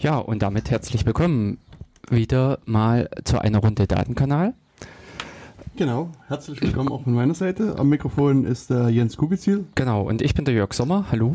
[0.00, 1.58] Ja, und damit herzlich willkommen
[2.08, 4.54] wieder mal zu einer Runde Datenkanal.
[5.74, 7.74] Genau, herzlich willkommen auch von meiner Seite.
[7.80, 9.64] Am Mikrofon ist der Jens Kubizil.
[9.74, 11.06] Genau, und ich bin der Jörg Sommer.
[11.10, 11.34] Hallo.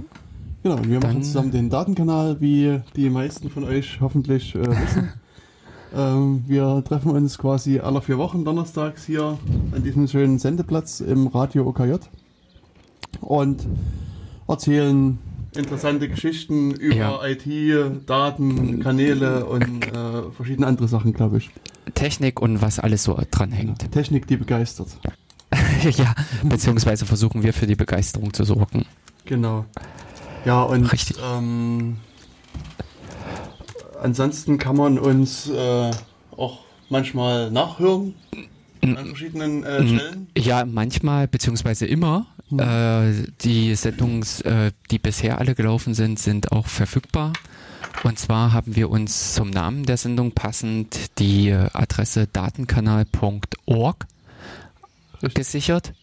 [0.64, 5.12] Genau, wir Dann machen zusammen den Datenkanal, wie die meisten von euch hoffentlich äh, wissen.
[5.94, 9.38] ähm, wir treffen uns quasi alle vier Wochen donnerstags hier
[9.76, 11.96] an diesem schönen Sendeplatz im Radio OKJ
[13.20, 13.68] und
[14.48, 15.20] erzählen
[15.56, 17.26] interessante Geschichten über ja.
[17.26, 21.50] IT, Daten, Kanäle und äh, verschiedene andere Sachen, glaube ich.
[21.94, 23.92] Technik und was alles so dranhängt.
[23.92, 24.88] Technik, die begeistert.
[25.98, 28.86] ja, beziehungsweise versuchen wir für die Begeisterung zu sorgen.
[29.26, 29.66] Genau.
[30.46, 31.18] Ja, und Richtig.
[31.24, 31.98] Ähm,
[34.02, 35.92] ansonsten kann man uns äh,
[36.36, 36.60] auch
[36.90, 38.16] manchmal nachhören
[38.82, 40.28] an verschiedenen äh, Stellen.
[40.38, 42.28] Ja, manchmal, beziehungsweise immer.
[42.58, 42.60] Hm.
[42.60, 47.34] Äh, die Sendungen, äh, die bisher alle gelaufen sind, sind auch verfügbar.
[48.04, 54.06] Und zwar haben wir uns zum Namen der Sendung passend die äh, Adresse datenkanal.org
[55.34, 55.94] gesichert.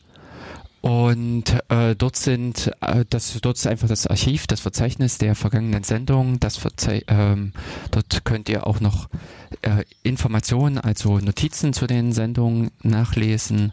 [0.81, 5.85] Und äh, dort sind äh, das dort ist einfach das Archiv, das Verzeichnis der vergangenen
[5.85, 6.41] Sendungen.
[6.41, 7.53] Das Verzei ähm,
[7.91, 9.11] dort könnt ihr auch noch
[9.61, 13.73] äh, Informationen, also Notizen zu den Sendungen nachlesen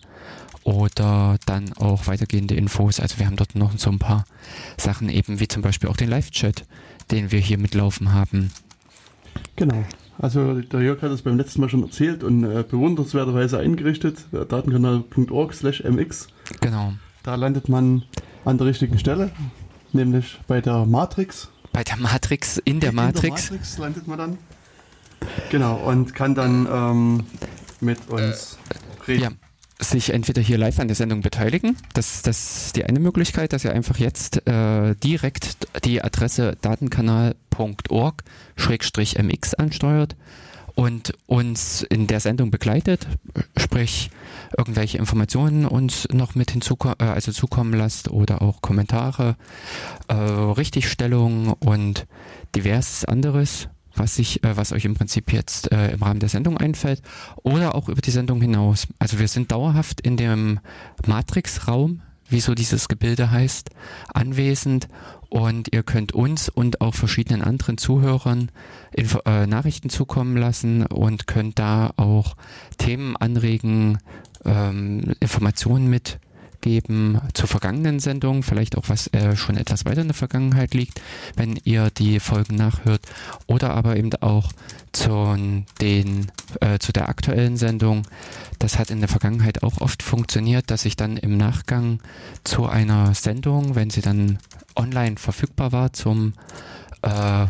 [0.68, 3.00] oder dann auch weitergehende Infos.
[3.00, 4.26] Also wir haben dort noch so ein paar
[4.76, 6.66] Sachen eben, wie zum Beispiel auch den Live-Chat,
[7.10, 8.52] den wir hier mitlaufen haben.
[9.56, 9.86] Genau.
[10.20, 14.46] Also der Jörg hat es beim letzten Mal schon erzählt und äh, bewundernswerterweise eingerichtet, äh,
[14.46, 16.28] datenkanal.org slash mx.
[16.60, 16.94] Genau.
[17.24, 18.04] Da landet man
[18.44, 19.32] an der richtigen Stelle,
[19.94, 21.50] nämlich bei der Matrix.
[21.72, 23.24] Bei der Matrix, in der in Matrix.
[23.24, 24.38] In der Matrix landet man dann.
[25.50, 27.24] Genau, und kann dann ähm,
[27.80, 29.24] mit uns äh, reden.
[29.24, 29.47] Ja
[29.80, 31.78] sich entweder hier live an der Sendung beteiligen.
[31.94, 39.54] Das, das ist die eine Möglichkeit, dass ihr einfach jetzt äh, direkt die Adresse datenkanal.org-mx
[39.54, 40.16] ansteuert
[40.78, 43.08] und uns in der Sendung begleitet,
[43.58, 44.12] sprich
[44.56, 49.38] irgendwelche Informationen uns noch mit hinzukommen, äh, also zukommen lasst oder auch Kommentare,
[50.08, 52.06] äh, Richtigstellungen und
[52.56, 56.58] diverses anderes was sich, äh, was euch im Prinzip jetzt äh, im Rahmen der Sendung
[56.58, 57.02] einfällt
[57.44, 58.88] oder auch über die Sendung hinaus.
[59.00, 60.60] Also wir sind dauerhaft in dem
[61.06, 63.70] Matrix-Raum, wie so dieses Gebilde heißt,
[64.14, 64.88] anwesend
[65.30, 68.52] und ihr könnt uns und auch verschiedenen anderen Zuhörern
[68.94, 72.36] Info äh, Nachrichten zukommen lassen und könnt da auch
[72.78, 74.00] Themen anregen,
[74.46, 76.20] ähm, Informationen mit
[76.68, 81.00] geben zu vergangenen Sendungen, vielleicht auch was äh, schon etwas weiter in der Vergangenheit liegt,
[81.38, 83.04] wenn ihr die Folgen nachhört,
[83.46, 84.52] oder aber eben auch
[84.92, 86.30] zu, den,
[86.60, 88.04] äh, zu der aktuellen Sendung.
[88.60, 92.00] Das hat in der Vergangenheit auch oft funktioniert, dass ich dann im Nachgang
[92.44, 94.38] zu einer Sendung, wenn sie dann
[94.76, 96.34] online verfügbar war, zum
[97.02, 97.46] äh,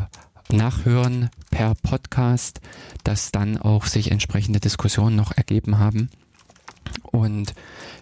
[0.50, 2.61] Nachhören per Podcast,
[3.03, 6.09] dass dann auch sich entsprechende Diskussionen noch ergeben haben.
[7.11, 7.53] Und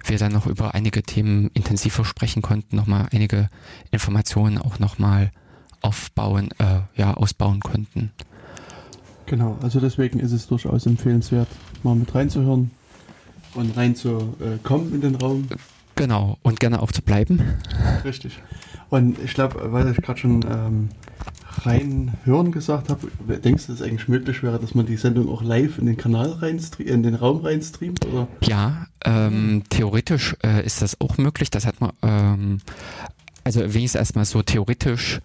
[0.10, 3.50] wir dann noch über einige Themen intensiver sprechen konnten, nochmal einige
[3.92, 5.32] Informationen auch nochmal
[5.82, 8.12] aufbauen, äh, ja, ausbauen konnten.
[9.26, 11.48] Genau, also deswegen ist es durchaus empfehlenswert,
[11.84, 12.72] mal mit reinzuhören
[13.56, 15.48] und reinzukommen in den Raum.
[15.96, 17.42] Genau, und gerne auch zu bleiben.
[18.04, 18.40] Richtig.
[18.90, 20.90] Und ich glaube, weil ich gerade schon ähm,
[21.64, 23.08] reinhören gesagt habe,
[23.40, 25.98] denkst du, dass es eigentlich möglich wäre, dass man die Sendung auch live in den
[25.98, 28.06] Kanal rein, in den Raum reinstreamt?
[28.06, 28.28] Oder?
[28.42, 31.50] Ja, ähm, theoretisch äh, ist das auch möglich.
[31.50, 32.60] Das hat man, ähm,
[33.44, 35.20] also wenigstens erstmal so theoretisch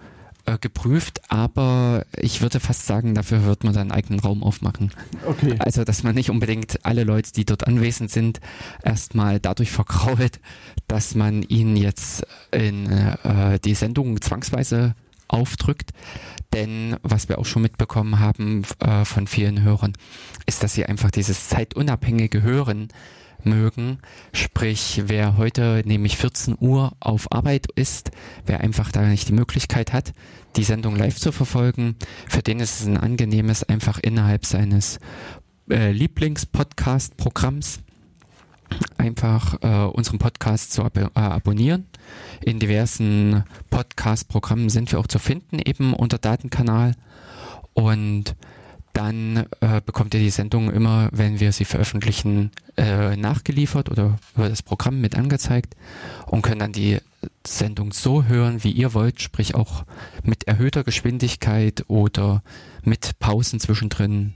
[0.46, 4.90] äh, geprüft, aber ich würde fast sagen, dafür wird man dann einen eigenen Raum aufmachen.
[5.26, 5.56] Okay.
[5.58, 8.40] Also, dass man nicht unbedingt alle Leute, die dort anwesend sind,
[8.82, 10.40] erstmal dadurch verkrault,
[10.88, 14.94] dass man ihnen jetzt in äh, die Sendung zwangsweise
[15.32, 15.90] aufdrückt.
[16.52, 19.92] Denn was wir auch schon mitbekommen haben äh, von vielen Hörern,
[20.46, 22.88] ist, dass sie einfach dieses zeitunabhängige Hören
[23.44, 23.98] mögen.
[24.32, 28.10] Sprich, wer heute nämlich 14 Uhr auf Arbeit ist,
[28.46, 30.12] wer einfach da nicht die Möglichkeit hat,
[30.56, 31.96] die Sendung live zu verfolgen,
[32.28, 34.98] für den ist es ein angenehmes, einfach innerhalb seines
[35.70, 37.80] äh, Lieblings-Podcast-Programms
[38.96, 41.86] einfach äh, unseren Podcast zu ab äh, abonnieren.
[42.42, 46.94] In diversen Podcast-Programmen sind wir auch zu finden, eben unter Datenkanal.
[47.74, 48.34] Und
[48.92, 54.48] dann äh, bekommt ihr die Sendung immer, wenn wir sie veröffentlichen, äh, nachgeliefert oder über
[54.48, 55.76] das Programm mit angezeigt
[56.26, 56.98] und können dann die
[57.46, 59.84] Sendung so hören, wie ihr wollt, sprich auch
[60.22, 62.42] mit erhöhter Geschwindigkeit oder
[62.82, 64.34] mit Pausen zwischendrin.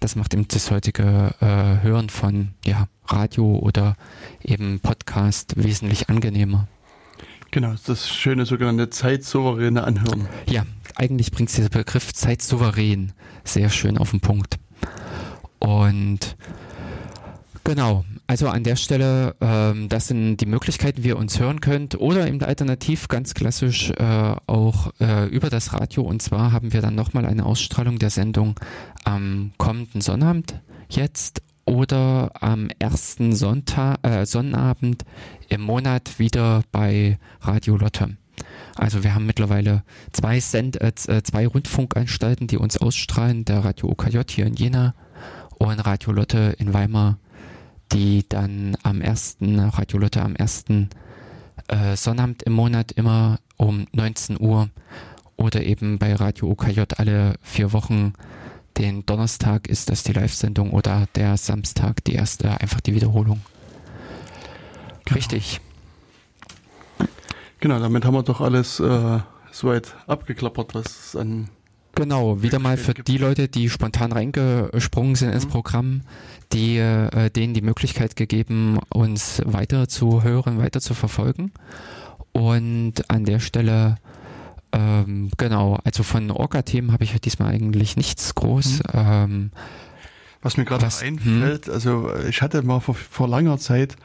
[0.00, 3.96] Das macht eben das heutige äh, Hören von ja, Radio oder
[4.42, 6.68] eben Podcast wesentlich angenehmer.
[7.50, 10.28] Genau, das schöne sogenannte zeitsouveräne Anhören.
[10.48, 10.64] Ja,
[10.96, 13.12] eigentlich bringt dieser Begriff zeitsouverän
[13.44, 14.58] sehr schön auf den Punkt.
[15.58, 16.36] Und
[17.64, 21.98] genau, also an der Stelle, ähm, das sind die Möglichkeiten, wie ihr uns hören könnt
[22.00, 26.02] oder eben alternativ ganz klassisch äh, auch äh, über das Radio.
[26.02, 28.58] Und zwar haben wir dann nochmal eine Ausstrahlung der Sendung
[29.04, 35.04] am kommenden Sonnabend jetzt oder am ersten Sonntag, äh, Sonnabend
[35.48, 38.16] im Monat wieder bei Radio Lotte.
[38.76, 39.82] Also wir haben mittlerweile
[40.12, 44.94] zwei, Send äh, äh zwei Rundfunkanstalten, die uns ausstrahlen, der Radio OKJ hier in Jena
[45.58, 47.18] und Radio Lotte in Weimar,
[47.92, 50.88] die dann am ersten, Radio Lotte am ersten
[51.68, 54.68] äh, Sonnabend im Monat immer um 19 Uhr
[55.36, 58.12] oder eben bei Radio OKJ alle vier Wochen
[58.78, 63.40] den Donnerstag ist das die Live-Sendung oder der Samstag die erste, einfach die Wiederholung.
[65.04, 65.16] Genau.
[65.16, 65.60] Richtig.
[67.60, 69.18] Genau, damit haben wir doch alles äh,
[69.50, 71.48] soweit abgeklappert, was es an.
[71.94, 75.34] Genau, wieder mal für die Leute, die spontan reingesprungen sind mhm.
[75.34, 76.02] ins Programm,
[76.52, 81.52] die äh, denen die Möglichkeit gegeben, uns weiter zu hören, weiter zu verfolgen.
[82.32, 83.96] Und an der Stelle
[84.76, 88.78] ähm, genau, also von Orga-Themen habe ich diesmal eigentlich nichts groß.
[88.78, 88.82] Mhm.
[88.94, 89.50] Ähm,
[90.42, 91.72] was mir gerade einfällt, hm?
[91.72, 93.96] also ich hatte mal vor, vor langer Zeit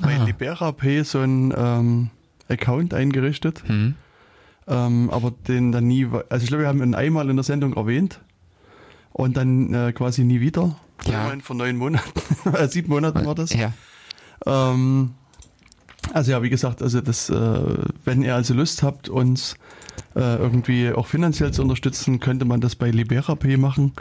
[0.00, 0.24] bei ah.
[0.24, 2.10] LiberaPay so einen ähm,
[2.48, 3.94] Account eingerichtet, hm.
[4.68, 7.74] ähm, aber den dann nie, also ich glaube, wir haben ihn einmal in der Sendung
[7.74, 8.20] erwähnt
[9.12, 10.76] und dann äh, quasi nie wieder.
[11.04, 11.32] Ja.
[11.42, 12.20] Vor neun Monaten,
[12.54, 13.52] äh, sieben Monaten war das.
[13.52, 13.72] Ja.
[14.46, 15.14] Ähm,
[16.12, 17.60] also ja, wie gesagt, also das, äh,
[18.04, 19.56] wenn ihr also Lust habt, uns
[20.14, 23.92] äh, irgendwie auch finanziell zu unterstützen, könnte man das bei LiberaPay machen.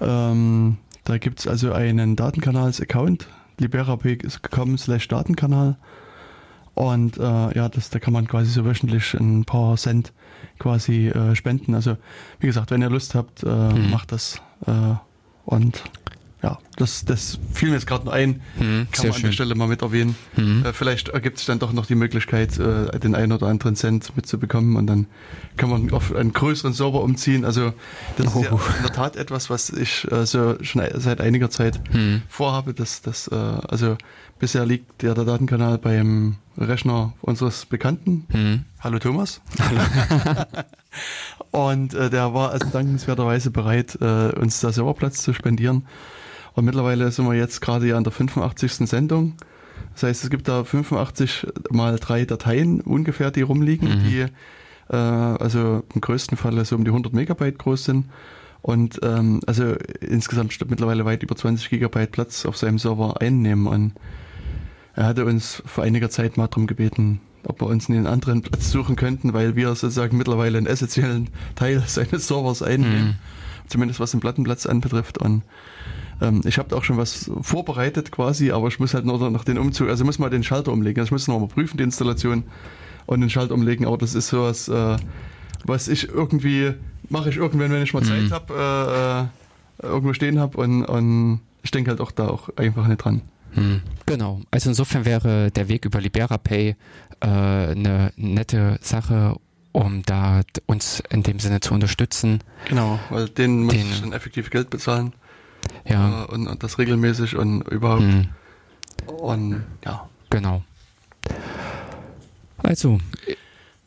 [0.00, 3.28] Ähm, da gibt es also einen Datenkanals-Account,
[3.58, 5.76] liberapay.com slash Datenkanal.
[6.74, 10.12] Und äh, ja, das, da kann man quasi so wöchentlich ein paar Cent
[10.58, 11.74] quasi äh, spenden.
[11.74, 11.96] Also
[12.38, 13.90] wie gesagt, wenn ihr Lust habt, äh, hm.
[13.90, 14.42] macht das.
[14.66, 14.94] Äh,
[15.46, 15.84] und
[16.42, 18.42] ja, das, das fiel mir jetzt gerade noch ein.
[18.58, 19.22] Hm, Kann man an schön.
[19.24, 20.16] der Stelle mal mit erwähnen.
[20.34, 20.64] Hm.
[20.66, 24.14] Äh, vielleicht ergibt sich dann doch noch die Möglichkeit, äh, den einen oder anderen Cent
[24.16, 25.06] mitzubekommen und dann
[25.56, 27.44] kann man auf einen größeren Server umziehen.
[27.46, 27.72] Also
[28.18, 28.40] das oh.
[28.40, 28.60] ist ja oh.
[28.76, 32.22] in der Tat etwas, was ich äh, so schon seit einiger Zeit hm.
[32.28, 32.74] vorhabe.
[32.74, 33.96] Dass, dass, äh, also
[34.38, 38.26] bisher liegt der, der Datenkanal beim Rechner unseres Bekannten.
[38.30, 38.64] Hm.
[38.80, 39.40] Hallo Thomas.
[41.50, 45.86] Und äh, der war also dankenswerterweise bereit, äh, uns da Serverplatz zu spendieren.
[46.56, 48.88] Und mittlerweile sind wir jetzt gerade ja an der 85.
[48.88, 49.34] Sendung.
[49.92, 54.04] Das heißt, es gibt da 85 mal drei Dateien ungefähr, die rumliegen, mhm.
[54.04, 54.26] die
[54.88, 58.06] äh, also im größten Fall so um die 100 Megabyte groß sind.
[58.62, 63.66] Und ähm, also insgesamt mittlerweile weit über 20 Gigabyte Platz auf seinem Server einnehmen.
[63.66, 63.92] Und
[64.94, 68.70] er hatte uns vor einiger Zeit mal darum gebeten, ob wir uns einen anderen Platz
[68.70, 73.08] suchen könnten, weil wir sozusagen mittlerweile einen essentiellen Teil seines Servers einnehmen.
[73.08, 73.14] Mhm.
[73.68, 75.18] Zumindest was den Plattenplatz anbetrifft.
[75.18, 75.42] Und
[76.20, 79.58] ähm, ich habe auch schon was vorbereitet quasi, aber ich muss halt nur noch den
[79.58, 81.00] Umzug, also ich muss mal den Schalter umlegen.
[81.00, 82.44] Also ich muss noch mal prüfen, die Installation
[83.06, 84.96] und den Schalter umlegen, aber das ist sowas, äh,
[85.64, 86.74] was ich irgendwie,
[87.08, 88.30] mache ich irgendwann, wenn ich mal Zeit mhm.
[88.30, 89.28] habe,
[89.82, 92.98] äh, äh, irgendwo stehen habe und, und ich denke halt auch da auch einfach nicht
[92.98, 93.22] dran.
[93.52, 93.80] Hm.
[94.04, 94.42] Genau.
[94.50, 96.76] Also insofern wäre der Weg über LiberaPay
[97.20, 99.36] äh, eine nette Sache,
[99.72, 102.40] um da uns in dem Sinne zu unterstützen.
[102.68, 105.12] Genau, weil den muss den, ich dann effektiv Geld bezahlen.
[105.88, 106.24] Ja.
[106.24, 108.02] Äh, und, und, das regelmäßig und überhaupt.
[108.02, 108.28] Mhm.
[109.06, 110.08] Und ja.
[110.30, 110.62] Genau.
[112.58, 112.98] Also,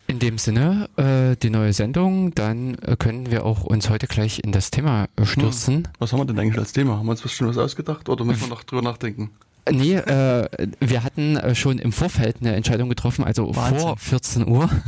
[0.08, 4.40] in dem Sinne, äh, die neue Sendung, dann äh, können wir auch uns heute gleich
[4.44, 5.76] in das Thema äh, stürzen.
[5.76, 5.84] Hm.
[6.00, 6.98] Was haben wir denn eigentlich als Thema?
[6.98, 9.32] Haben wir uns schon was ausgedacht oder müssen wir noch drüber nachdenken?
[9.70, 10.48] Nee, äh,
[10.80, 13.80] wir hatten äh, schon im Vorfeld eine Entscheidung getroffen, also Wahnsinn.
[13.80, 14.70] vor 14 Uhr.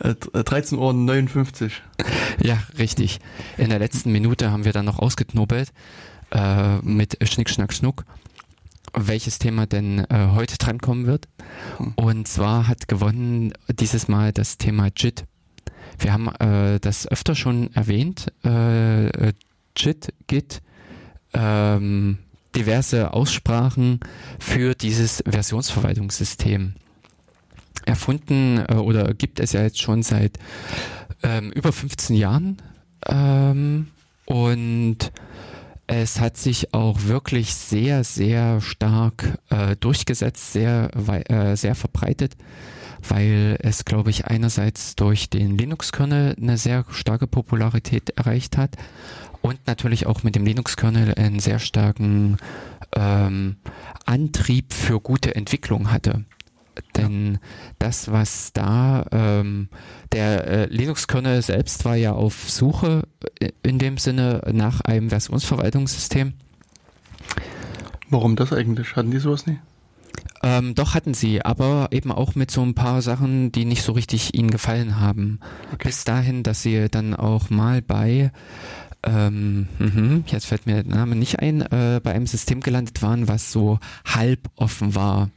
[0.00, 1.82] 13 Uhr 59.
[2.42, 3.20] Ja, richtig.
[3.58, 5.72] In der letzten Minute haben wir dann noch ausgeknobelt
[6.30, 8.04] äh, mit Schnick, Schnack, Schnuck,
[8.94, 11.28] welches Thema denn äh, heute drankommen wird.
[11.76, 11.92] Hm.
[11.96, 15.24] Und zwar hat gewonnen dieses Mal das Thema JIT.
[15.98, 18.32] Wir haben äh, das öfter schon erwähnt.
[18.44, 19.32] Äh,
[19.76, 20.62] JIT, Git,
[21.34, 22.18] ähm,
[22.56, 24.00] diverse Aussprachen
[24.38, 26.74] für dieses Versionsverwaltungssystem
[27.90, 30.38] erfunden äh, oder gibt es ja jetzt schon seit
[31.22, 32.56] ähm, über 15 Jahren.
[33.06, 33.88] Ähm,
[34.24, 35.12] und
[35.86, 40.90] es hat sich auch wirklich sehr, sehr stark äh, durchgesetzt, sehr,
[41.28, 42.36] äh, sehr verbreitet,
[43.08, 48.76] weil es, glaube ich, einerseits durch den Linux-Kernel eine sehr starke Popularität erreicht hat
[49.42, 52.36] und natürlich auch mit dem Linux-Kernel einen sehr starken
[52.94, 53.56] ähm,
[54.06, 56.24] Antrieb für gute Entwicklung hatte
[56.96, 57.38] Denn
[57.78, 59.68] das, was da, ähm,
[60.12, 63.04] der äh, Linux-Kernel selbst war ja auf Suche
[63.40, 66.34] äh, in dem Sinne nach einem Versionsverwaltungssystem.
[68.08, 68.96] Warum das eigentlich?
[68.96, 69.58] Hatten die sowas nie?
[70.42, 73.92] Ähm, doch hatten sie, aber eben auch mit so ein paar Sachen, die nicht so
[73.92, 75.38] richtig ihnen gefallen haben.
[75.72, 75.88] Okay.
[75.88, 78.32] Bis dahin, dass sie dann auch mal bei
[79.02, 83.28] ähm, mh, jetzt fällt mir der Name nicht ein, äh, bei einem System gelandet waren,
[83.28, 85.30] was so halb offen war.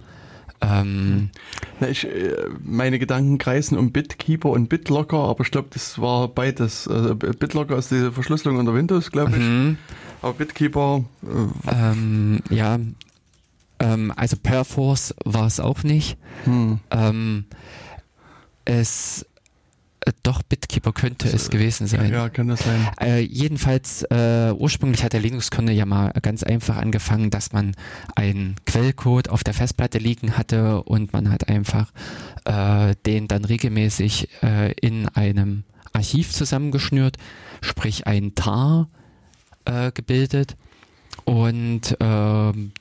[0.64, 1.30] Ähm,
[1.80, 6.28] Na, ich, äh, meine Gedanken kreisen um Bitkeeper und BitLocker, aber ich glaube, das war
[6.28, 6.88] beides.
[6.88, 9.38] Also BitLocker ist die Verschlüsselung unter Windows, glaube ich.
[9.38, 9.78] Mhm.
[10.22, 11.04] Aber Bitkeeper.
[11.24, 12.80] Äh, ähm, ja,
[13.80, 16.18] ähm, also Perforce war es auch nicht.
[16.46, 16.80] Hm.
[16.92, 17.46] Ähm,
[18.66, 19.26] es
[20.24, 22.12] doch, Bitkeeper könnte es gewesen sein.
[22.12, 22.88] Ja, kann das sein.
[23.00, 27.76] Äh, jedenfalls, äh, ursprünglich hat der Linux-Kernel ja mal ganz einfach angefangen, dass man
[28.16, 31.92] einen Quellcode auf der Festplatte liegen hatte und man hat einfach
[32.46, 37.18] äh, den dann regelmäßig äh, in einem Archiv zusammengeschnürt,
[37.62, 38.90] sprich ein TAR
[39.66, 40.58] äh, gebildet
[41.26, 41.96] und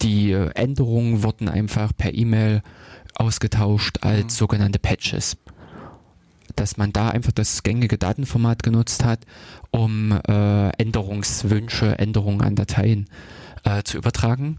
[0.02, 2.62] die Änderungen wurden einfach per E-Mail
[3.14, 4.30] ausgetauscht als mhm.
[4.30, 5.36] sogenannte Patches
[6.56, 9.20] dass man da einfach das gängige Datenformat genutzt hat,
[9.70, 13.08] um äh, Änderungswünsche, Änderungen an Dateien
[13.64, 14.58] äh, zu übertragen.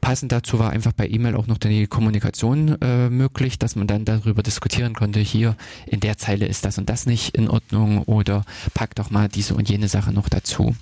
[0.00, 4.06] Passend dazu war einfach bei E-Mail auch noch die Kommunikation äh, möglich, dass man dann
[4.06, 5.56] darüber diskutieren konnte, hier
[5.86, 9.54] in der Zeile ist das und das nicht in Ordnung oder pack doch mal diese
[9.54, 10.74] und jene Sache noch dazu.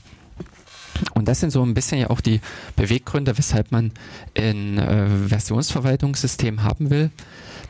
[1.14, 2.40] Und das sind so ein bisschen ja auch die
[2.76, 3.92] Beweggründe, weshalb man
[4.36, 7.10] ein äh, Versionsverwaltungssystem haben will,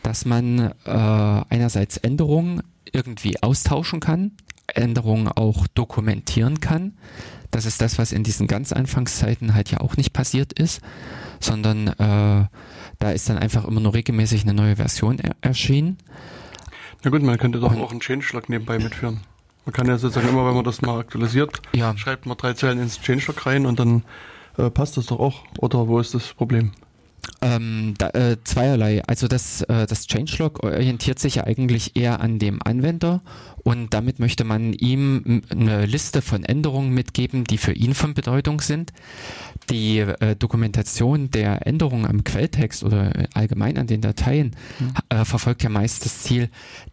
[0.08, 4.32] dass man äh, einerseits Änderungen irgendwie austauschen kann,
[4.66, 6.94] Änderungen auch dokumentieren kann.
[7.50, 10.80] Das ist das, was in diesen ganz Anfangszeiten halt ja auch nicht passiert ist,
[11.40, 12.46] sondern äh,
[12.98, 15.98] da ist dann einfach immer nur regelmäßig eine neue Version er erschienen.
[17.04, 19.20] Na gut, man könnte doch Und, auch einen Changelog nebenbei mitführen.
[19.66, 21.94] Man kann ja sozusagen immer, wenn man das mal aktualisiert, ja.
[21.98, 24.04] schreibt man drei Zeilen ins Changelog rein und dann
[24.56, 25.44] äh, passt das doch auch.
[25.58, 26.72] Oder wo ist das Problem?
[27.40, 29.02] Ähm, da, äh, zweierlei.
[29.06, 33.22] Also das, äh, das Changelog orientiert sich ja eigentlich eher an dem Anwender
[33.62, 38.60] und damit möchte man ihm eine Liste von Änderungen mitgeben, die für ihn von Bedeutung
[38.60, 38.92] sind.
[39.70, 44.94] Die äh, Dokumentation der Änderungen am Quelltext oder allgemein an den Dateien mhm.
[45.08, 46.48] äh, verfolgt ja meist das Ziel,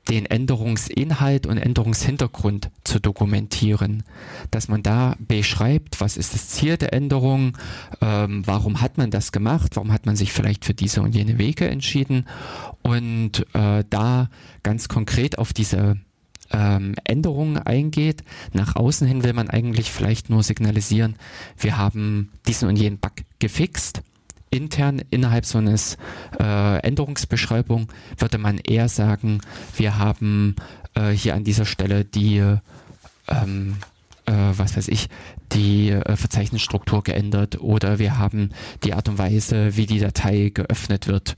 [0.10, 4.04] den Änderungsinhalt und Änderungshintergrund zu dokumentieren.
[4.52, 7.58] Dass man da beschreibt, was ist das Ziel der Änderung,
[8.02, 11.38] ähm, warum hat man das gemacht, warum hat man sich vielleicht für diese und jene
[11.38, 12.26] Wege entschieden
[12.82, 14.30] und äh, da
[14.64, 15.98] ganz konkret auf diese
[16.52, 18.24] ähm, Änderungen eingeht.
[18.54, 21.16] Nach außen hin will man eigentlich vielleicht nur signalisieren,
[21.58, 24.02] wir haben diesen und jenen Bug gefixt.
[24.52, 25.98] Intern innerhalb so eines
[26.40, 29.42] äh, Änderungsbeschreibung würde man eher sagen,
[29.76, 30.56] wir haben
[30.94, 32.42] äh, hier an dieser Stelle die
[33.28, 33.76] ähm,
[34.26, 35.08] äh, was weiß ich,
[35.52, 38.52] die äh, Verzeichnisstruktur geändert oder wir haben
[38.84, 41.36] die Art und Weise, wie die Datei geöffnet wird,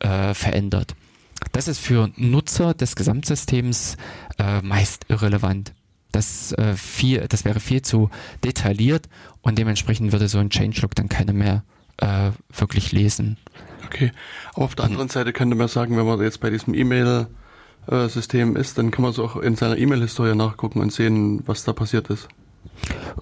[0.00, 0.94] äh, verändert.
[1.52, 3.96] Das ist für Nutzer des Gesamtsystems
[4.38, 5.72] äh, meist irrelevant.
[6.12, 8.10] Das, äh, viel, das wäre viel zu
[8.44, 9.08] detailliert
[9.42, 11.62] und dementsprechend würde so ein Changelog dann keiner mehr
[11.98, 13.36] äh, wirklich lesen.
[13.84, 14.12] Okay,
[14.54, 18.78] aber auf der anderen Seite könnte man sagen, wenn man jetzt bei diesem E-Mail-System ist,
[18.78, 22.28] dann kann man so auch in seiner E-Mail-Historie nachgucken und sehen, was da passiert ist.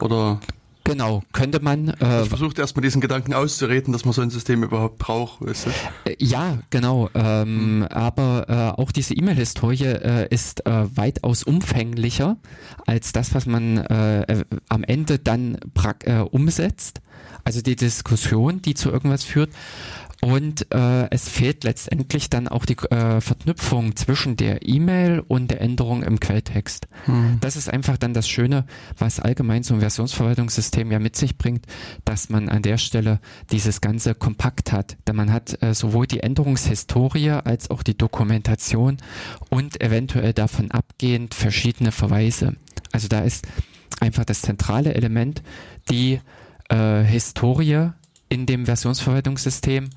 [0.00, 0.40] Oder
[0.84, 1.88] Genau, könnte man.
[1.88, 5.40] Äh, ich versuche erstmal diesen Gedanken auszureden, dass man so ein System überhaupt braucht.
[5.40, 5.70] Weißt du?
[6.10, 7.08] Äh, ja, genau.
[7.14, 7.82] Ähm, mhm.
[7.84, 12.36] Aber äh, auch diese E-Mail-Historie äh, ist äh, weitaus umfänglicher
[12.86, 15.58] als das, was man äh, am Ende dann
[16.30, 17.00] umsetzt.
[17.44, 19.50] Also die Diskussion, die zu irgendwas führt.
[20.24, 25.60] Und äh, es fehlt letztendlich dann auch die äh, Verknüpfung zwischen der E-Mail und der
[25.60, 26.88] Änderung im Quelltext.
[27.04, 27.36] Hm.
[27.42, 28.64] Das ist einfach dann das Schöne,
[28.96, 31.66] was allgemein so ein Versionsverwaltungssystem ja mit sich bringt,
[32.06, 33.20] dass man an der Stelle
[33.52, 34.96] dieses Ganze kompakt hat.
[35.06, 38.96] Denn man hat äh, sowohl die Änderungshistorie als auch die Dokumentation
[39.50, 42.56] und eventuell davon abgehend verschiedene Verweise.
[42.92, 43.46] Also da ist
[44.00, 45.42] einfach das zentrale Element
[45.90, 46.18] die
[46.70, 47.90] äh, Historie
[48.28, 49.90] in dem Versionsverwaltungssystem,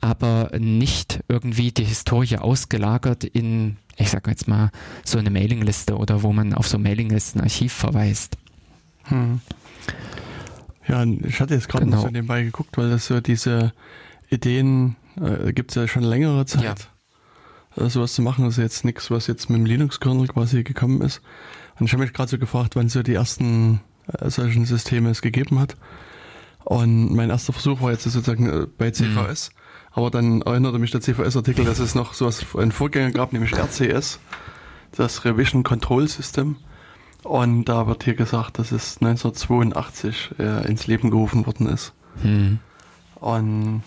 [0.00, 4.70] aber nicht irgendwie die Historie ausgelagert in, ich sag jetzt mal,
[5.04, 8.36] so eine Mailingliste oder wo man auf so Mailinglistenarchiv verweist.
[9.04, 9.40] Hm.
[10.86, 12.02] Ja, ich hatte jetzt gerade genau.
[12.02, 13.72] so nebenbei geguckt, weil das so diese
[14.28, 16.88] Ideen äh, gibt es ja schon längere Zeit.
[17.76, 17.84] Ja.
[17.84, 21.22] Äh, sowas zu machen, ist jetzt nichts, was jetzt mit dem Linux-Kernel quasi gekommen ist.
[21.78, 25.22] Und ich habe mich gerade so gefragt, wann so die ersten äh, solchen Systeme es
[25.22, 25.76] gegeben hat.
[26.64, 29.50] Und mein erster Versuch war jetzt sozusagen äh, bei CVS.
[29.50, 29.60] Mhm.
[29.92, 34.18] Aber dann erinnerte mich der CVS-Artikel, dass es noch sowas, einen Vorgänger gab, nämlich RCS,
[34.92, 36.56] das Revision Control System.
[37.22, 41.92] Und da wird hier gesagt, dass es 1982 äh, ins Leben gerufen worden ist.
[42.22, 42.58] Hm.
[43.16, 43.82] Und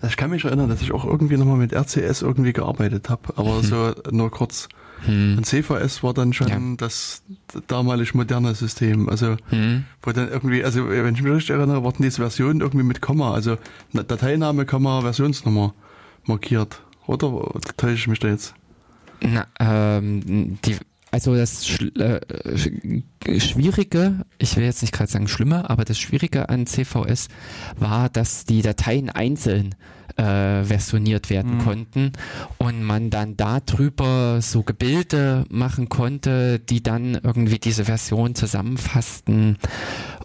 [0.00, 3.34] also ich kann mich erinnern, dass ich auch irgendwie nochmal mit RCS irgendwie gearbeitet habe,
[3.36, 3.62] aber hm.
[3.62, 4.68] so nur kurz.
[5.06, 5.38] Hm.
[5.38, 6.58] Und CVS war dann schon ja.
[6.76, 7.22] das
[7.66, 9.08] damalig moderne System.
[9.08, 9.84] Also, hm.
[10.02, 13.32] wo dann irgendwie, also wenn ich mich richtig erinnere, wurden diese Versionen irgendwie mit Komma,
[13.34, 13.58] also
[13.92, 15.74] Dateiname, Komma, Versionsnummer
[16.24, 16.80] markiert.
[17.06, 17.28] Oder
[17.76, 18.54] täusche ich mich da jetzt?
[19.20, 20.76] Na, ähm, die,
[21.14, 22.20] also das äh,
[23.38, 27.28] Schwierige, ich will jetzt nicht gerade sagen schlimmer, aber das Schwierige an CVS
[27.78, 29.76] war, dass die Dateien einzeln
[30.16, 31.60] äh, versioniert werden mhm.
[31.60, 32.12] konnten
[32.58, 39.58] und man dann darüber so Gebilde machen konnte, die dann irgendwie diese Version zusammenfassten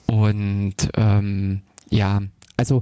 [0.08, 2.24] und ähm, ja,
[2.58, 2.82] also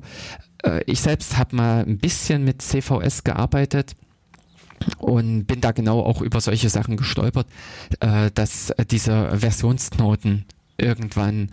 [0.64, 3.98] äh, ich selbst habe mal ein bisschen mit CVS gearbeitet
[4.98, 7.48] und bin da genau auch über solche Sachen gestolpert,
[8.00, 10.46] äh, dass diese Versionsknoten
[10.78, 11.52] irgendwann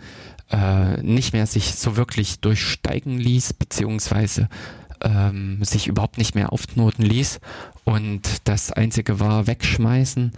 [0.51, 4.49] äh, nicht mehr sich so wirklich durchsteigen ließ, beziehungsweise
[5.01, 7.39] ähm, sich überhaupt nicht mehr aufknoten ließ.
[7.83, 10.31] Und das Einzige war wegschmeißen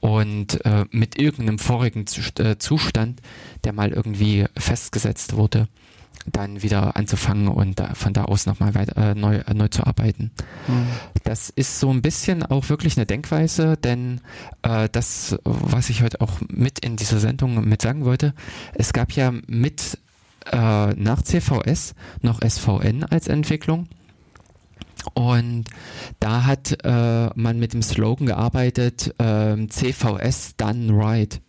[0.00, 2.04] und äh, mit irgendeinem vorigen
[2.38, 3.20] äh, Zustand,
[3.64, 5.68] der mal irgendwie festgesetzt wurde,
[6.26, 10.30] dann wieder anzufangen und von da aus nochmal weiter, äh, neu, äh, neu zu arbeiten.
[10.68, 10.86] Mhm.
[11.24, 14.20] Das ist so ein bisschen auch wirklich eine Denkweise, denn
[14.62, 18.34] äh, das, was ich heute auch mit in dieser Sendung mit sagen wollte,
[18.74, 19.98] es gab ja mit
[20.52, 23.88] äh, nach CVS noch SVN als Entwicklung.
[25.14, 25.64] Und
[26.18, 31.40] da hat äh, man mit dem Slogan gearbeitet, äh, CVS done right.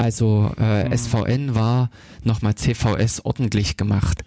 [0.00, 0.96] Also äh.
[0.96, 1.90] SVN war
[2.24, 4.24] nochmal CVS ordentlich gemacht.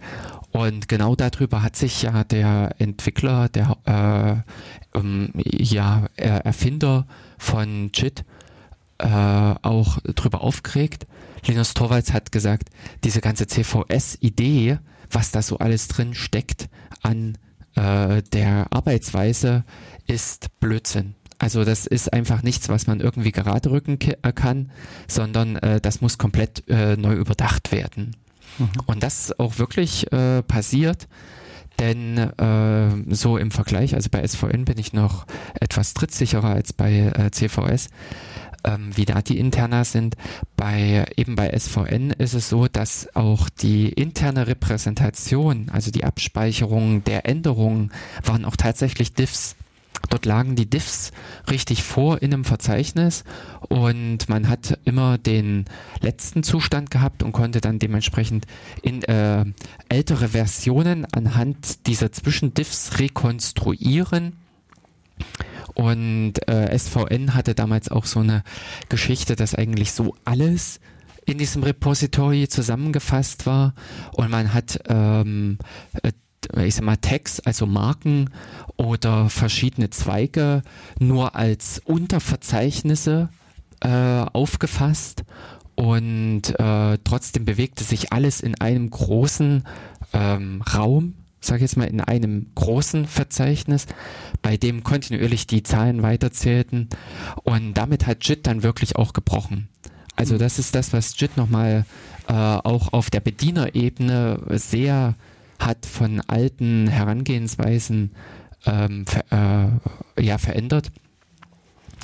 [0.51, 4.45] Und genau darüber hat sich ja der Entwickler, der
[4.93, 7.07] äh, ähm, ja, Erfinder
[7.39, 8.23] von JIT
[8.99, 11.07] äh, auch drüber aufgeregt.
[11.47, 12.69] Linus Torvalds hat gesagt,
[13.03, 14.77] diese ganze CVS-Idee,
[15.09, 16.69] was da so alles drin steckt
[17.01, 17.35] an
[17.73, 19.63] äh, der Arbeitsweise,
[20.05, 21.15] ist Blödsinn.
[21.43, 24.71] Also das ist einfach nichts, was man irgendwie gerade rücken äh, kann,
[25.09, 28.15] sondern äh, das muss komplett äh, neu überdacht werden.
[28.57, 28.69] Mhm.
[28.85, 31.09] Und das ist auch wirklich äh, passiert,
[31.79, 35.25] denn äh, so im Vergleich, also bei SVN bin ich noch
[35.59, 37.89] etwas trittsicherer als bei äh, CVS,
[38.63, 40.15] ähm, wie da die Interna sind.
[40.55, 47.03] Bei eben bei SVN ist es so, dass auch die interne Repräsentation, also die Abspeicherung
[47.03, 47.91] der Änderungen,
[48.23, 49.57] waren auch tatsächlich Diffs.
[50.09, 51.11] Dort lagen die Diffs
[51.49, 53.23] richtig vor in einem Verzeichnis
[53.69, 55.65] und man hat immer den
[56.01, 58.45] letzten Zustand gehabt und konnte dann dementsprechend
[58.81, 59.45] in äh,
[59.89, 64.33] ältere Versionen anhand dieser Zwischendiffs rekonstruieren.
[65.73, 68.43] Und äh, SVN hatte damals auch so eine
[68.89, 70.79] Geschichte, dass eigentlich so alles
[71.25, 73.73] in diesem Repository zusammengefasst war
[74.11, 75.57] und man hat ähm,
[76.01, 76.11] äh,
[76.57, 78.29] ich sag mal, Tags, also Marken
[78.77, 80.63] oder verschiedene Zweige
[80.99, 83.29] nur als Unterverzeichnisse
[83.81, 85.23] äh, aufgefasst
[85.75, 89.63] und äh, trotzdem bewegte sich alles in einem großen
[90.13, 93.87] ähm, Raum, sag ich jetzt mal, in einem großen Verzeichnis,
[94.41, 96.89] bei dem kontinuierlich die Zahlen weiterzählten
[97.43, 99.69] und damit hat JIT dann wirklich auch gebrochen.
[100.15, 100.39] Also mhm.
[100.39, 101.85] das ist das, was JIT nochmal
[102.27, 105.15] äh, auch auf der Bedienerebene sehr
[105.65, 108.11] hat von alten Herangehensweisen
[108.65, 109.79] ähm, ver,
[110.17, 110.91] äh, ja, verändert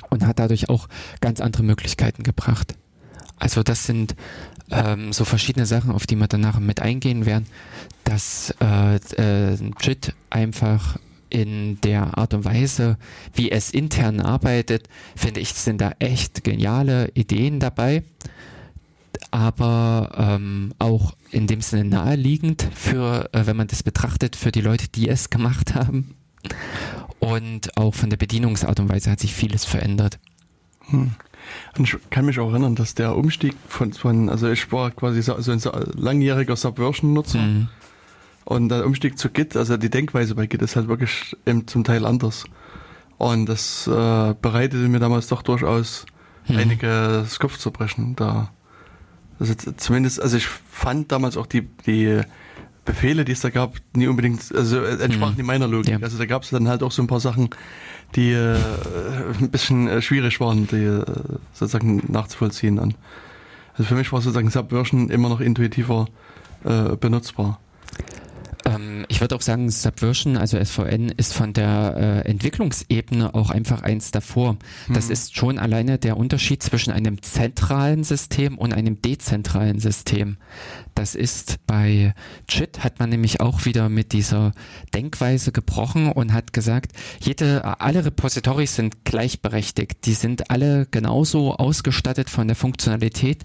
[0.10, 0.88] und hat dadurch auch
[1.22, 2.76] ganz andere Möglichkeiten gebracht.
[3.38, 4.16] Also das sind
[4.70, 7.46] ähm, so verschiedene Sachen, auf die wir danach mit eingehen werden,
[8.04, 10.98] dass äh, äh, JIT einfach
[11.30, 12.98] in der Art und Weise,
[13.34, 18.04] wie es intern arbeitet, finde ich, sind da echt geniale Ideen dabei
[19.32, 24.62] aber ähm, auch in dem Sinne naheliegend für, äh, wenn man das betrachtet, für die
[24.62, 26.16] Leute, die es gemacht haben.
[27.20, 30.20] Und auch von der Bedienungsart und Weise hat sich vieles verändert.
[30.88, 31.12] Hm.
[31.78, 35.22] Und ich kann mich auch erinnern, dass der Umstieg von, von also ich war quasi
[35.22, 35.62] so, also ein
[35.96, 37.40] langjähriger Subversion-Nutzer.
[37.40, 37.68] Mhm.
[38.46, 42.06] Und der Umstieg zu Git, also die Denkweise bei Git ist halt wirklich zum Teil
[42.06, 42.46] anders.
[43.18, 46.06] Und das äh, bereitete mir damals doch durchaus
[46.48, 46.58] mhm.
[46.58, 48.16] einiges Kopfzerbrechen.
[48.16, 48.52] Da
[49.40, 52.22] also zumindest, also ich fand damals auch die, die
[52.86, 55.46] Befehle, die es da gab, nie unbedingt, also entsprachen mhm.
[55.46, 55.92] meiner Logik.
[55.92, 56.00] Ja.
[56.02, 57.50] Also da gab es dann halt auch so ein paar Sachen,
[58.16, 58.58] die äh,
[59.40, 61.06] ein bisschen äh, schwierig waren, die äh,
[61.54, 62.78] sozusagen nachzuvollziehen.
[62.78, 62.96] Dann.
[63.74, 66.08] Also für mich war sozusagen Subversion immer noch intuitiver
[66.64, 67.60] äh, benutzbar.
[68.66, 73.82] Ähm, ich würde auch sagen, Subversion, also SVN, ist von der äh, Entwicklungsebene auch einfach
[73.82, 74.58] eins davor.
[74.94, 75.12] Das mhm.
[75.12, 80.38] ist schon alleine der Unterschied zwischen einem zentralen System und einem dezentralen System.
[80.96, 82.14] Das ist bei
[82.50, 84.52] JIT hat man nämlich auch wieder mit dieser
[84.94, 86.92] Denkweise gebrochen und hat gesagt,
[87.22, 90.06] jede, alle Repositories sind gleichberechtigt.
[90.06, 93.44] Die sind alle genauso ausgestattet von der Funktionalität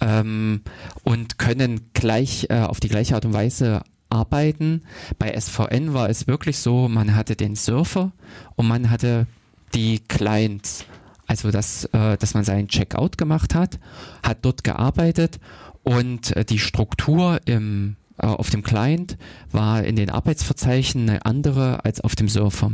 [0.00, 0.62] ähm,
[1.02, 4.82] und können gleich äh, auf die gleiche Art und Weise arbeiten.
[5.18, 8.12] Bei SVN war es wirklich so, man hatte den Surfer
[8.56, 9.26] und man hatte
[9.74, 10.84] die Clients.
[11.26, 13.78] Also, dass, äh, dass man seinen Checkout gemacht hat,
[14.22, 15.38] hat dort gearbeitet
[15.84, 19.16] und äh, die Struktur im, äh, auf dem Client
[19.52, 22.72] war in den Arbeitsverzeichnissen eine andere als auf dem Surfer.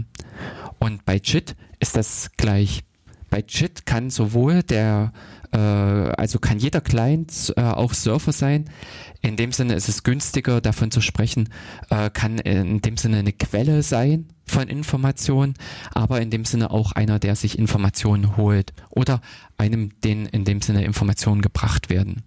[0.78, 2.82] Und bei JIT ist das gleich.
[3.28, 5.12] Bei JIT kann sowohl der,
[5.58, 8.70] also kann jeder Client äh, auch Surfer sein.
[9.22, 11.48] In dem Sinne ist es günstiger, davon zu sprechen,
[11.90, 15.54] äh, kann in dem Sinne eine Quelle sein von Informationen,
[15.92, 19.20] aber in dem Sinne auch einer, der sich Informationen holt oder
[19.58, 22.22] einem, den in dem Sinne Informationen gebracht werden.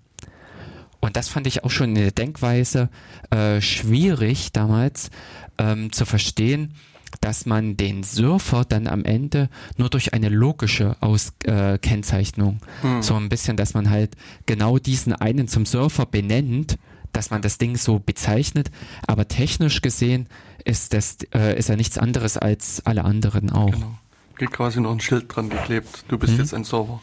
[1.02, 2.90] Und das fand ich auch schon eine Denkweise
[3.30, 5.12] äh, schwierig damals
[5.58, 6.74] ähm, zu verstehen,
[7.22, 13.02] dass man den Surfer dann am Ende nur durch eine logische Aus äh, Kennzeichnung, hm.
[13.02, 16.78] so ein bisschen, dass man halt genau diesen einen zum Surfer benennt,
[17.14, 18.70] dass man das Ding so bezeichnet,
[19.08, 20.28] aber technisch gesehen
[20.66, 23.72] ist das äh, ist ja nichts anderes als alle anderen auch.
[23.72, 23.98] Genau.
[24.38, 26.06] Geht quasi noch ein Schild dran geklebt.
[26.08, 26.40] Du bist hm.
[26.40, 27.02] jetzt ein Server.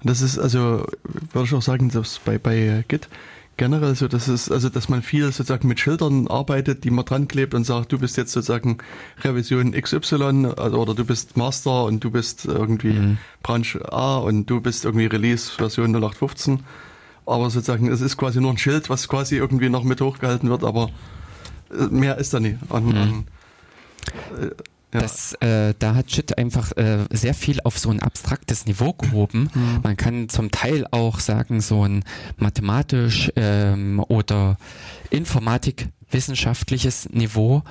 [0.00, 0.86] Und das ist also,
[1.32, 3.08] würde ich auch sagen, dass bei, bei Git
[3.58, 7.28] generell so, dass es, also dass man viel sozusagen mit Schildern arbeitet, die man dran
[7.28, 8.78] klebt und sagt, du bist jetzt sozusagen
[9.22, 13.18] Revision XY also, oder du bist Master und du bist irgendwie mhm.
[13.42, 16.60] Branch A und du bist irgendwie Release Version 0815.
[17.26, 20.64] Aber sozusagen, es ist quasi nur ein Schild, was quasi irgendwie noch mit hochgehalten wird,
[20.64, 20.88] aber
[21.70, 22.56] äh, mehr ist da nicht.
[22.70, 22.96] An, mhm.
[22.96, 23.26] an,
[24.40, 24.50] äh,
[24.92, 25.00] ja.
[25.00, 29.50] Das, äh, da hat Shit einfach äh, sehr viel auf so ein abstraktes Niveau gehoben.
[29.54, 29.80] Mhm.
[29.82, 32.04] Man kann zum Teil auch sagen, so ein
[32.38, 34.56] mathematisch ähm, oder
[35.10, 37.64] informatikwissenschaftliches Niveau,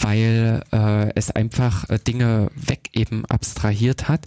[0.00, 4.26] weil äh, es einfach äh, Dinge weg eben abstrahiert hat.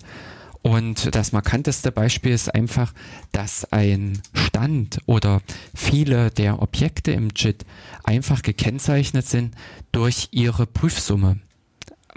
[0.62, 2.94] Und das markanteste Beispiel ist einfach,
[3.32, 5.42] dass ein Stand oder
[5.74, 7.66] viele der Objekte im JIT
[8.04, 9.56] einfach gekennzeichnet sind
[9.92, 11.40] durch ihre Prüfsumme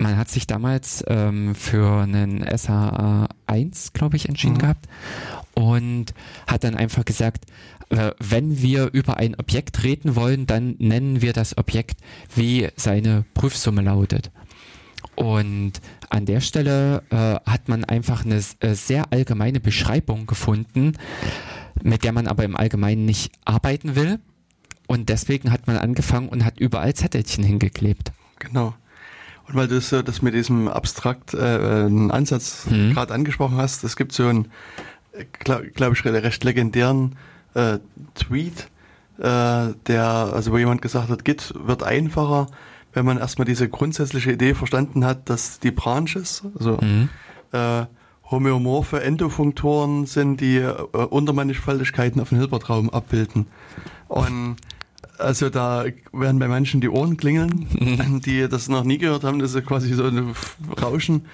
[0.03, 4.59] man hat sich damals ähm, für einen SHA 1, glaube ich, entschieden mhm.
[4.59, 4.89] gehabt
[5.55, 6.13] und
[6.47, 7.47] hat dann einfach gesagt,
[7.91, 12.01] äh, wenn wir über ein Objekt reden wollen, dann nennen wir das Objekt,
[12.35, 14.31] wie seine Prüfsumme lautet.
[15.15, 15.73] Und
[16.11, 20.93] an der Stelle äh, hat man einfach eine äh, sehr allgemeine Beschreibung gefunden,
[21.83, 24.21] mit der man aber im Allgemeinen nicht arbeiten will.
[24.87, 28.13] Und deswegen hat man angefangen und hat überall Zettelchen hingeklebt.
[28.39, 28.75] Genau.
[29.53, 32.95] Weil du das, das mit diesem abstrakt äh, Ansatz mhm.
[32.95, 34.49] gerade angesprochen hast, es gibt so einen,
[35.39, 37.17] glaube glaub ich, recht legendären
[37.55, 37.79] äh,
[38.15, 38.69] Tweet,
[39.19, 42.47] äh, der, also wo jemand gesagt hat, Git wird einfacher,
[42.93, 47.09] wenn man erstmal diese grundsätzliche Idee verstanden hat, dass die Branches, also mhm.
[47.53, 47.87] äh,
[48.31, 53.47] homöomorphe Endofunktoren sind, die äh, Untermannigfaltigkeiten auf dem Hilbertraum abbilden.
[54.09, 54.57] Und
[55.23, 58.21] also da werden bei manchen die Ohren klingeln, mhm.
[58.21, 59.39] die das noch nie gehört haben.
[59.39, 60.35] Das ist quasi so ein
[60.81, 61.27] Rauschen.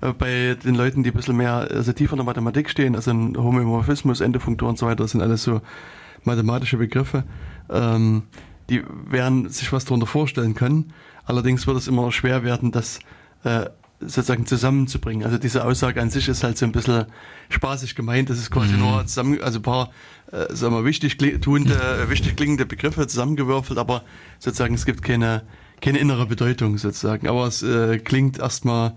[0.00, 3.10] Äh, bei den Leuten, die ein bisschen mehr, also tiefer in der Mathematik stehen, also
[3.10, 5.60] ein Homomorphismus, Endefunktur und so weiter, das sind alles so
[6.24, 7.24] mathematische Begriffe.
[7.70, 8.22] Ähm,
[8.70, 10.92] die werden sich was darunter vorstellen können.
[11.24, 13.00] Allerdings wird es immer schwer werden, das
[13.44, 13.66] äh,
[14.00, 15.24] sozusagen zusammenzubringen.
[15.24, 17.06] Also diese Aussage an sich ist halt so ein bisschen
[17.48, 18.30] spaßig gemeint.
[18.30, 18.80] Das ist quasi mhm.
[18.80, 19.90] nur zusammen, also ein paar,
[20.32, 24.02] äh, sagen wir, wichtig tuende, äh, wichtig klingende Begriffe zusammengewürfelt, aber
[24.38, 25.42] sozusagen es gibt keine,
[25.80, 27.28] keine innere Bedeutung sozusagen.
[27.28, 28.94] Aber es äh, klingt erstmal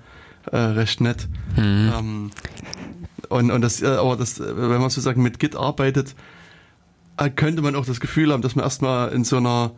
[0.52, 1.28] äh, recht nett.
[1.56, 1.92] Mhm.
[1.98, 2.32] Ähm,
[3.30, 6.16] und, und das, äh, aber das, wenn man sozusagen mit Git arbeitet,
[7.18, 9.72] äh, könnte man auch das Gefühl haben, dass man erstmal in so einer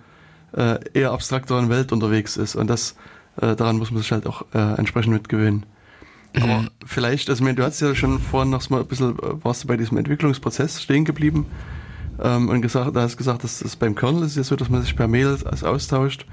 [0.54, 2.56] äh, eher abstrakteren Welt unterwegs ist.
[2.56, 2.96] Und das
[3.42, 5.66] äh, daran muss man sich halt auch äh, entsprechend mitgewöhnen.
[6.36, 6.70] Aber mhm.
[6.86, 9.78] vielleicht, also du hast ja schon vorhin noch mal ein bisschen, äh, warst du bei
[9.78, 11.46] diesem Entwicklungsprozess stehen geblieben
[12.22, 14.82] ähm, und gesagt, da hast gesagt, dass das beim Kernel ist ja so, dass man
[14.82, 16.26] sich per Mail austauscht.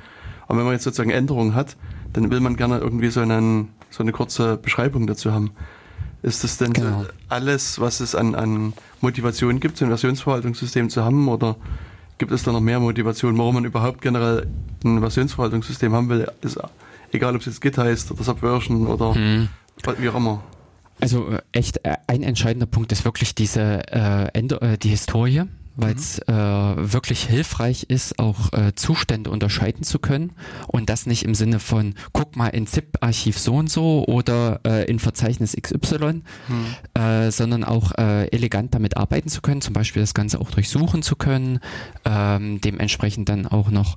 [0.48, 1.76] Und wenn man jetzt sozusagen Änderungen hat,
[2.12, 5.52] dann will man gerne irgendwie so, einen, so eine kurze Beschreibung dazu haben.
[6.22, 7.06] Ist das denn genau.
[7.28, 11.56] alles, was es an, an Motivation gibt, so ein Versionsverwaltungssystem zu haben oder
[12.18, 14.46] gibt es da noch mehr Motivation, warum man überhaupt generell
[14.84, 16.30] ein Versionsverwaltungssystem haben will?
[16.42, 16.58] Ist
[17.12, 19.48] Egal, ob es jetzt Git heißt oder Subversion oder hm.
[19.98, 20.42] Wie auch immer.
[21.00, 25.44] Also äh, echt äh, ein entscheidender Punkt ist wirklich diese äh, Ende, äh, die Historie.
[25.76, 26.34] weil es mhm.
[26.34, 30.32] äh, wirklich hilfreich ist, auch äh, Zustände unterscheiden zu können
[30.66, 34.84] und das nicht im Sinne von, guck mal in ZIP-Archiv so und so oder äh,
[34.90, 37.00] in Verzeichnis XY, mhm.
[37.00, 41.02] äh, sondern auch äh, elegant damit arbeiten zu können, zum Beispiel das Ganze auch durchsuchen
[41.02, 41.60] zu können,
[42.04, 43.96] ähm, dementsprechend dann auch noch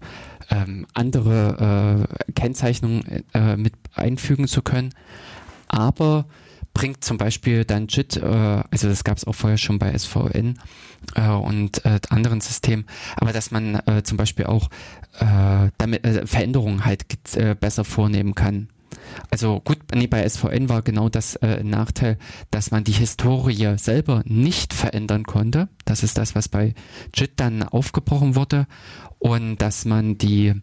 [0.52, 4.94] ähm, andere äh, Kennzeichnungen äh, mit einfügen zu können.
[5.74, 6.26] Aber
[6.76, 10.60] bringt zum Beispiel dann JIT, äh, also das gab es auch vorher schon bei SVN
[11.16, 14.70] äh, und äh, anderen Systemen, aber dass man äh, zum Beispiel auch
[15.20, 17.06] äh, damit äh, Veränderungen halt
[17.36, 18.70] äh, besser vornehmen kann.
[19.32, 22.20] Also gut, nee, bei SVN war genau das äh, Nachteil,
[22.52, 25.70] dass man die Historie selber nicht verändern konnte.
[25.86, 26.76] Das ist das, was bei
[27.16, 28.68] JIT dann aufgebrochen wurde.
[29.18, 30.54] Und dass man die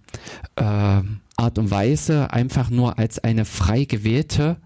[0.55, 4.59] äh, Art und Weise einfach nur als eine frei gewählte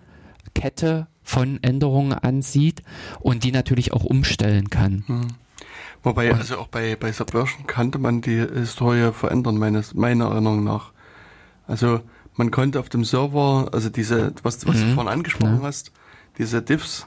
[0.55, 2.83] Kette von Änderungen ansieht
[3.21, 5.05] und die natürlich auch umstellen kann.
[5.07, 5.29] Hm.
[6.03, 10.93] Wobei, also auch bei, bei Subversion kannte man die Historie verändern, meines, meiner Erinnerung nach.
[11.67, 12.01] Also
[12.35, 14.81] man konnte auf dem Server, also diese, was, was mhm.
[14.81, 15.67] du vorhin angesprochen ja.
[15.67, 15.93] hast,
[16.37, 17.07] diese Diffs,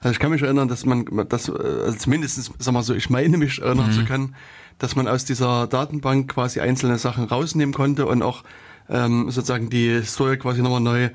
[0.00, 3.36] also ich kann mich erinnern, dass man, das, also zumindest, sag mal so, ich meine
[3.38, 3.92] mich erinnern mhm.
[3.92, 4.36] zu können,
[4.78, 8.44] dass man aus dieser Datenbank quasi einzelne Sachen rausnehmen konnte und auch
[8.88, 11.10] ähm, sozusagen die Historie quasi nochmal neu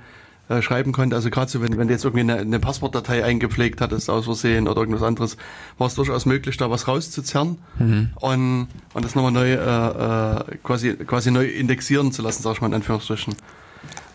[0.52, 1.16] äh, schreiben konnte.
[1.16, 4.68] Also gerade so, wenn, wenn du jetzt irgendwie eine, eine Passwortdatei eingepflegt hattest aus Versehen
[4.68, 5.38] oder irgendwas anderes,
[5.78, 8.10] war es durchaus möglich, da was rauszuzerren mhm.
[8.16, 12.62] und, und das nochmal neu äh, äh, quasi, quasi neu indexieren zu lassen, sag ich
[12.62, 13.34] mal in Anführungsstrichen.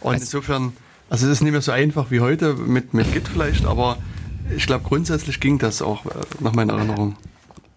[0.00, 0.72] Und also, insofern,
[1.08, 3.96] also es ist nicht mehr so einfach wie heute mit, mit Git vielleicht, aber
[4.54, 7.16] ich glaube grundsätzlich ging das auch äh, nach meiner Erinnerung.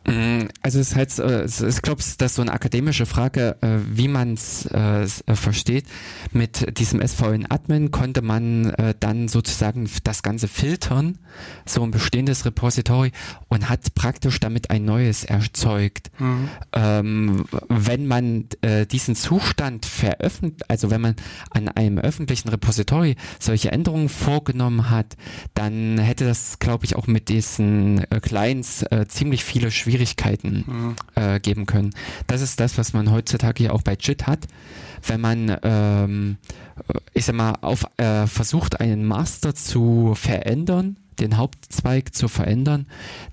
[0.07, 3.77] Mm, also es ist halt, äh, ich glaube, das ist so eine akademische Frage, äh,
[3.91, 5.85] wie man es äh, versteht.
[6.31, 11.17] Mit diesem SVN-Admin konnte man dann sozusagen das Ganze filtern,
[11.65, 13.11] so ein bestehendes Repository
[13.47, 16.11] und hat praktisch damit ein neues erzeugt.
[16.19, 16.49] Mhm.
[16.73, 18.45] Ähm, wenn man
[18.91, 21.15] diesen Zustand veröffentlicht, also wenn man
[21.51, 25.17] an einem öffentlichen Repository solche Änderungen vorgenommen hat,
[25.53, 30.95] dann hätte das, glaube ich, auch mit diesen Clients ziemlich viele Schwierigkeiten Schwierigkeiten mhm.
[31.15, 31.91] äh, geben können.
[32.27, 34.47] Das ist das, was man heutzutage ja auch bei JIT hat.
[35.05, 36.37] Wenn man, ähm,
[37.13, 42.85] ich sag mal, auf, äh, versucht, einen Master zu verändern, den Hauptzweig zu verändern,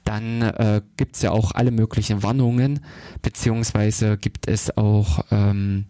[0.05, 2.81] dann äh, gibt es ja auch alle möglichen Warnungen,
[3.23, 5.87] beziehungsweise gibt es auch ähm,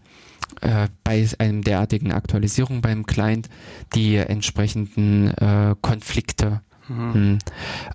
[0.61, 3.49] äh, bei einem derartigen Aktualisierung beim Client
[3.95, 6.61] die entsprechenden äh, Konflikte.
[6.89, 7.15] Mhm.
[7.15, 7.39] Hm.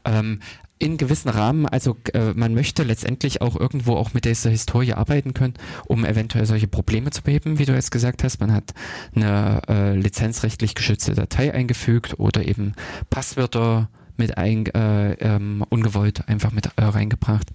[0.06, 0.40] Ähm,
[0.82, 5.34] in gewissen Rahmen, also äh, man möchte letztendlich auch irgendwo auch mit dieser Historie arbeiten
[5.34, 5.54] können,
[5.86, 8.40] um eventuell solche Probleme zu beheben, wie du jetzt gesagt hast.
[8.40, 8.74] Man hat
[9.16, 12.74] eine äh, lizenzrechtlich geschützte Datei eingefügt oder eben
[13.12, 17.48] Passwörter mit ein, äh, ähm, ungewollt einfach mit äh, reingebracht.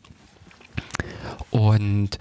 [1.51, 2.19] Und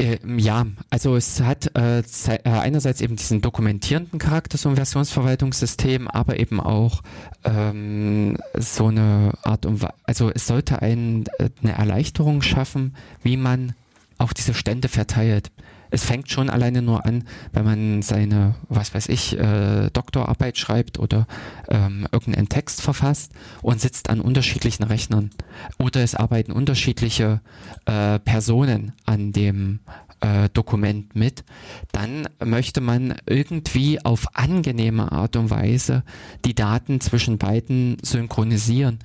[0.00, 6.08] äh, ja, also es hat äh, äh, einerseits eben diesen dokumentierenden Charakter, so ein Versionsverwaltungssystem,
[6.08, 7.02] aber eben auch
[7.44, 13.74] ähm, so eine Art und also es sollte ein, äh, eine Erleichterung schaffen, wie man
[14.18, 15.50] auch diese Stände verteilt
[15.90, 20.98] es fängt schon alleine nur an, wenn man seine, was weiß ich, äh, Doktorarbeit schreibt
[20.98, 21.26] oder
[21.68, 25.30] ähm, irgendeinen Text verfasst und sitzt an unterschiedlichen Rechnern.
[25.78, 27.40] Oder es arbeiten unterschiedliche
[27.86, 29.80] äh, Personen an dem
[30.20, 31.44] äh, Dokument mit,
[31.92, 36.04] dann möchte man irgendwie auf angenehme Art und Weise
[36.44, 38.98] die Daten zwischen beiden synchronisieren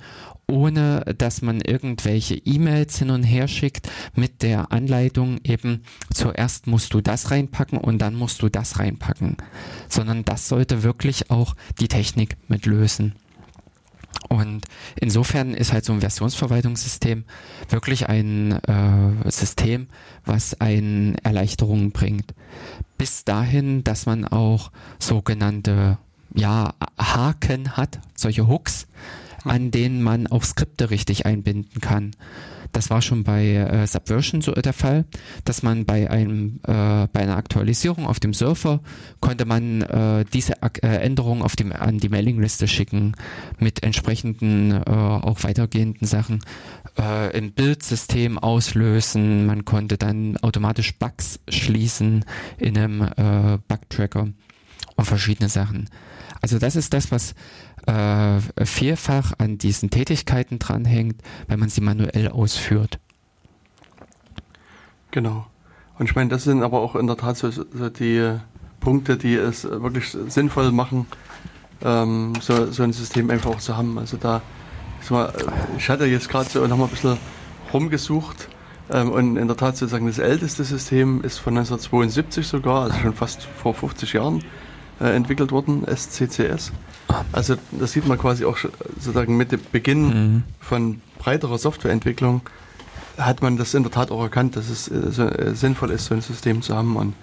[0.48, 5.82] ohne dass man irgendwelche E-Mails hin und her schickt mit der Anleitung eben
[6.12, 9.36] zuerst musst du das reinpacken und dann musst du das reinpacken,
[9.88, 13.14] sondern das sollte wirklich auch die Technik mit lösen.
[14.28, 17.24] Und insofern ist halt so ein Versionsverwaltungssystem
[17.68, 19.88] wirklich ein äh, System,
[20.24, 22.34] was eine Erleichterung bringt.
[22.98, 25.98] Bis dahin, dass man auch sogenannte
[26.34, 28.88] ja, Haken hat, solche Hooks,
[29.46, 32.12] an denen man auch Skripte richtig einbinden kann.
[32.72, 35.04] Das war schon bei äh, Subversion so der Fall,
[35.44, 38.80] dass man bei einem äh, bei einer Aktualisierung auf dem Server
[39.20, 43.14] konnte man äh, diese Ak äh, Änderungen auf dem an die Mailingliste schicken
[43.58, 46.40] mit entsprechenden äh, auch weitergehenden Sachen
[46.98, 49.46] äh, im Bildsystem auslösen.
[49.46, 52.24] Man konnte dann automatisch Bugs schließen
[52.58, 54.28] in einem äh, Bugtracker
[54.96, 55.88] und verschiedene Sachen.
[56.42, 57.34] Also das ist das, was
[57.86, 62.98] äh, vielfach an diesen Tätigkeiten dranhängt, wenn man sie manuell ausführt.
[65.10, 65.46] Genau.
[65.98, 68.38] Und ich meine, das sind aber auch in der Tat so, so die
[68.80, 71.06] Punkte, die es wirklich sinnvoll machen,
[71.82, 73.98] ähm, so, so ein System einfach auch zu haben.
[73.98, 74.42] Also da,
[75.78, 77.16] ich hatte jetzt gerade so nochmal ein bisschen
[77.72, 78.48] rumgesucht
[78.90, 83.14] ähm, und in der Tat sozusagen das älteste System ist von 1972 sogar, also schon
[83.14, 84.44] fast vor 50 Jahren
[85.00, 86.72] äh, entwickelt worden, SCCS.
[87.32, 90.42] Also das sieht man quasi auch sozusagen mit dem Beginn mhm.
[90.60, 92.42] von breiterer Softwareentwicklung
[93.18, 96.06] hat man das in der Tat auch erkannt, dass es äh, so, äh, sinnvoll ist,
[96.06, 97.14] so ein System zu haben und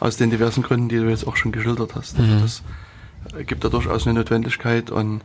[0.00, 2.18] aus den diversen Gründen, die du jetzt auch schon geschildert hast.
[2.18, 2.40] Also mhm.
[2.40, 2.62] das
[3.46, 5.20] gibt da durchaus eine Notwendigkeit und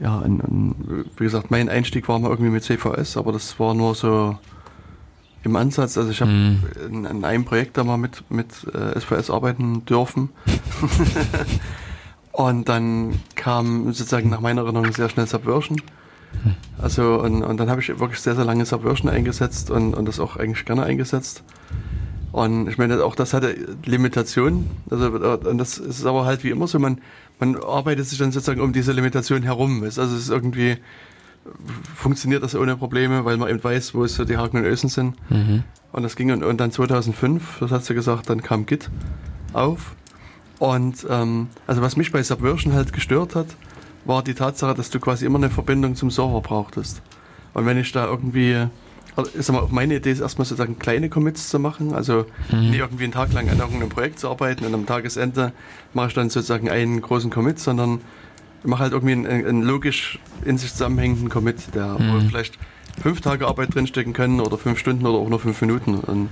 [0.00, 3.74] ja, und, und, wie gesagt, mein Einstieg war mal irgendwie mit CVS, aber das war
[3.74, 4.38] nur so
[5.44, 5.96] im Ansatz.
[5.96, 6.62] Also ich habe mhm.
[6.86, 10.30] in, in, einem Projekt da mal mit, mit äh, SVS arbeiten dürfen.
[12.32, 15.80] und dann kam sozusagen nach meiner Erinnerung sehr schnell Subversion.
[16.78, 20.20] Also und, und dann habe ich wirklich sehr, sehr lange Subversion eingesetzt und, und das
[20.20, 21.42] auch eigentlich gerne eingesetzt.
[22.32, 24.70] Und ich meine, auch das hatte Limitationen.
[24.88, 27.00] Also, und das ist aber halt wie immer so, man,
[27.40, 29.82] man arbeitet sich dann sozusagen um diese Limitation herum.
[29.82, 30.76] Also es ist irgendwie,
[31.94, 35.16] funktioniert das ohne Probleme, weil man eben weiß, wo so die Haken und Ösen sind.
[35.30, 35.64] Mhm.
[35.92, 38.90] Und das ging und, und dann 2005, das hast du gesagt, dann kam Git
[39.52, 39.94] auf.
[40.58, 43.46] Und ähm, also was mich bei Subversion halt gestört hat,
[44.04, 47.02] war die Tatsache, dass du quasi immer eine Verbindung zum Server brauchtest.
[47.54, 48.68] Und wenn ich da irgendwie
[49.16, 52.70] also, ist mal, meine Idee ist erstmal sozusagen kleine Commits zu machen, also mhm.
[52.70, 55.52] nicht irgendwie einen Tag lang an irgendeinem Projekt zu arbeiten und am Tagesende
[55.94, 58.00] mache ich dann sozusagen einen großen Commit, sondern
[58.64, 62.28] mache halt irgendwie einen, einen, logisch in sich zusammenhängenden Commit, der mhm.
[62.28, 62.58] vielleicht
[63.00, 65.94] fünf Tage Arbeit drinstecken können oder fünf Stunden oder auch nur fünf Minuten.
[65.94, 66.28] Und,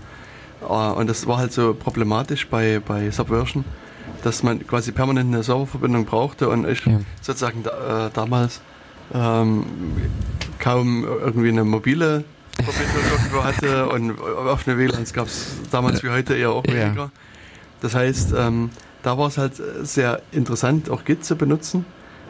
[0.63, 3.65] äh, und das war halt so problematisch bei, bei Subversion,
[4.23, 7.01] dass man quasi permanent eine Serververbindung brauchte und ich ja.
[7.21, 8.61] sozusagen da, äh, damals
[9.15, 9.65] ähm,
[10.59, 12.25] kaum irgendwie eine mobile
[12.57, 17.05] Verbindung irgendwo hatte und offene WLANs gab es damals wie heute eher auch weniger.
[17.05, 17.11] Ja.
[17.81, 18.71] Das heißt, ähm,
[19.03, 21.87] da war es halt sehr interessant, auch Git zu benutzen.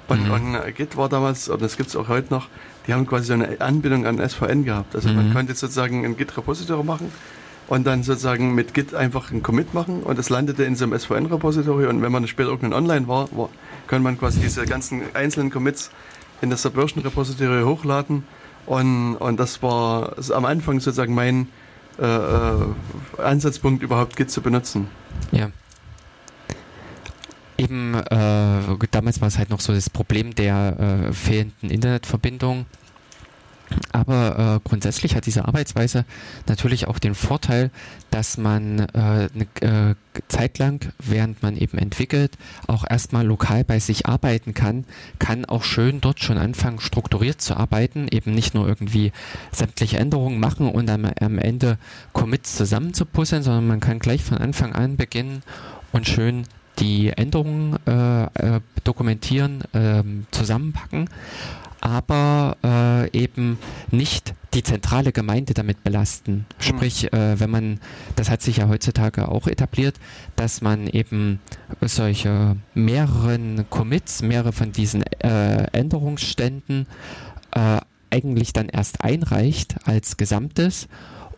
[0.09, 0.31] Und, mhm.
[0.33, 2.49] und äh, Git war damals, und das gibt es auch heute noch,
[2.87, 4.97] die haben quasi so eine Anbindung an SVN gehabt.
[4.97, 5.17] Also mhm.
[5.17, 7.13] man konnte sozusagen ein Git-Repository machen
[7.69, 10.99] und dann sozusagen mit Git einfach ein Commit machen und es landete in so einem
[10.99, 13.51] SVN-Repository und wenn man später irgendwann online war, war,
[13.87, 15.91] kann man quasi diese ganzen einzelnen Commits
[16.41, 18.25] in das Subversion-Repository hochladen
[18.65, 21.49] und, und das war am Anfang sozusagen mein
[22.01, 24.89] äh, äh, Ansatzpunkt, überhaupt Git zu benutzen.
[25.33, 25.51] Ja.
[27.59, 32.67] Eben, äh, damals war es halt noch so das Problem der äh, fehlenden Internetverbindung.
[33.93, 36.05] Aber äh, grundsätzlich hat diese Arbeitsweise
[36.47, 37.71] natürlich auch den Vorteil,
[38.11, 39.95] dass man äh, eine äh,
[40.29, 44.85] Zeit lang, während man eben entwickelt, auch erstmal lokal bei sich arbeiten kann,
[45.19, 49.13] kann auch schön dort schon anfangen, strukturiert zu arbeiten, eben nicht nur irgendwie
[49.53, 51.79] sämtliche Änderungen machen und dann am Ende
[52.13, 55.43] Commits zusammenzupuzzeln, sondern man kann gleich von Anfang an beginnen
[55.93, 56.45] und schön
[56.79, 61.09] die Änderungen äh, äh, dokumentieren, äh, zusammenpacken
[61.81, 63.59] aber äh, eben
[63.91, 66.47] nicht die zentrale Gemeinde damit belasten.
[66.59, 67.19] Sprich, mhm.
[67.19, 67.81] äh, wenn man,
[68.17, 69.97] das hat sich ja heutzutage auch etabliert,
[70.37, 71.41] dass man eben
[71.81, 76.87] solche mehreren Commits, mehrere von diesen äh, Änderungsständen
[77.53, 80.89] äh, eigentlich dann erst einreicht als Gesamtes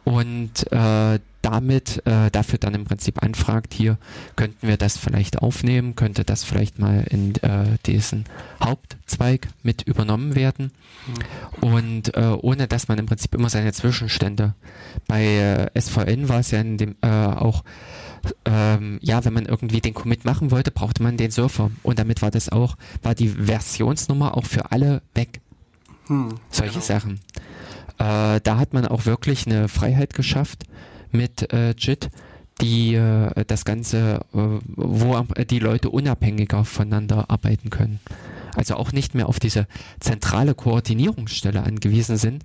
[0.04, 3.98] und äh, damit äh, dafür dann im Prinzip anfragt, hier
[4.36, 8.24] könnten wir das vielleicht aufnehmen, könnte das vielleicht mal in äh, diesen
[8.62, 10.72] Hauptzweig mit übernommen werden.
[11.06, 11.68] Mhm.
[11.68, 14.54] Und äh, ohne dass man im Prinzip immer seine Zwischenstände.
[15.06, 17.64] Bei äh, SVN war es ja in dem äh, auch
[18.44, 21.70] ähm, ja, wenn man irgendwie den Commit machen wollte, brauchte man den Surfer.
[21.82, 25.40] Und damit war das auch, war die Versionsnummer auch für alle weg.
[26.06, 26.84] Hm, Solche genau.
[26.84, 27.20] Sachen.
[27.98, 30.64] Äh, da hat man auch wirklich eine Freiheit geschafft
[31.12, 32.10] mit äh, JIT,
[32.60, 37.98] die äh, das Ganze, äh, wo die Leute unabhängiger voneinander arbeiten können.
[38.56, 39.66] Also auch nicht mehr auf diese
[40.00, 42.42] zentrale Koordinierungsstelle angewiesen sind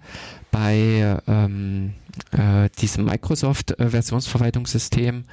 [0.51, 1.93] bei ähm,
[2.31, 5.23] äh, diesem Microsoft-Versionsverwaltungssystem.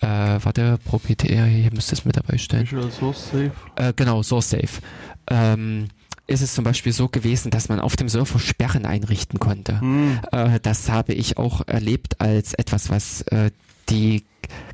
[0.00, 2.34] Äh, warte, proprietär, hier müsste es mit dabei.
[2.34, 3.52] Visual Source Safe.
[3.76, 4.80] Äh, genau, Source Safe.
[5.28, 5.88] Ähm,
[6.30, 9.80] ist es zum Beispiel so gewesen, dass man auf dem Surfer Sperren einrichten konnte.
[9.80, 10.20] Hm.
[10.30, 13.50] Äh, das habe ich auch erlebt als etwas, was äh,
[13.88, 14.24] die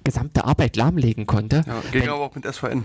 [0.05, 1.65] gesamte Arbeit lahmlegen konnte.
[1.67, 2.85] Ja, ging Wenn, aber auch mit SVN.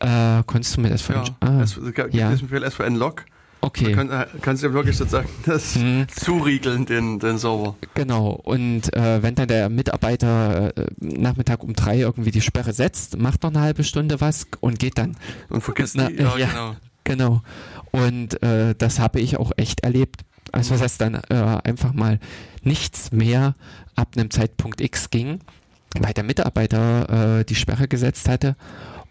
[0.00, 1.14] Äh, konntest du mit SVN?
[1.14, 1.78] Ja, ah, es
[2.12, 2.30] ja.
[2.30, 3.26] diesen Befehl SVN Log.
[3.60, 3.90] Okay.
[3.90, 6.06] Da kann, äh, kannst du ja wirklich sozusagen das hm.
[6.08, 7.76] zuriegeln, den, den Server.
[7.94, 8.30] Genau.
[8.30, 13.42] Und äh, wenn dann der Mitarbeiter äh, Nachmittag um drei irgendwie die Sperre setzt, macht
[13.42, 15.16] noch eine halbe Stunde was und geht dann.
[15.50, 16.76] Und vergisst na, die, ja, ja, genau.
[17.04, 17.42] Genau.
[17.94, 20.22] Und äh, das habe ich auch echt erlebt.
[20.50, 22.18] Also, dass dann äh, einfach mal
[22.64, 23.54] nichts mehr
[23.94, 25.38] ab einem Zeitpunkt X ging,
[26.00, 28.56] weil der Mitarbeiter äh, die Sperre gesetzt hatte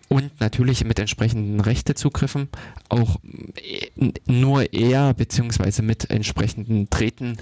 [0.10, 2.50] und natürlich mit entsprechenden Rechtezugriffen
[2.90, 3.22] auch
[3.56, 7.38] äh, nur er beziehungsweise mit entsprechenden Treten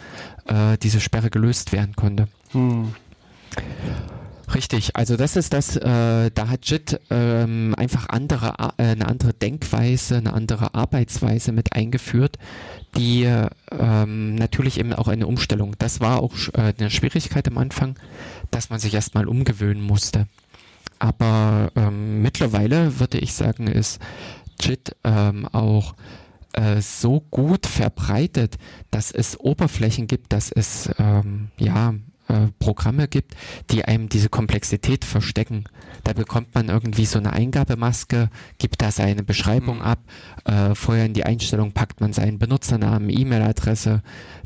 [0.46, 2.28] äh, diese Sperre gelöst werden konnte.
[2.52, 2.94] Hm.
[4.54, 9.34] Richtig, also das ist das, äh, da hat JIT ähm, einfach andere, äh, eine andere
[9.34, 12.38] Denkweise, eine andere Arbeitsweise mit eingeführt,
[12.98, 13.24] die
[13.72, 15.76] ähm, natürlich eben auch eine Umstellung.
[15.80, 17.96] Das war auch äh, eine Schwierigkeit am Anfang,
[18.50, 20.28] dass man sich erstmal umgewöhnen musste.
[21.00, 24.02] Aber ähm, mittlerweile würde ich sagen, ist
[24.60, 25.96] JIT ähm, auch
[26.54, 28.58] äh, so gut verbreitet,
[28.92, 31.94] dass es Oberflächen gibt, dass es ähm, ja
[32.32, 33.36] äh, Programme gibt,
[33.70, 35.66] die einem diese Komplexität verstecken.
[36.04, 39.84] Da bekommt man irgendwie so eine Eingabemaske, gibt da seine Beschreibung mhm.
[39.84, 40.00] ab,
[40.46, 44.02] äh, vorher in die Einstellung packt man seinen Benutzernamen, E-Mail-Adresse,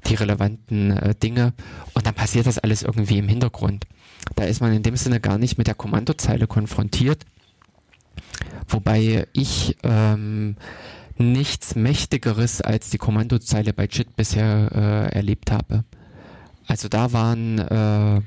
[0.08, 1.54] die relevanten äh, Dinge
[1.94, 3.86] und dann passiert das alles irgendwie im Hintergrund.
[4.36, 7.26] Da ist man in dem Sinne gar nicht mit der Kommandozeile konfrontiert,
[8.68, 10.56] wobei ich ähm,
[11.18, 15.84] nichts Mächtigeres als die Kommandozeile bei JIT bisher äh, erlebt habe.
[16.68, 18.22] Also da waren äh,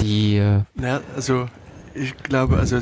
[0.00, 0.36] die.
[0.36, 1.48] Äh, naja, also
[1.94, 2.78] ich glaube, also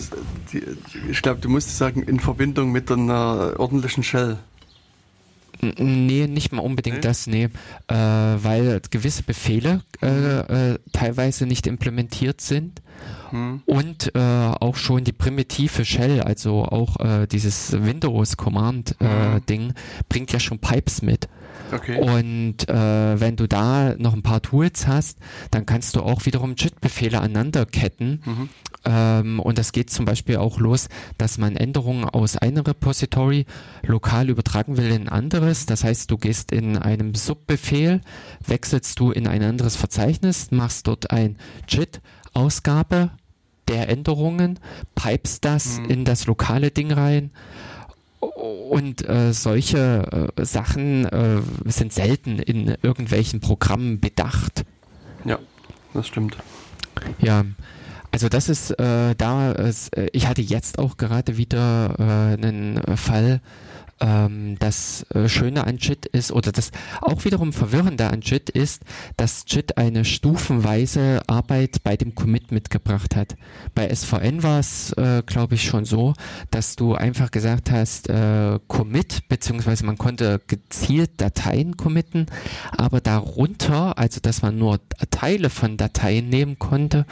[0.52, 0.62] die,
[1.10, 4.38] ich glaube, du musst sagen, in Verbindung mit einer ordentlichen Shell.
[5.60, 7.02] Nee, nicht mal unbedingt nee?
[7.02, 7.48] das, nee.
[7.86, 12.82] Äh, weil gewisse Befehle äh, äh, teilweise nicht implementiert sind.
[13.30, 13.62] Hm.
[13.66, 19.46] Und äh, auch schon die primitive Shell, also auch äh, dieses Windows Command äh, hm.
[19.46, 19.74] Ding,
[20.08, 21.28] bringt ja schon Pipes mit.
[21.72, 21.98] Okay.
[21.98, 25.18] Und äh, wenn du da noch ein paar Tools hast,
[25.50, 28.22] dann kannst du auch wiederum JIT-Befehle aneinanderketten.
[28.24, 28.48] Mhm.
[28.84, 33.46] Ähm, und das geht zum Beispiel auch los, dass man Änderungen aus einem Repository
[33.84, 35.66] lokal übertragen will in ein anderes.
[35.66, 38.00] Das heißt, du gehst in einem Subbefehl,
[38.46, 43.10] wechselst du in ein anderes Verzeichnis, machst dort ein JIT-Ausgabe
[43.68, 44.58] der Änderungen,
[44.94, 45.84] pipest das mhm.
[45.86, 47.30] in das lokale Ding rein
[48.22, 54.64] und äh, solche äh, Sachen äh, sind selten in irgendwelchen Programmen bedacht.
[55.24, 55.38] Ja,
[55.92, 56.36] das stimmt.
[57.18, 57.44] Ja,
[58.12, 59.72] also das ist äh, da, äh,
[60.12, 63.40] ich hatte jetzt auch gerade wieder äh, einen Fall,
[64.02, 68.82] ähm, das äh, Schöne an JIT ist oder das auch wiederum Verwirrende an JIT ist,
[69.16, 73.36] dass JIT eine stufenweise Arbeit bei dem Commit mitgebracht hat.
[73.74, 76.14] Bei SVN war es, äh, glaube ich, schon so,
[76.50, 82.26] dass du einfach gesagt hast, äh, Commit, beziehungsweise man konnte gezielt Dateien committen,
[82.76, 84.80] aber darunter, also dass man nur
[85.10, 87.06] Teile von Dateien nehmen konnte,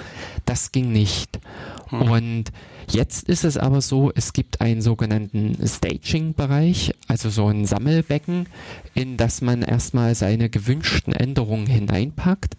[0.44, 1.38] das ging nicht.
[1.90, 2.02] Hm.
[2.02, 2.52] Und
[2.92, 8.46] Jetzt ist es aber so, es gibt einen sogenannten Staging-Bereich, also so ein Sammelbecken,
[8.94, 12.56] in das man erstmal seine gewünschten Änderungen hineinpackt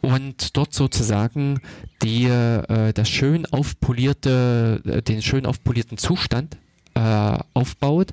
[0.00, 1.60] und dort sozusagen
[2.02, 6.56] die, äh, das schön aufpolierte, äh, den schön aufpolierten Zustand
[6.94, 8.12] äh, aufbaut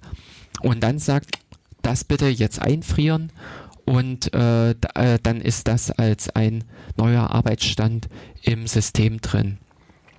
[0.61, 1.39] und dann sagt,
[1.81, 3.31] das bitte jetzt einfrieren
[3.85, 6.65] und äh, äh, dann ist das als ein
[6.97, 8.09] neuer Arbeitsstand
[8.41, 9.57] im System drin.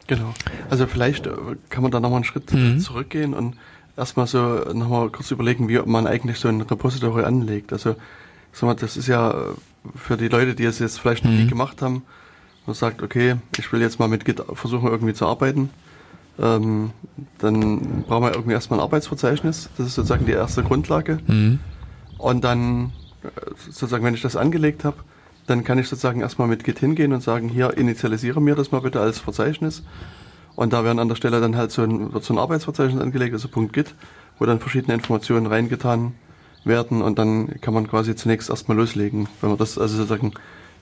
[0.06, 0.32] Genau.
[0.70, 1.32] Also vielleicht äh,
[1.68, 2.80] kann man da nochmal einen Schritt mhm.
[2.80, 3.56] zurückgehen und
[3.98, 7.72] erstmal so nochmal kurz überlegen, wie man eigentlich so ein Repository anlegt.
[7.72, 7.96] Also
[8.52, 9.34] sag mal, das ist ja
[9.94, 11.38] für die Leute, die es jetzt vielleicht noch mhm.
[11.38, 12.02] nie gemacht haben,
[12.66, 15.70] man sagt, okay, ich will jetzt mal mit Git versuchen irgendwie zu arbeiten.
[16.38, 16.90] Ähm,
[17.38, 19.70] dann brauchen wir irgendwie erstmal ein Arbeitsverzeichnis.
[19.76, 21.18] Das ist sozusagen die erste Grundlage.
[21.26, 21.60] Mhm.
[22.18, 22.92] Und dann,
[23.22, 23.28] äh,
[23.64, 24.98] sozusagen, wenn ich das angelegt habe,
[25.46, 28.82] dann kann ich sozusagen erstmal mit Git hingehen und sagen, hier initialisiere mir das mal
[28.82, 29.82] bitte als Verzeichnis.
[30.58, 33.32] Und da werden an der Stelle dann halt so ein, wird so ein Arbeitsverzeichnis angelegt,
[33.32, 33.94] also .git,
[34.40, 36.14] wo dann verschiedene Informationen reingetan
[36.64, 40.32] werden und dann kann man quasi zunächst erstmal loslegen, wenn man das also sozusagen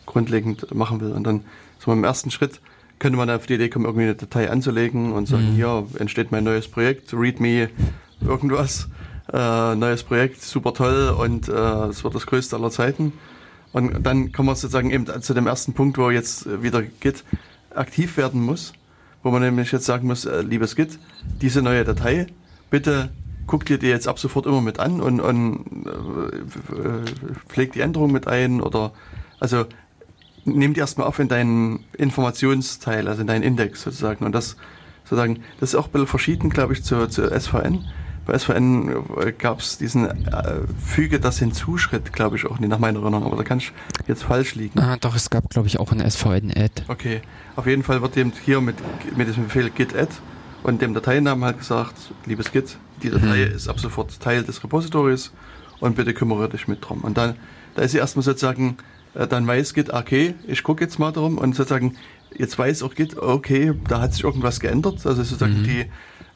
[0.06, 1.12] grundlegend machen will.
[1.12, 1.42] Und dann
[1.78, 2.62] so im ersten Schritt
[2.98, 5.56] könnte man auf die Idee kommen, irgendwie eine Datei anzulegen und sagen, mhm.
[5.56, 7.68] hier entsteht mein neues Projekt, readme
[8.22, 8.88] irgendwas,
[9.30, 13.12] äh, neues Projekt, super toll und äh, es äh, wird das größte aller Zeiten.
[13.74, 17.24] Und dann kommen wir sozusagen eben zu dem ersten Punkt, wo jetzt wieder Git
[17.74, 18.72] aktiv werden muss,
[19.26, 21.00] wo man nämlich jetzt sagen muss, äh, liebes Git,
[21.42, 22.28] diese neue Datei,
[22.70, 23.10] bitte
[23.48, 28.12] guck dir die jetzt ab sofort immer mit an und, und äh, pfleg die Änderung
[28.12, 28.92] mit ein oder
[29.40, 29.66] also
[30.44, 34.24] nimm die erstmal auf in deinen Informationsteil, also in deinen Index sozusagen.
[34.24, 34.56] Und das
[35.02, 37.84] sozusagen, das ist auch ein bisschen verschieden, glaube ich, zu, zu SVN
[38.26, 42.78] bei SVN äh, gab es diesen äh, Füge das hinzuschritt, glaube ich auch nicht nach
[42.78, 43.72] meiner Erinnerung, aber da kann ich
[44.06, 44.78] jetzt falsch liegen.
[44.78, 46.82] Ah, doch, es gab, glaube ich, auch ein SVN-Add.
[46.88, 47.22] Okay,
[47.54, 48.76] auf jeden Fall wird eben hier mit,
[49.16, 50.12] mit diesem Befehl git-add
[50.64, 51.94] und dem Dateinamen halt gesagt,
[52.26, 53.54] liebes Git, die Datei mhm.
[53.54, 55.32] ist ab sofort Teil des Repositories
[55.78, 57.02] und bitte kümmere dich mit drum.
[57.02, 57.36] Und dann,
[57.76, 58.76] da ist sie erstmal sozusagen,
[59.14, 61.96] äh, dann weiß Git, okay, ich gucke jetzt mal darum und sozusagen,
[62.36, 65.64] jetzt weiß auch Git, okay, da hat sich irgendwas geändert, also sozusagen mhm.
[65.64, 65.86] die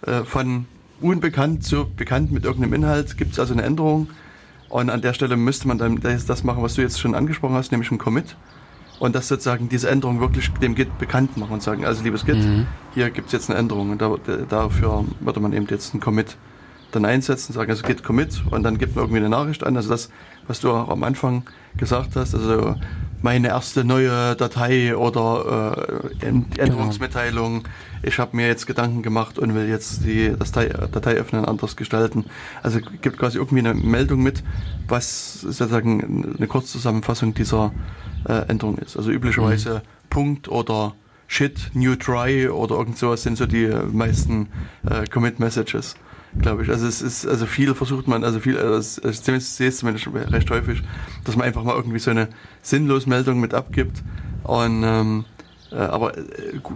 [0.08, 0.66] äh, von
[1.00, 4.08] unbekannt zu bekannt mit irgendeinem Inhalt gibt es also eine Änderung.
[4.68, 7.72] Und an der Stelle müsste man dann das machen, was du jetzt schon angesprochen hast,
[7.72, 8.36] nämlich ein Commit.
[9.00, 12.36] Und das sozusagen diese Änderung wirklich dem Git bekannt machen und sagen, also liebes Git,
[12.36, 12.66] mhm.
[12.94, 13.90] hier gibt es jetzt eine Änderung.
[13.90, 14.14] Und da,
[14.48, 16.36] dafür würde man eben jetzt einen Commit
[16.92, 19.76] dann einsetzen, sagen, also Git Commit und dann gibt man irgendwie eine Nachricht an.
[19.76, 20.10] Also das,
[20.46, 21.44] was du auch am Anfang
[21.76, 22.76] gesagt hast, also
[23.22, 26.44] meine erste neue Datei oder äh, genau.
[26.58, 27.64] Änderungsmitteilung.
[28.02, 32.24] Ich habe mir jetzt Gedanken gemacht und will jetzt die Datei, Datei öffnen, anders gestalten.
[32.62, 34.42] Also gibt quasi irgendwie eine Meldung mit,
[34.88, 37.72] was sozusagen eine Kurzzusammenfassung dieser
[38.26, 38.96] äh, Änderung ist.
[38.96, 40.08] Also üblicherweise mhm.
[40.08, 40.94] Punkt oder
[41.26, 44.48] Shit, New Try oder irgend sowas sind so die meisten
[44.88, 45.94] äh, Commit Messages
[46.38, 46.70] glaube ich.
[46.70, 50.50] Also es ist, also viel versucht man, also viel, also ich sehe es zumindest recht
[50.50, 50.82] häufig,
[51.24, 52.28] dass man einfach mal irgendwie so eine
[52.62, 54.02] Sinnlosmeldung mit abgibt.
[54.44, 55.39] Und ähm, äh,
[55.76, 56.22] aber äh,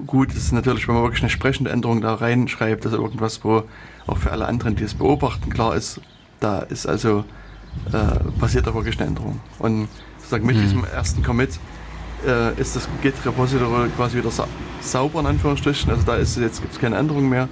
[0.06, 3.64] gut ist natürlich, wenn man wirklich eine sprechende Änderung da reinschreibt, also irgendwas, wo
[4.06, 6.00] auch für alle anderen, die es beobachten, klar ist,
[6.40, 7.24] da ist also
[7.92, 9.40] äh, passiert da wirklich eine Änderung.
[9.58, 9.88] Und
[10.18, 10.60] sozusagen mit mhm.
[10.60, 11.58] diesem ersten Commit
[12.26, 14.46] äh, ist das Git-Repository quasi wieder sa
[14.80, 15.90] sauber in Anführungsstrichen.
[15.90, 17.48] Also da ist jetzt gibt es keine Änderung mehr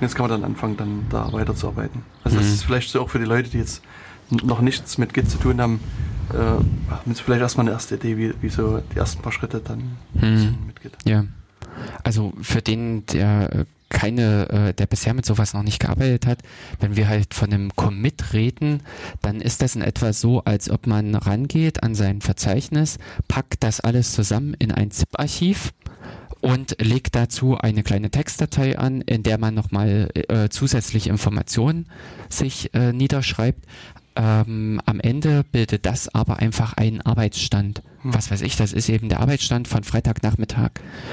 [0.00, 2.02] jetzt kann man dann anfangen, dann da weiterzuarbeiten.
[2.22, 2.40] Also mhm.
[2.40, 3.82] das ist vielleicht so auch für die Leute, die jetzt
[4.30, 5.80] noch nichts mit Git zu tun haben,
[6.32, 9.60] äh, haben sie vielleicht erstmal eine erste Idee, wie, wie so die ersten paar Schritte
[9.60, 10.56] dann mhm.
[10.66, 10.92] mit Git.
[11.04, 11.24] Ja.
[12.02, 16.38] Also für den, der äh, keine, äh, der bisher mit sowas noch nicht gearbeitet hat,
[16.80, 18.82] wenn wir halt von einem Commit reden,
[19.22, 22.98] dann ist das in etwa so, als ob man rangeht an sein Verzeichnis,
[23.28, 25.72] packt das alles zusammen in ein ZIP-Archiv
[26.40, 31.86] und legt dazu eine kleine Textdatei an, in der man nochmal äh, zusätzliche Informationen
[32.28, 33.64] sich äh, niederschreibt.
[34.16, 37.82] Ähm, am Ende bildet das aber einfach einen Arbeitsstand.
[38.02, 38.14] Hm.
[38.14, 40.70] Was weiß ich, das ist eben der Arbeitsstand von Freitagnachmittag.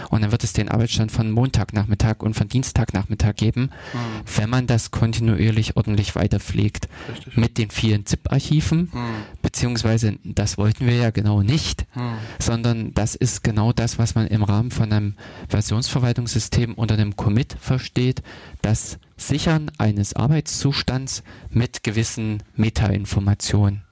[0.09, 3.99] Und dann wird es den Arbeitsstand von Montagnachmittag und von Dienstagnachmittag geben, hm.
[4.35, 6.87] wenn man das kontinuierlich ordentlich weiterpflegt.
[7.11, 7.37] Richtig.
[7.37, 9.01] Mit den vielen ZIP-Archiven, hm.
[9.41, 12.13] beziehungsweise das wollten wir ja genau nicht, hm.
[12.37, 15.15] sondern das ist genau das, was man im Rahmen von einem
[15.49, 18.21] Versionsverwaltungssystem unter einem Commit versteht,
[18.61, 23.83] das Sichern eines Arbeitszustands mit gewissen Metainformationen.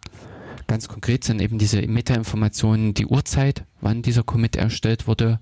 [0.67, 5.39] Ganz konkret sind eben diese Metainformationen die Uhrzeit, wann dieser Commit erstellt wurde,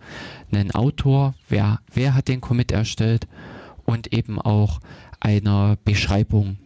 [0.51, 3.27] ein Autor, wer, wer hat den Commit erstellt
[3.83, 4.79] und eben auch
[5.19, 6.57] einer Beschreibung,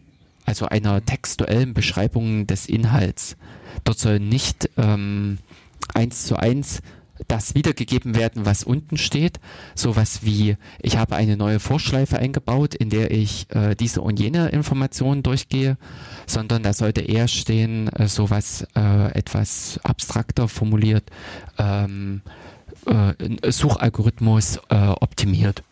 [0.44, 3.36] also einer textuellen Beschreibung des Inhalts.
[3.84, 5.38] Dort soll nicht ähm,
[5.92, 6.82] eins zu eins
[7.28, 9.40] das wiedergegeben werden, was unten steht.
[9.74, 14.48] Sowas wie, ich habe eine neue Vorschleife eingebaut, in der ich äh, diese und jene
[14.50, 15.76] Informationen durchgehe,
[16.26, 21.04] sondern da sollte eher stehen, äh, sowas äh, etwas abstrakter formuliert,
[21.58, 22.22] ähm,
[22.86, 25.62] äh, Suchalgorithmus äh, optimiert.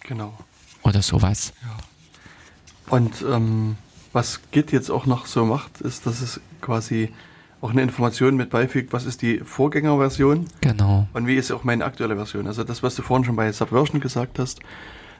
[0.00, 0.36] Genau.
[0.82, 1.52] Oder sowas.
[1.62, 2.96] Ja.
[2.96, 3.76] Und ähm,
[4.12, 7.12] was Git jetzt auch noch so macht, ist, dass es quasi
[7.60, 10.46] auch eine Information mit beifügt, was ist die Vorgängerversion.
[10.60, 11.08] Genau.
[11.12, 12.46] Und wie ist auch meine aktuelle Version.
[12.46, 14.60] Also das, was du vorhin schon bei Subversion gesagt hast,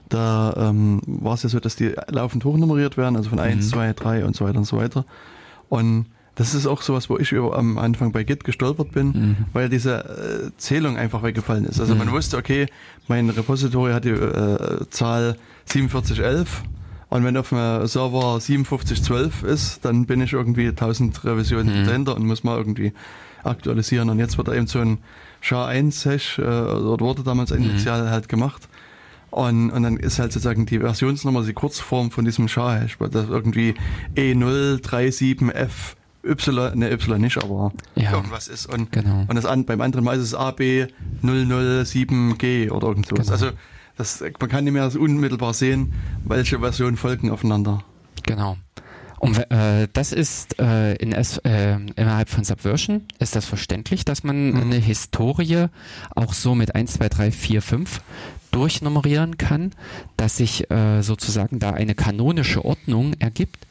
[0.08, 3.92] da ähm, war es ja so, dass die laufend hochnummeriert werden, also von 1, 2,
[3.92, 5.04] 3 und so weiter und so weiter.
[5.68, 9.36] Und das ist auch sowas, wo ich über, am Anfang bei Git gestolpert bin, mhm.
[9.52, 11.80] weil diese äh, Zählung einfach weggefallen ist.
[11.80, 11.98] Also mhm.
[11.98, 12.66] man wusste, okay,
[13.08, 15.36] mein Repository hat die äh, Zahl
[15.66, 16.62] 4711
[17.10, 21.86] und wenn auf dem Server 5712 ist, dann bin ich irgendwie 1000 Revisionen mhm.
[21.86, 22.92] dahinter und muss mal irgendwie
[23.44, 24.10] aktualisieren.
[24.10, 24.98] Und jetzt wird da eben so ein
[25.40, 27.64] SHA-1-Hash, äh, oder wurde damals mhm.
[27.64, 28.68] initial halt gemacht.
[29.30, 33.28] Und, und dann ist halt sozusagen die Versionsnummer die Kurzform von diesem SHA-Hash, weil das
[33.28, 33.74] irgendwie
[34.16, 35.94] E037F
[36.26, 38.66] Y, ne, Y nicht, aber ja, irgendwas ist.
[38.66, 39.24] Und, genau.
[39.28, 43.26] und das an, beim anderen Mal ist es AB007G oder irgendwas.
[43.26, 43.30] Genau.
[43.30, 43.50] Also
[43.98, 45.92] das, man kann nicht mehr unmittelbar sehen,
[46.24, 47.84] welche Versionen folgen aufeinander.
[48.22, 48.56] Genau.
[49.18, 54.22] Und äh, das ist äh, in S, äh, innerhalb von Subversion ist das verständlich, dass
[54.22, 54.60] man mhm.
[54.60, 55.66] eine Historie
[56.14, 58.00] auch so mit 1, 2, 3, 4, 5
[58.52, 59.72] durchnummerieren kann,
[60.16, 63.67] dass sich äh, sozusagen da eine kanonische Ordnung ergibt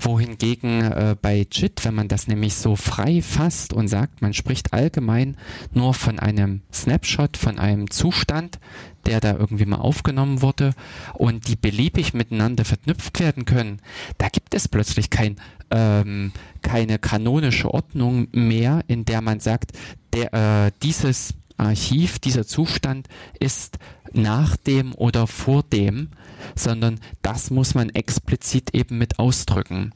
[0.00, 4.72] wohingegen äh, bei JIT, wenn man das nämlich so frei fasst und sagt, man spricht
[4.72, 5.36] allgemein
[5.72, 8.58] nur von einem Snapshot, von einem Zustand,
[9.06, 10.74] der da irgendwie mal aufgenommen wurde
[11.14, 13.80] und die beliebig miteinander verknüpft werden können,
[14.18, 15.36] da gibt es plötzlich kein,
[15.70, 16.32] ähm,
[16.62, 19.72] keine kanonische Ordnung mehr, in der man sagt,
[20.12, 23.08] der, äh, dieses Archiv, dieser Zustand
[23.38, 23.78] ist
[24.12, 26.08] nach dem oder vor dem,
[26.54, 29.92] sondern das muss man explizit eben mit ausdrücken.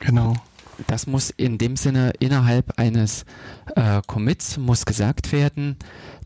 [0.00, 0.34] Genau.
[0.86, 3.24] Das muss in dem Sinne innerhalb eines
[3.76, 5.76] äh, Commits muss gesagt werden,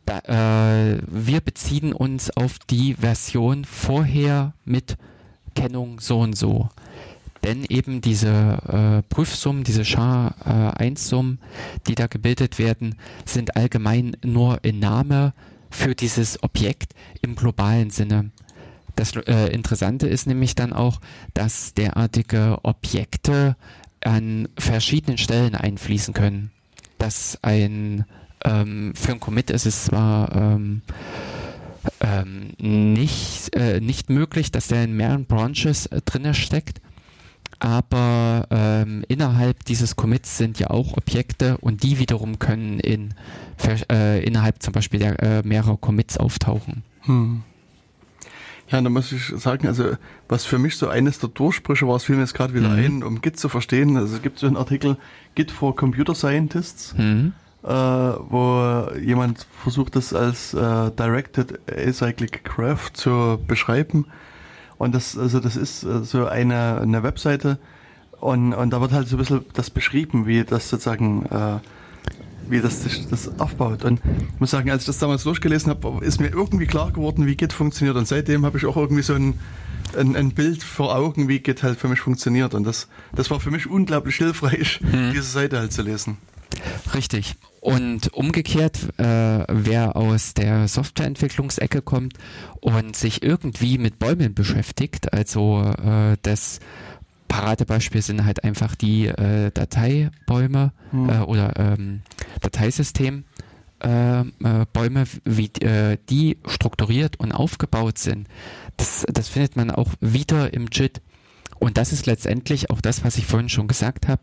[0.07, 4.97] da, äh, wir beziehen uns auf die Version vorher mit
[5.55, 6.69] Kennung so und so.
[7.45, 14.65] Denn eben diese äh, Prüfsummen, diese SHA-1-Summen, äh, die da gebildet werden, sind allgemein nur
[14.65, 15.35] in Name
[15.71, 18.31] für dieses Objekt im globalen Sinne.
[18.97, 21.01] Das äh, Interessante ist nämlich dann auch,
[21.35, 23.57] dass derartige Objekte
[24.03, 26.51] an verschiedenen Stellen einfließen können.
[26.99, 28.07] Dass ein
[28.45, 30.83] ähm, für ein Commit ist es zwar ähm,
[32.01, 36.81] ähm, nicht, äh, nicht möglich, dass der in mehreren Branches äh, drinne steckt,
[37.65, 43.15] aber ähm, innerhalb dieses Commits sind ja auch Objekte und die wiederum können in,
[43.91, 46.83] äh, innerhalb zum Beispiel der, äh, mehrerer Commits auftauchen.
[47.05, 47.43] Hm.
[48.69, 49.97] Ja, da muss ich sagen, also
[50.29, 52.85] was für mich so eines der Durchbrüche war, es fiel mir jetzt gerade wieder mhm.
[52.85, 53.97] ein, um Git zu verstehen.
[53.97, 54.99] Also es gibt so einen Artikel
[55.35, 57.33] Git for Computer Scientists, mhm.
[57.63, 64.05] äh, wo jemand versucht, das als äh, Directed Acyclic Graph zu beschreiben.
[64.79, 67.59] Und das, also das ist äh, so eine, eine Webseite
[68.21, 71.59] und, und da wird halt so ein bisschen das beschrieben, wie das sozusagen äh,
[72.49, 73.85] wie das das aufbaut.
[73.85, 77.27] Und ich muss sagen, als ich das damals durchgelesen habe, ist mir irgendwie klar geworden,
[77.27, 77.97] wie Git funktioniert.
[77.97, 79.39] Und seitdem habe ich auch irgendwie so ein,
[79.97, 82.55] ein, ein, Bild vor Augen, wie Git halt für mich funktioniert.
[82.55, 85.13] Und das, das war für mich unglaublich hilfreich, hm.
[85.13, 86.19] diese Seite halt zu lesen.
[86.95, 87.37] Richtig.
[87.65, 92.13] Und umgekehrt, äh, wer aus der Softwareentwicklungsecke kommt
[92.61, 96.61] und sich irgendwie mit Bäumen beschäftigt, also äh, das
[97.27, 101.09] Paradebeispiel sind halt einfach die äh, Dateibäume hm.
[101.09, 102.03] äh, oder ähm,
[102.43, 103.25] Dateisystem.
[103.83, 104.25] Äh, äh
[104.75, 108.29] Bäume, wie äh, die strukturiert und aufgebaut sind,
[108.77, 111.01] das, das findet man auch wieder im JIT.
[111.65, 114.21] Und das ist letztendlich auch das, was ich vorhin schon gesagt habe.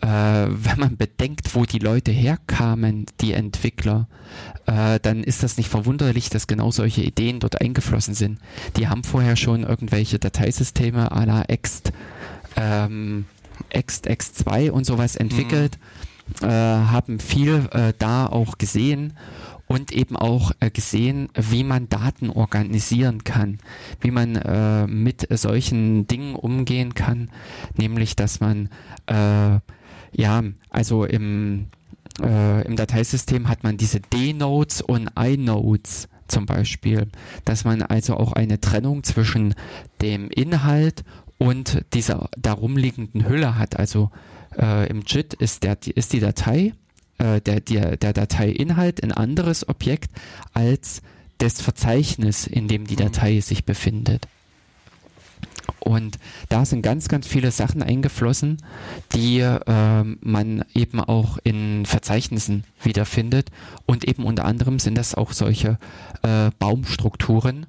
[0.00, 4.08] Äh, wenn man bedenkt, wo die Leute herkamen, die Entwickler,
[4.64, 8.38] äh, dann ist das nicht verwunderlich, dass genau solche Ideen dort eingeflossen sind.
[8.78, 11.92] Die haben vorher schon irgendwelche Dateisysteme à la Ext
[12.56, 13.26] ähm,
[13.70, 15.78] X, X2 und sowas entwickelt,
[16.40, 16.48] mhm.
[16.48, 19.12] äh, haben viel äh, da auch gesehen
[19.68, 23.58] und eben auch äh, gesehen, wie man Daten organisieren kann,
[24.00, 27.30] wie man äh, mit solchen Dingen umgehen kann,
[27.76, 28.70] nämlich dass man
[29.06, 29.60] äh,
[30.12, 31.66] ja, also im,
[32.20, 37.08] äh, im Dateisystem hat man diese D-Nodes und I-Nodes zum Beispiel,
[37.44, 39.54] dass man also auch eine Trennung zwischen
[40.02, 41.04] dem Inhalt
[41.38, 43.78] und dieser darum liegenden Hülle hat.
[43.78, 44.10] Also
[44.58, 46.72] äh, im JIT ist, der, ist die Datei,
[47.18, 50.10] äh, der, der, der Dateiinhalt ein anderes Objekt
[50.54, 51.02] als
[51.38, 53.00] das Verzeichnis, in dem die mhm.
[53.00, 54.26] Datei sich befindet.
[55.80, 58.58] Und da sind ganz, ganz viele Sachen eingeflossen,
[59.14, 63.50] die äh, man eben auch in Verzeichnissen wiederfindet.
[63.86, 65.78] Und eben unter anderem sind das auch solche
[66.22, 67.66] äh, Baumstrukturen,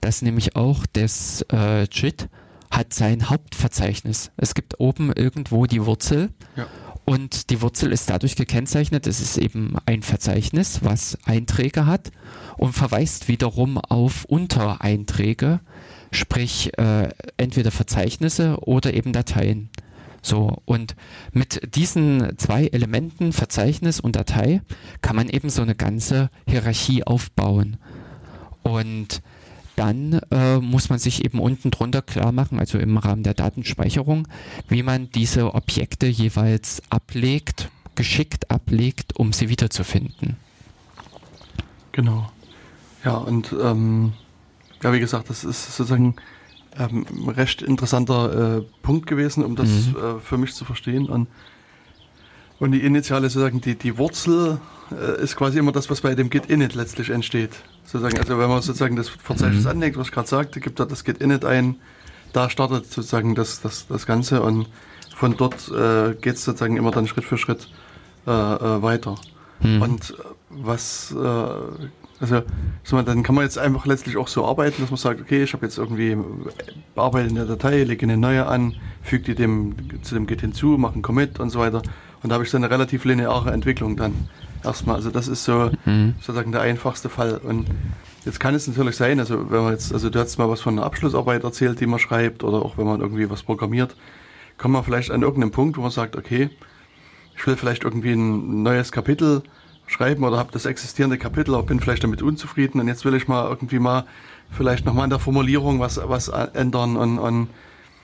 [0.00, 2.28] dass nämlich auch das äh, JIT
[2.70, 4.30] hat sein Hauptverzeichnis.
[4.36, 6.30] Es gibt oben irgendwo die Wurzel.
[6.56, 6.66] Ja.
[7.04, 12.10] Und die Wurzel ist dadurch gekennzeichnet, es ist eben ein Verzeichnis, was Einträge hat
[12.56, 15.60] und verweist wiederum auf Untereinträge,
[16.10, 19.68] sprich äh, entweder Verzeichnisse oder eben Dateien.
[20.22, 20.96] So, und
[21.32, 24.62] mit diesen zwei Elementen, Verzeichnis und Datei,
[25.02, 27.76] kann man eben so eine ganze Hierarchie aufbauen.
[28.62, 29.20] Und
[29.76, 34.28] dann äh, muss man sich eben unten drunter klar machen, also im Rahmen der Datenspeicherung,
[34.68, 40.36] wie man diese Objekte jeweils ablegt, geschickt ablegt, um sie wiederzufinden.
[41.92, 42.30] Genau.
[43.04, 44.12] Ja, und ähm,
[44.82, 46.16] ja, wie gesagt, das ist sozusagen
[46.78, 49.96] ähm, ein recht interessanter äh, Punkt gewesen, um das mhm.
[49.96, 51.06] äh, für mich zu verstehen.
[51.06, 51.28] Und,
[52.64, 54.58] und die initiale sozusagen, die, die Wurzel
[54.90, 57.50] äh, ist quasi immer das, was bei dem Git init letztlich entsteht.
[57.84, 59.70] Sozusagen, also wenn man sozusagen das Verzeichnis mhm.
[59.70, 61.76] anlegt, was ich gerade sagte, gibt da das Git init ein,
[62.32, 64.66] da startet sozusagen das, das, das Ganze und
[65.14, 67.68] von dort äh, geht es sozusagen immer dann Schritt für Schritt
[68.26, 69.16] äh, äh, weiter.
[69.60, 69.82] Mhm.
[69.82, 70.14] Und äh,
[70.48, 71.86] was, äh,
[72.20, 72.42] also
[72.84, 75.52] so, dann kann man jetzt einfach letztlich auch so arbeiten, dass man sagt, okay, ich
[75.52, 76.16] habe jetzt irgendwie
[76.94, 80.78] bearbeite in der Datei, lege eine neue an, füge die dem, zu dem Git hinzu,
[80.78, 81.82] mache einen Commit und so weiter.
[82.22, 84.28] Und da habe ich dann eine relativ lineare Entwicklung dann
[84.62, 84.96] erstmal.
[84.96, 86.14] Also das ist so mhm.
[86.20, 87.38] sozusagen der einfachste Fall.
[87.38, 87.66] Und
[88.24, 90.78] jetzt kann es natürlich sein, also wenn man jetzt, also du hast mal was von
[90.78, 93.94] einer Abschlussarbeit erzählt, die man schreibt, oder auch wenn man irgendwie was programmiert,
[94.56, 96.48] kommt man vielleicht an irgendeinem Punkt, wo man sagt, okay,
[97.36, 99.42] ich will vielleicht irgendwie ein neues Kapitel
[99.94, 103.28] schreiben oder habe das existierende Kapitel, aber bin vielleicht damit unzufrieden und jetzt will ich
[103.28, 104.04] mal irgendwie mal
[104.50, 107.48] vielleicht nochmal an der Formulierung was, was ändern und, und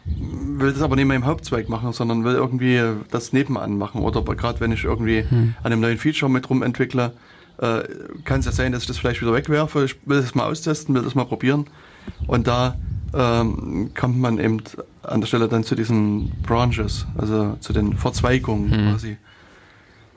[0.07, 2.80] will das aber nicht mehr im Hauptzweig machen, sondern will irgendwie
[3.11, 4.01] das nebenan machen.
[4.03, 5.55] Oder gerade wenn ich irgendwie hm.
[5.62, 7.12] an einem neuen Feature mit rum entwickle,
[7.59, 7.82] äh,
[8.24, 9.84] kann es ja sein, dass ich das vielleicht wieder wegwerfe.
[9.84, 11.66] Ich will das mal austesten, will das mal probieren.
[12.26, 12.76] Und da
[13.12, 14.62] ähm, kommt man eben
[15.03, 18.91] an der Stelle dann zu diesen Branches, also zu den Verzweigungen mhm.
[18.91, 19.16] quasi.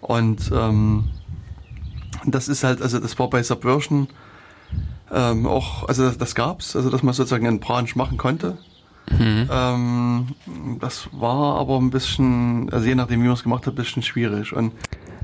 [0.01, 1.05] Und ähm,
[2.25, 4.07] das ist halt, also das war bei Subversion
[5.11, 8.57] ähm, auch, also das, das gab's, also dass man sozusagen einen Branch machen konnte.
[9.11, 9.49] Mhm.
[9.51, 10.27] Ähm,
[10.79, 14.01] das war aber ein bisschen, also je nachdem, wie man es gemacht hat, ein bisschen
[14.01, 14.53] schwierig.
[14.53, 14.71] Und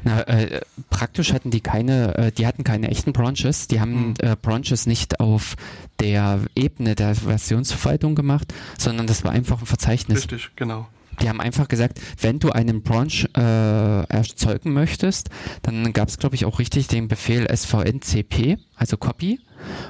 [0.04, 4.14] na, äh, praktisch hatten die keine, äh, die hatten keine echten Branches, die haben mhm.
[4.20, 5.56] äh, Branches nicht auf
[6.00, 10.20] der Ebene der Versionsverwaltung gemacht, sondern das war einfach ein Verzeichnis.
[10.20, 10.88] Richtig, genau.
[11.22, 15.30] Die haben einfach gesagt, wenn du einen Branch äh, erzeugen möchtest,
[15.62, 19.40] dann gab es, glaube ich, auch richtig den Befehl svncp, also Copy.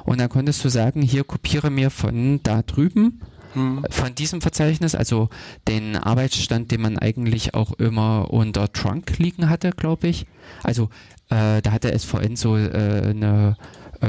[0.05, 3.21] Und dann konntest du sagen, hier kopiere mir von da drüben
[3.53, 3.85] hm.
[3.89, 5.29] von diesem Verzeichnis, also
[5.67, 10.25] den Arbeitsstand, den man eigentlich auch immer unter Trunk liegen hatte, glaube ich.
[10.63, 10.89] Also
[11.29, 12.69] äh, da hat der SVN so äh,
[13.09, 13.55] eine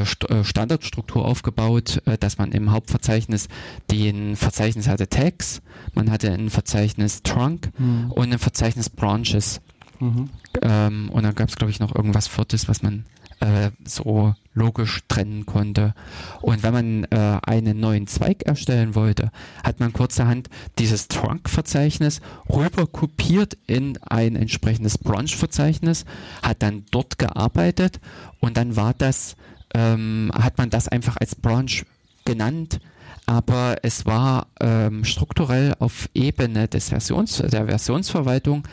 [0.05, 3.49] Standardstruktur aufgebaut, äh, dass man im Hauptverzeichnis
[3.91, 5.63] den Verzeichnis hatte Tags,
[5.95, 8.11] man hatte ein Verzeichnis Trunk hm.
[8.13, 9.61] und ein Verzeichnis Branches.
[10.01, 10.31] Mhm.
[10.63, 13.05] Ähm, und dann gab es, glaube ich, noch irgendwas Viertes, was man
[13.41, 15.95] äh, so logisch trennen konnte.
[16.43, 19.31] Und wenn man äh, einen neuen Zweig erstellen wollte,
[19.65, 26.05] hat man kurzerhand dieses Trunk-Verzeichnis rüber kopiert in ein entsprechendes Branch-Verzeichnis,
[26.43, 28.01] hat dann dort gearbeitet
[28.41, 29.37] und dann war das,
[29.75, 31.85] ähm, hat man das einfach als Branch
[32.25, 32.81] genannt,
[33.27, 38.67] aber es war ähm, strukturell auf Ebene des Versions, der Versionsverwaltung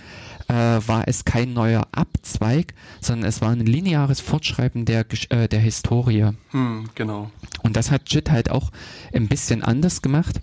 [0.48, 5.60] äh, war es kein neuer Abzweig, sondern es war ein lineares Fortschreiben der, äh, der
[5.60, 6.32] Historie.
[6.52, 7.30] Hm, genau.
[7.64, 8.72] Und das hat JIT halt auch
[9.14, 10.42] ein bisschen anders gemacht.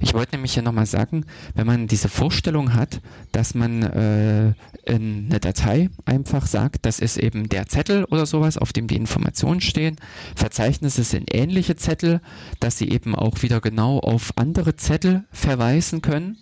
[0.00, 3.00] Ich wollte nämlich hier nochmal sagen, wenn man diese Vorstellung hat,
[3.32, 4.52] dass man äh,
[4.84, 8.96] in eine Datei einfach sagt, das ist eben der Zettel oder sowas, auf dem die
[8.96, 9.96] Informationen stehen.
[10.36, 12.20] Verzeichnisse sind ähnliche Zettel,
[12.60, 16.38] dass sie eben auch wieder genau auf andere Zettel verweisen können.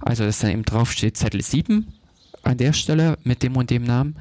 [0.00, 1.86] Also dass dann eben drauf steht Zettel 7
[2.46, 4.16] an der Stelle mit dem und dem Namen,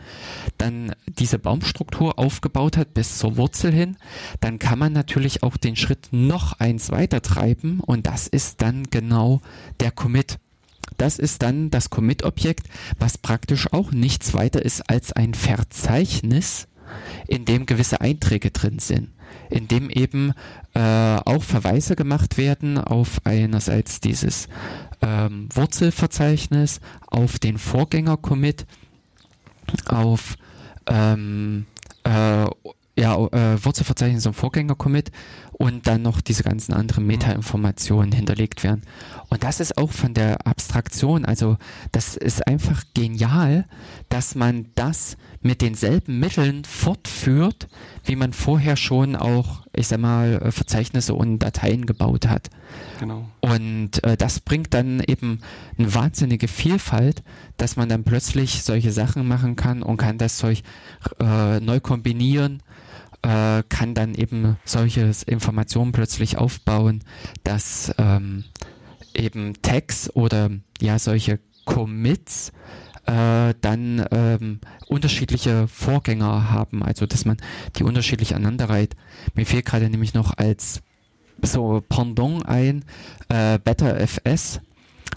[0.58, 3.98] dann diese Baumstruktur aufgebaut hat bis zur Wurzel hin,
[4.42, 8.84] dann kann man natürlich auch den Schritt noch eins weiter treiben und das ist dann
[8.90, 9.42] genau
[9.80, 10.38] der Commit.
[10.98, 12.68] Das ist dann das Commit-Objekt,
[13.00, 16.68] was praktisch auch nichts weiter ist als ein Verzeichnis,
[17.28, 19.10] in dem gewisse Einträge drin sind
[19.50, 20.34] in dem eben
[20.74, 24.48] äh, auch Verweise gemacht werden auf einerseits dieses
[25.06, 28.66] ähm, Wurzelverzeichnis, auf den Vorgänger-Commit,
[29.88, 30.36] auf
[30.88, 31.66] ähm,
[32.04, 32.46] äh,
[32.98, 35.12] ja, äh, Wurzelverzeichnis und Vorgänger-Commit
[35.52, 38.82] und dann noch diese ganzen anderen Meta-Informationen hinterlegt werden.
[39.30, 41.58] Und das ist auch von der Abstraktion, also
[41.92, 43.66] das ist einfach genial,
[44.10, 47.68] dass man das mit denselben Mitteln fortführt,
[48.04, 52.50] wie man vorher schon auch, ich sag mal, äh, Verzeichnisse und Dateien gebaut hat.
[53.00, 53.30] Genau.
[53.42, 55.42] Und äh, das bringt dann eben
[55.78, 57.22] eine wahnsinnige Vielfalt,
[57.58, 60.64] dass man dann plötzlich solche Sachen machen kann und kann das Zeug
[61.20, 62.64] äh, neu kombinieren
[63.22, 67.04] äh, kann dann eben solche Informationen plötzlich aufbauen,
[67.44, 68.46] dass ähm,
[69.14, 70.50] eben Tags oder
[70.82, 72.52] ja solche Commits
[73.08, 77.38] äh, dann ähm, unterschiedliche Vorgänger haben, also dass man
[77.78, 78.96] die unterschiedlich aneinanderreiht.
[79.34, 80.82] Mir fehlt gerade nämlich noch als
[81.42, 82.86] so Pendant ein,
[83.30, 84.62] äh, BetterFS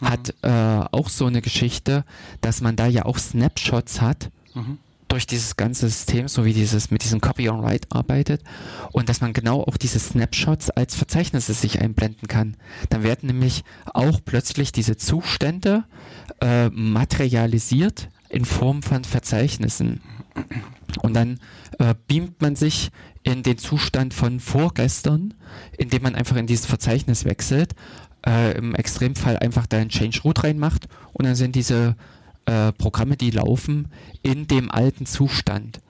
[0.01, 0.09] mhm.
[0.09, 2.05] hat äh, auch so eine Geschichte,
[2.41, 4.31] dass man da ja auch Snapshots hat.
[4.55, 4.79] Mhm
[5.09, 8.43] durch dieses ganze System, so wie dieses mit diesem Copy on Write arbeitet
[8.93, 12.57] und dass man genau auch diese Snapshots als Verzeichnisse sich einblenden kann.
[12.91, 15.85] Dann werden nämlich auch plötzlich diese Zustände
[16.41, 20.01] äh, materialisiert in Form von Verzeichnissen.
[21.03, 21.41] Und dann
[21.79, 22.91] äh, beamt man sich
[23.23, 25.35] in den Zustand von vorgestern,
[25.77, 27.75] indem man einfach in dieses Verzeichnis wechselt,
[28.27, 31.97] äh, im Extremfall einfach da ein Change Root reinmacht und dann sind diese
[32.49, 33.89] äh, Programme, die laufen,
[34.23, 35.81] in dem alten Zustand.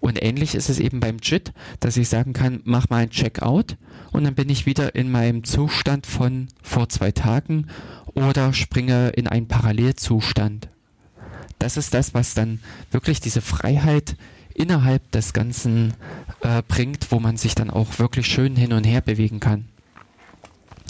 [0.00, 3.76] Und ähnlich ist es eben beim JIT, dass ich sagen kann, mach mal ein Checkout
[4.10, 7.66] und dann bin ich wieder in meinem Zustand von vor zwei Tagen
[8.14, 10.68] oder springe in einen Parallelzustand.
[11.58, 14.16] Das ist das, was dann wirklich diese Freiheit
[14.54, 15.94] innerhalb des Ganzen
[16.40, 19.68] äh, bringt, wo man sich dann auch wirklich schön hin und her bewegen kann.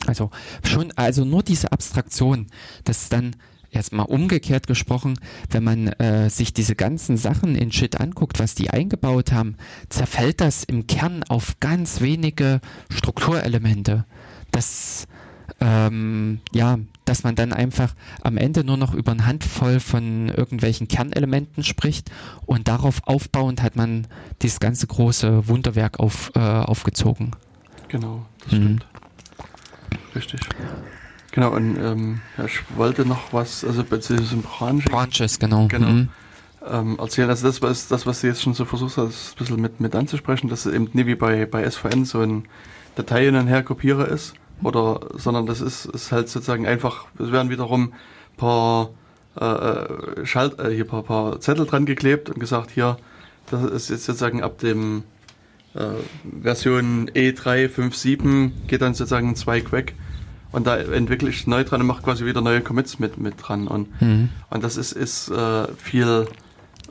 [0.07, 0.31] Also
[0.65, 2.47] schon, also nur diese Abstraktion,
[2.85, 3.37] dass dann
[3.71, 5.19] jetzt mal umgekehrt gesprochen,
[5.51, 9.57] wenn man äh, sich diese ganzen Sachen in Shit anguckt, was die eingebaut haben,
[9.89, 12.61] zerfällt das im Kern auf ganz wenige
[12.91, 14.05] Strukturelemente.
[14.51, 15.07] Das
[15.61, 20.89] ähm, ja, dass man dann einfach am Ende nur noch über eine Handvoll von irgendwelchen
[20.89, 22.11] Kernelementen spricht
[22.47, 24.07] und darauf aufbauend hat man
[24.43, 27.33] dieses ganze große Wunderwerk auf, äh, aufgezogen.
[27.89, 28.57] Genau, das mhm.
[28.57, 28.87] stimmt.
[30.15, 30.41] richtig.
[31.33, 34.83] Genau, und ähm, ja, ich wollte noch was, also bei diesem Branch.
[34.85, 35.69] Branches, genau.
[35.69, 35.87] Genau.
[35.87, 36.09] Mhm.
[36.69, 37.31] Ähm, erzählen.
[37.31, 39.95] Also das, was das, was du jetzt schon so versuchst, das ein bisschen mit, mit
[39.95, 42.45] anzusprechen, dass es eben nicht wie bei, bei SVN so ein
[42.97, 47.33] Datei hin und her Kopierer ist, oder, sondern das ist, ist halt sozusagen einfach, es
[47.33, 47.95] werden wiederum
[48.37, 48.91] paar
[49.41, 52.99] äh, äh, Schalt, äh, hier paar, paar Zettel dran geklebt und gesagt, hier,
[53.51, 55.05] das ist jetzt sozusagen ab dem
[55.75, 55.87] äh,
[56.43, 59.95] Version E357 geht dann sozusagen ein Zweig weg
[60.53, 63.69] und da entwickle ich neu dran und mache quasi wieder neue Commits mit, mit dran.
[63.69, 64.31] Und, mhm.
[64.51, 66.27] und das ist, ist äh, viel,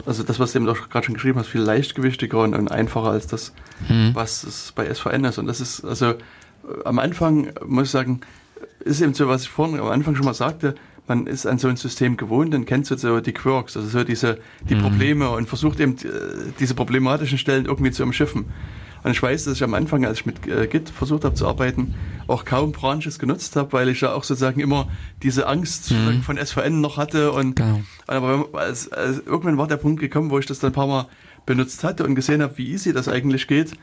[0.06, 3.10] also das, was du eben auch gerade schon geschrieben hast, viel leichtgewichtiger und, und einfacher
[3.10, 3.54] als das,
[3.88, 4.12] mhm.
[4.14, 5.38] was es bei SVN ist.
[5.38, 6.14] Und das ist, also
[6.86, 8.22] am Anfang, muss ich sagen,
[8.80, 10.76] ist eben so, was ich vorhin am Anfang schon mal sagte,
[11.08, 14.38] man ist an so ein System gewohnt und kennt so die Quirks, also so diese
[14.70, 14.82] die mhm.
[14.82, 18.46] Probleme und versucht eben äh, diese problematischen Stellen irgendwie zu umschiffen.
[19.04, 21.48] Und ich weiß, dass ich am Anfang, als ich mit äh, Git versucht habe zu
[21.48, 21.96] arbeiten,
[22.28, 24.90] auch kaum Branches genutzt habe, weil ich ja auch sozusagen immer
[25.24, 26.22] diese Angst mhm.
[26.22, 27.32] von SVN noch hatte.
[27.32, 27.82] Und, genau.
[28.08, 31.08] aber als, als, irgendwann war der Punkt gekommen, wo ich das dann ein paar Mal
[31.46, 33.74] benutzt hatte und gesehen habe, wie easy das eigentlich geht.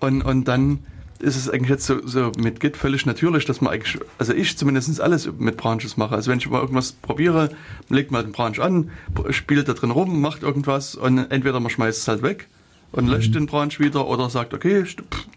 [0.00, 0.80] Und, und dann
[1.18, 4.58] ist es eigentlich jetzt so, so mit Git völlig natürlich, dass man eigentlich, also ich
[4.58, 6.14] zumindest alles mit Branches mache.
[6.14, 7.50] Also wenn ich mal irgendwas probiere,
[7.88, 8.90] legt man den Branch an,
[9.30, 12.48] spielt da drin rum, macht irgendwas und entweder man schmeißt es halt weg
[12.92, 13.34] und löscht mhm.
[13.34, 14.84] den Branch wieder oder sagt, okay,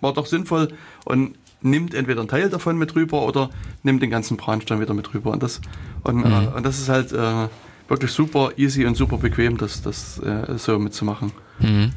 [0.02, 0.70] war doch sinnvoll
[1.06, 3.50] und nimmt entweder einen Teil davon mit rüber oder
[3.84, 5.32] nimmt den ganzen Branch dann wieder mit rüber.
[5.32, 5.60] Und das,
[6.04, 6.26] und, mhm.
[6.26, 7.48] äh, und das ist halt äh,
[7.88, 11.32] wirklich super easy und super bequem, das, das äh, so mitzumachen.
[11.60, 11.92] Mhm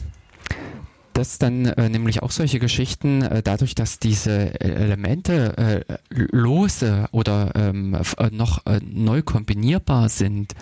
[1.22, 7.52] das dann äh, nämlich auch solche Geschichten, äh, dadurch, dass diese Elemente äh, lose oder
[7.54, 10.54] ähm, äh, noch äh, neu kombinierbar sind,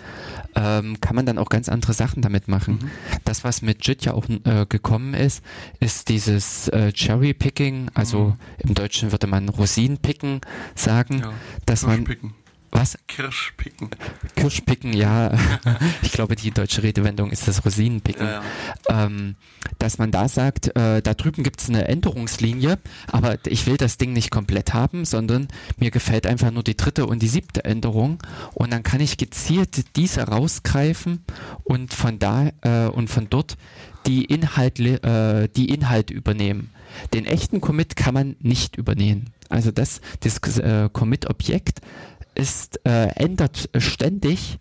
[0.55, 2.79] ähm, kann man dann auch ganz andere Sachen damit machen.
[2.79, 2.91] Mhm.
[3.25, 5.43] Das, was mit JIT ja auch äh, gekommen ist,
[5.79, 8.35] ist dieses Cherry Picking, also mhm.
[8.59, 10.41] im Deutschen würde man Rosinenpicken
[10.75, 11.33] sagen, ja,
[11.65, 12.05] dass man
[12.71, 12.97] was?
[13.07, 13.89] Kirschpicken.
[14.35, 15.31] Kirschpicken, ja.
[16.01, 18.25] ich glaube, die deutsche Redewendung ist das Rosinenpicken.
[18.25, 18.41] Ja,
[18.89, 19.05] ja.
[19.05, 19.35] Ähm,
[19.79, 23.97] dass man da sagt, äh, da drüben gibt es eine Änderungslinie, aber ich will das
[23.97, 25.47] Ding nicht komplett haben, sondern
[25.77, 28.19] mir gefällt einfach nur die dritte und die siebte Änderung.
[28.53, 31.23] Und dann kann ich gezielt diese rausgreifen
[31.63, 33.57] und von da äh, und von dort
[34.05, 36.69] die Inhalte, äh, die Inhalte übernehmen.
[37.13, 39.31] Den echten Commit kann man nicht übernehmen.
[39.49, 41.81] Also das, das äh, Commit-Objekt
[42.35, 44.59] ist, äh, ändert ständig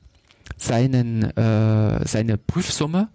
[0.57, 3.09] seinen, äh, seine Prüfsumme,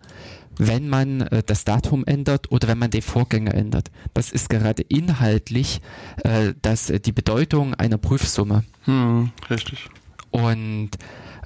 [0.57, 3.91] wenn man äh, das Datum ändert oder wenn man den Vorgänger ändert.
[4.13, 5.81] Das ist gerade inhaltlich
[6.23, 8.63] äh, das, die Bedeutung einer Prüfsumme.
[8.85, 9.89] Hm, richtig.
[10.31, 10.91] Und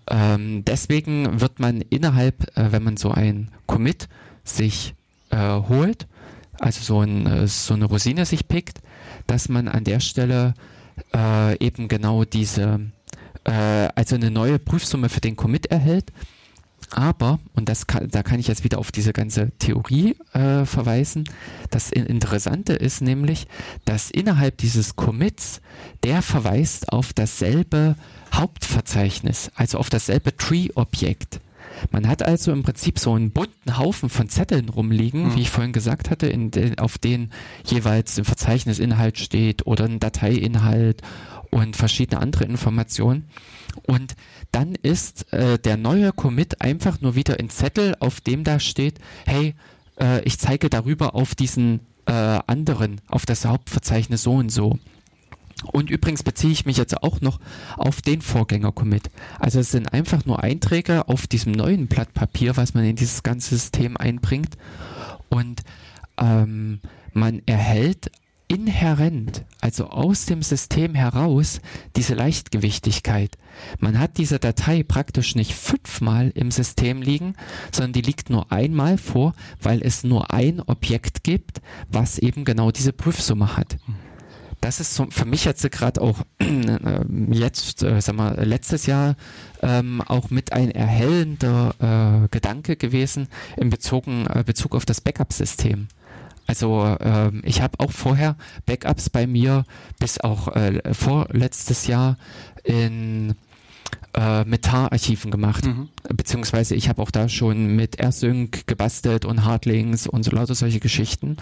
[0.10, 4.10] ähm, deswegen wird man innerhalb, äh, wenn man so ein Commit
[4.44, 4.96] sich
[5.30, 6.08] äh, holt,
[6.60, 8.82] also so, ein, äh, so eine Rosine sich pickt,
[9.28, 10.54] dass man an der Stelle
[11.14, 12.80] äh, eben genau diese
[13.46, 13.52] äh,
[13.96, 16.12] also eine neue Prüfsumme für den Commit erhält.
[16.92, 21.26] Aber, und das kann, da kann ich jetzt wieder auf diese ganze Theorie äh, verweisen,
[21.70, 23.48] das Interessante ist nämlich,
[23.86, 25.62] dass innerhalb dieses Commits,
[26.04, 27.96] der verweist auf dasselbe
[28.34, 31.42] Hauptverzeichnis, also auf dasselbe Tree-Objekt.
[31.92, 35.36] Man hat also im Prinzip so einen bunten Haufen von Zetteln rumliegen, mhm.
[35.36, 37.32] wie ich vorhin gesagt hatte, de, auf denen
[37.64, 41.02] jeweils ein Verzeichnisinhalt steht oder ein Dateiinhalt
[41.52, 43.30] und verschiedene andere Informationen.
[43.84, 44.16] Und
[44.52, 49.00] dann ist äh, der neue Commit einfach nur wieder ein Zettel, auf dem da steht,
[49.26, 49.56] hey,
[50.00, 54.80] äh, ich zeige darüber auf diesen äh, anderen, auf das Hauptverzeichnis so und so.
[55.66, 57.40] Und übrigens beziehe ich mich jetzt auch noch
[57.76, 59.10] auf den Vorgänger-Commit.
[59.40, 63.24] Also es sind einfach nur Einträge auf diesem neuen Blatt Papier, was man in dieses
[63.24, 64.58] ganze System einbringt.
[65.28, 65.62] Und
[66.18, 66.80] ähm,
[67.14, 68.10] man erhält
[68.50, 71.62] inhärent, also aus dem System heraus,
[71.96, 73.38] diese Leichtgewichtigkeit.
[73.80, 77.36] Man hat diese Datei praktisch nicht fünfmal im System liegen,
[77.72, 82.72] sondern die liegt nur einmal vor, weil es nur ein Objekt gibt, was eben genau
[82.72, 83.78] diese Prüfsumme hat.
[84.62, 87.00] Das ist so für mich jetzt gerade auch äh,
[87.32, 89.16] jetzt, äh, sag mal, letztes Jahr
[89.62, 93.28] ähm, auch mit ein erhellender äh, Gedanke gewesen
[93.58, 95.88] in Bezug, äh, Bezug auf das Backup-System.
[96.50, 98.36] Also ähm, ich habe auch vorher
[98.66, 99.66] Backups bei mir
[100.00, 102.18] bis auch äh, vorletztes Jahr
[102.64, 103.36] in
[104.14, 105.66] äh, Metà-Archiven gemacht.
[105.66, 105.90] Mhm.
[106.16, 110.80] Beziehungsweise ich habe auch da schon mit AirSync gebastelt und Hardlinks und so lauter solche
[110.80, 111.38] Geschichten.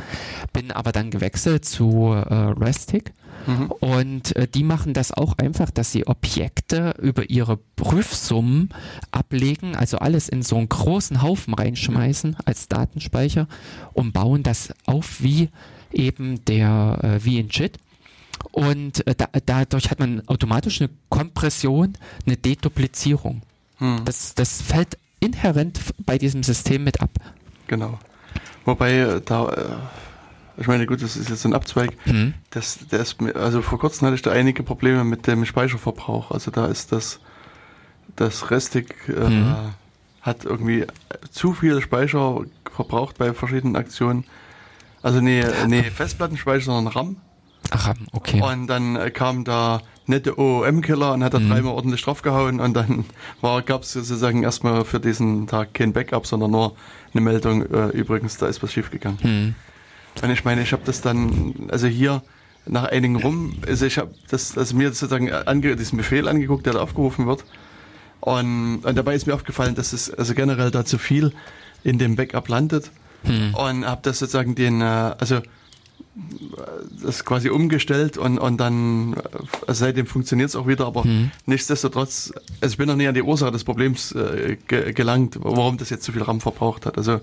[0.54, 3.14] Bin aber dann gewechselt zu äh, Restic
[3.48, 3.72] Mhm.
[3.80, 8.70] Und äh, die machen das auch einfach, dass sie Objekte über ihre Prüfsummen
[9.12, 13.48] ablegen, also alles in so einen großen Haufen reinschmeißen als Datenspeicher
[13.94, 15.50] und bauen das auf wie
[15.92, 17.78] eben der, äh, wie in JIT.
[18.52, 21.94] Und äh, da, dadurch hat man automatisch eine Kompression,
[22.26, 23.42] eine Deduplizierung.
[23.78, 24.02] Hm.
[24.06, 27.12] Das, das fällt inhärent bei diesem System mit ab.
[27.68, 28.00] Genau.
[28.66, 31.92] Wobei äh, da, äh, ich meine, gut, das ist jetzt ein Abzweig.
[32.06, 32.34] Mhm.
[32.50, 36.32] Das, ist, also vor kurzem hatte ich da einige Probleme mit dem Speicherverbrauch.
[36.32, 37.20] Also da ist das,
[38.16, 39.56] das Restig äh, mhm.
[40.22, 40.86] hat irgendwie
[41.32, 42.42] zu viel Speicher
[42.74, 44.26] verbraucht bei verschiedenen Aktionen.
[45.02, 47.16] Also nee, nee Festplattenspeicher, sondern RAM.
[47.72, 48.42] Ach, okay.
[48.42, 51.50] Und dann äh, kam da nette OOM-Killer und hat da mhm.
[51.50, 53.06] dreimal ordentlich draufgehauen und dann
[53.66, 56.76] gab es sozusagen erstmal für diesen Tag kein Backup, sondern nur
[57.14, 59.20] eine Meldung, äh, übrigens, da ist was schiefgegangen.
[59.22, 59.56] Mhm.
[60.24, 62.24] Und ich meine, ich habe das dann, also hier
[62.66, 66.74] nach einigen rum, also ich habe das, also mir sozusagen ange, diesen Befehl angeguckt, der
[66.74, 67.46] da aufgerufen wird.
[68.20, 71.34] Und, und dabei ist mir aufgefallen, dass es also generell da zu viel
[71.84, 72.92] in dem Backup landet.
[73.24, 73.54] Mhm.
[73.54, 75.42] Und habe das sozusagen den, äh, also
[77.04, 79.16] das quasi umgestellt und, und dann
[79.68, 81.32] also seitdem funktioniert es auch wieder, aber mhm.
[81.46, 85.78] nichtsdestotrotz, also ich bin noch nie an die Ursache des Problems äh, ge gelangt, warum
[85.78, 86.98] das jetzt so viel RAM verbraucht hat.
[86.98, 87.22] Also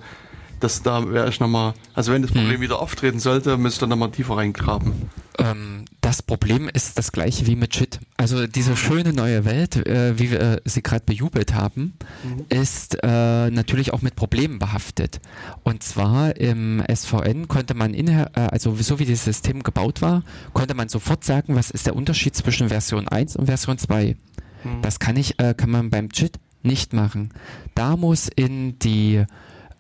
[0.65, 2.39] das da wäre ich nochmal, also wenn das hm.
[2.39, 2.63] Problem hm.
[2.63, 4.93] wieder auftreten sollte, müsste ich nochmal tiefer reingraben.
[5.39, 8.01] Ähm, das Problem ist das gleiche wie mit Shit.
[8.17, 12.47] Also diese schöne neue Welt, äh, wie wir äh, sie gerade bejubelt haben, mhm.
[12.49, 15.21] ist äh, natürlich auch mit Problemen behaftet.
[15.63, 20.23] Und zwar im SVN konnte man, in, äh, also so wie das System gebaut war,
[20.53, 24.17] konnte man sofort sagen, was ist der Unterschied zwischen Version 1 und Version 2.
[24.65, 24.83] Mhm.
[24.83, 27.31] Das kann ich, äh, kann man beim Chit nicht machen.
[27.75, 29.25] Da muss in die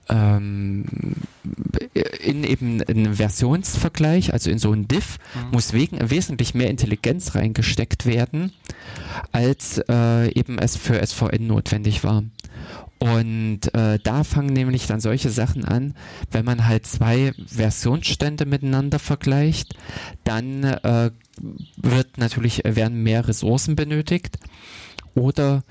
[0.08, 0.84] ähm,
[2.20, 5.50] in eben einen Versionsvergleich, also in so einen Diff, mhm.
[5.52, 8.52] muss wegen, wesentlich mehr Intelligenz reingesteckt werden,
[9.32, 12.24] als äh, eben es für SVN notwendig war.
[12.98, 15.94] Und äh, da fangen nämlich dann solche Sachen an,
[16.30, 19.74] wenn man halt zwei Versionsstände miteinander vergleicht,
[20.22, 21.10] dann äh,
[21.76, 24.38] wird natürlich werden mehr Ressourcen benötigt
[25.14, 25.64] oder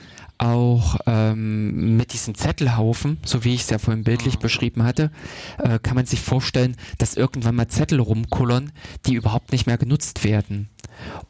[0.44, 4.42] auch ähm, mit diesem Zettelhaufen, so wie ich es ja vorhin bildlich mhm.
[4.42, 5.12] beschrieben hatte,
[5.58, 8.72] äh, kann man sich vorstellen, dass irgendwann mal Zettel rumkullern,
[9.06, 10.70] die überhaupt nicht mehr genutzt werden.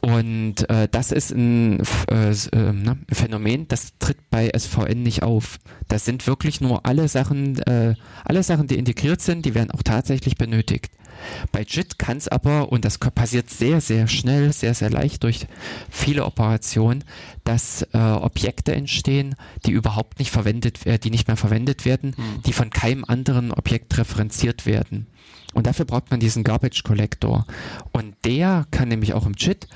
[0.02, 5.60] Und äh, das ist ein äh, äh, ne, Phänomen, das tritt bei SVN nicht auf.
[5.88, 7.96] Das sind wirklich nur alle Sachen, äh,
[8.26, 10.92] alle Sachen, die integriert sind, die werden auch tatsächlich benötigt.
[11.52, 15.48] Bei JIT kann es aber, und das passiert sehr, sehr schnell, sehr, sehr leicht durch
[15.90, 17.04] viele Operationen,
[17.44, 19.36] dass äh, Objekte entstehen,
[19.66, 22.42] die überhaupt nicht verwendet, äh, die nicht mehr verwendet werden, hm.
[22.46, 25.08] die von keinem anderen Objekt referenziert werden.
[25.54, 27.46] Und dafür braucht man diesen Garbage Collector.
[27.92, 29.68] Und der kann nämlich auch im JIT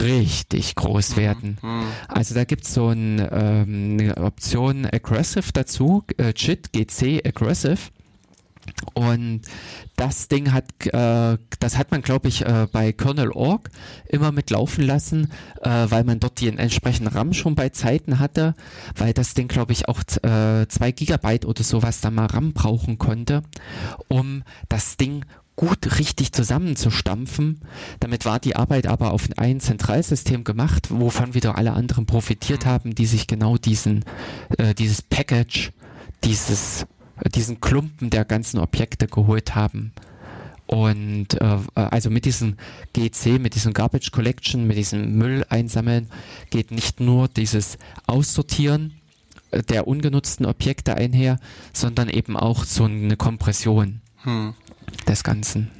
[0.00, 1.16] richtig groß hm.
[1.16, 1.58] werden.
[1.60, 1.84] Mhm.
[2.08, 7.78] Also da gibt es so ein, ähm, eine Option Aggressive dazu, äh, JIT GC Aggressive.
[8.94, 9.42] Und
[9.96, 13.70] das Ding hat, äh, das hat man, glaube ich, äh, bei Kernel.org
[14.08, 15.30] immer mitlaufen lassen,
[15.62, 18.54] äh, weil man dort den entsprechenden RAM schon bei Zeiten hatte,
[18.96, 22.98] weil das Ding, glaube ich, auch äh, zwei Gigabyte oder sowas da mal RAM brauchen
[22.98, 23.42] konnte,
[24.08, 25.24] um das Ding
[25.56, 27.60] gut richtig zusammenzustampfen.
[28.00, 32.94] Damit war die Arbeit aber auf ein Zentralsystem gemacht, wovon wieder alle anderen profitiert haben,
[32.94, 34.04] die sich genau diesen,
[34.58, 35.72] äh, dieses Package,
[36.24, 36.86] dieses
[37.34, 39.92] diesen Klumpen der ganzen Objekte geholt haben.
[40.66, 42.56] Und äh, also mit diesem
[42.94, 46.08] GC, mit diesem Garbage Collection, mit diesem Müll einsammeln,
[46.50, 48.94] geht nicht nur dieses Aussortieren
[49.50, 51.38] äh, der ungenutzten Objekte einher,
[51.72, 54.54] sondern eben auch so eine Kompression hm.
[55.06, 55.70] des Ganzen.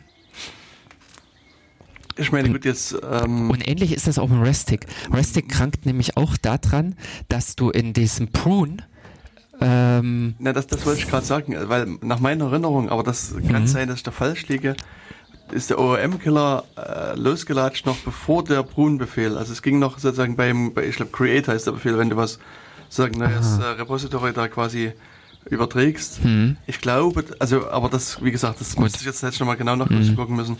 [2.16, 2.94] Ich meine, gut, jetzt.
[3.10, 4.86] Ähm und ähnlich ist das auch im Restic.
[5.10, 6.94] Restic krankt nämlich auch daran,
[7.28, 8.76] dass du in diesem Prune
[9.60, 13.62] ähm, Na, das, das wollte ich gerade sagen, weil nach meiner Erinnerung, aber das kann
[13.62, 13.66] mhm.
[13.66, 14.76] sein, dass ich da falsch liege,
[15.52, 19.36] ist der ORM-Killer äh, losgelatscht noch bevor der Brun-Befehl.
[19.36, 22.16] Also es ging noch sozusagen beim, bei, ich glaube, Create heißt der Befehl, wenn du
[22.16, 22.38] was
[22.88, 24.92] sozusagen neues äh, Repository da quasi
[25.50, 26.24] überträgst.
[26.24, 26.56] Mhm.
[26.66, 28.84] Ich glaube, also, aber das, wie gesagt, das Gut.
[28.84, 30.36] müsste ich jetzt, jetzt schon mal genau nachgucken mhm.
[30.36, 30.56] müssen.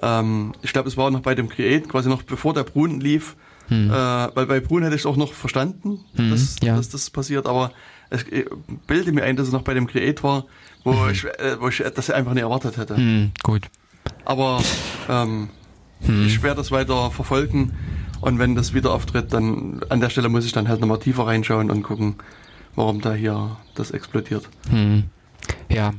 [0.00, 3.36] Ähm, ich glaube, es war noch bei dem Create, quasi noch bevor der Brun lief,
[3.68, 3.90] mhm.
[3.90, 6.30] äh, weil bei Brun hätte ich es auch noch verstanden, mhm.
[6.30, 6.76] dass, ja.
[6.76, 7.72] dass das passiert, aber
[8.12, 8.46] ich
[8.86, 10.46] bilde mir ein, dass es noch bei dem Create war,
[10.84, 11.10] wo, mhm.
[11.10, 12.96] ich, äh, wo ich das einfach nicht erwartet hätte.
[12.96, 13.68] Mhm, gut.
[14.24, 14.62] Aber
[15.08, 15.48] ähm,
[16.00, 16.26] mhm.
[16.26, 17.72] ich werde das weiter verfolgen
[18.20, 21.26] und wenn das wieder auftritt, dann an der Stelle muss ich dann halt nochmal tiefer
[21.26, 22.16] reinschauen und gucken,
[22.74, 24.48] warum da hier das explodiert.
[24.70, 25.04] Mhm.
[25.68, 25.92] Ja,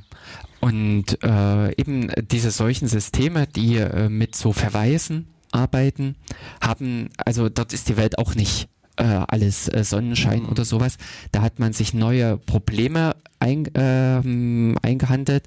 [0.64, 6.16] und äh, eben diese solchen Systeme, die äh, mit so Verweisen arbeiten,
[6.62, 10.50] haben, also dort ist die Welt auch nicht äh, alles äh, Sonnenschein mhm.
[10.50, 10.98] oder sowas.
[11.32, 15.44] Da hat man sich neue Probleme ein, ähm, eingehandelt.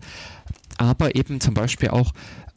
[0.78, 2.12] aber eben zum Beispiel auch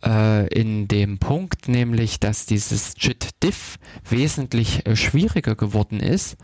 [0.06, 3.78] äh, in dem Punkt, nämlich, dass dieses JIT-Diff
[4.10, 6.38] wesentlich äh, schwieriger geworden ist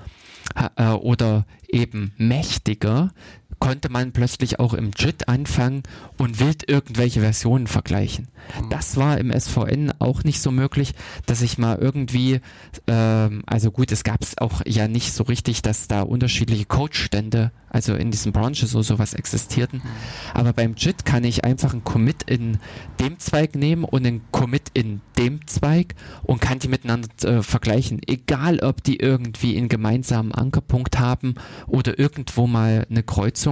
[0.78, 3.12] äh, oder eben mächtiger,
[3.60, 5.84] konnte man plötzlich auch im JIT anfangen
[6.18, 8.28] und wild irgendwelche Versionen vergleichen.
[8.62, 8.70] Mhm.
[8.70, 10.94] Das war im SVN auch nicht so möglich,
[11.26, 12.42] dass ich mal irgendwie,
[12.88, 17.52] ähm, also gut, es gab es auch ja nicht so richtig, dass da unterschiedliche Codestände,
[17.70, 19.80] also in diesen Branches oder sowas existierten.
[19.80, 19.90] Mhm.
[20.34, 22.60] Aber beim JIT kann ich einfach einen Commit in
[23.00, 28.02] dem Zweig nehmen und einen Commit in dem Zweig und kann die miteinander äh, vergleichen.
[28.06, 31.36] Egal, ob die irgendwie einen gemeinsamen Ankerpunkt haben
[31.68, 33.45] oder irgendwo mal eine Kreuzung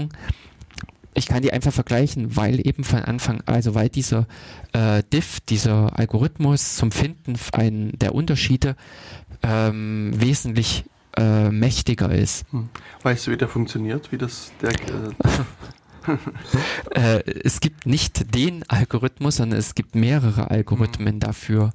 [1.14, 4.28] ich kann die einfach vergleichen, weil eben von Anfang, also weil dieser
[4.74, 8.76] äh, Diff, dieser Algorithmus zum Finden ein, der Unterschiede
[9.44, 10.86] ähm, wesentlich
[11.18, 12.46] äh, mächtiger ist.
[12.52, 12.70] Hm.
[13.04, 15.14] Weißt du, wie der funktioniert, wie das der äh
[16.96, 21.20] äh, es gibt nicht den Algorithmus, sondern es gibt mehrere Algorithmen mhm.
[21.22, 21.72] dafür.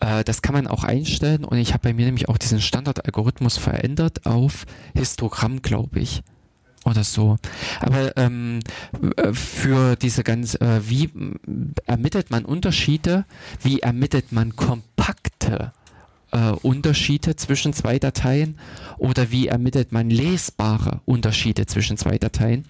[0.00, 3.56] Äh, das kann man auch einstellen und ich habe bei mir nämlich auch diesen Standardalgorithmus
[3.56, 6.22] verändert auf Histogramm, glaube ich
[6.84, 7.36] oder so.
[7.80, 8.60] Aber ähm,
[9.16, 11.10] äh, für diese ganz, äh, wie
[11.86, 13.24] ermittelt man Unterschiede?
[13.62, 15.72] Wie ermittelt man kompakte
[16.32, 18.58] äh, Unterschiede zwischen zwei Dateien?
[18.98, 22.64] Oder wie ermittelt man lesbare Unterschiede zwischen zwei Dateien?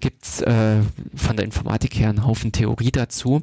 [0.00, 0.76] Gibt's äh,
[1.14, 3.42] von der Informatik her einen Haufen Theorie dazu.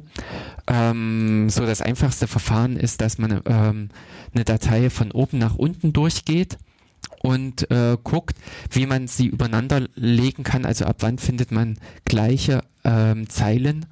[0.66, 3.90] Ähm, so das einfachste Verfahren ist, dass man ähm,
[4.34, 6.56] eine Datei von oben nach unten durchgeht
[7.24, 8.36] und äh, guckt,
[8.70, 10.66] wie man sie übereinander legen kann.
[10.66, 13.86] Also ab wann findet man gleiche ähm, Zeilen.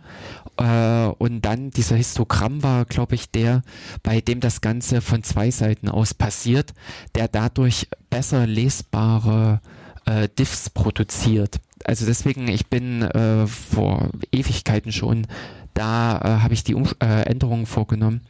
[0.58, 3.62] Äh, und dann dieser Histogramm war, glaube ich, der,
[4.02, 6.74] bei dem das Ganze von zwei Seiten aus passiert,
[7.14, 9.62] der dadurch besser lesbare
[10.04, 11.58] äh, Diffs produziert.
[11.84, 15.26] Also deswegen, ich bin äh, vor Ewigkeiten schon,
[15.72, 18.20] da äh, habe ich die um äh, Änderungen vorgenommen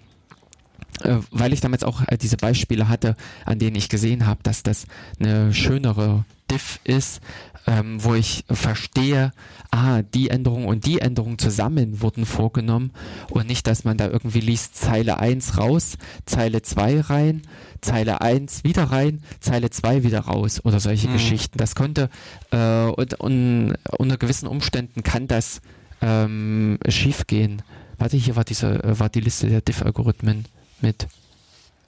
[1.31, 4.87] weil ich damals auch äh, diese Beispiele hatte, an denen ich gesehen habe, dass das
[5.19, 7.21] eine schönere Diff ist,
[7.67, 9.33] ähm, wo ich verstehe,
[9.71, 12.91] ah, die Änderung und die Änderung zusammen wurden vorgenommen
[13.31, 17.43] und nicht, dass man da irgendwie liest, Zeile 1 raus, Zeile 2 rein,
[17.81, 21.15] Zeile 1 wieder rein, Zeile 2 wieder raus oder solche mhm.
[21.15, 21.59] Geschichten.
[21.59, 22.11] Das konnte
[22.51, 25.63] äh, und, und, unter gewissen Umständen kann das
[26.01, 27.63] ähm, schief gehen.
[27.99, 30.47] Warte, hier war diese, war die Liste der Diff-Algorithmen
[30.83, 31.07] mit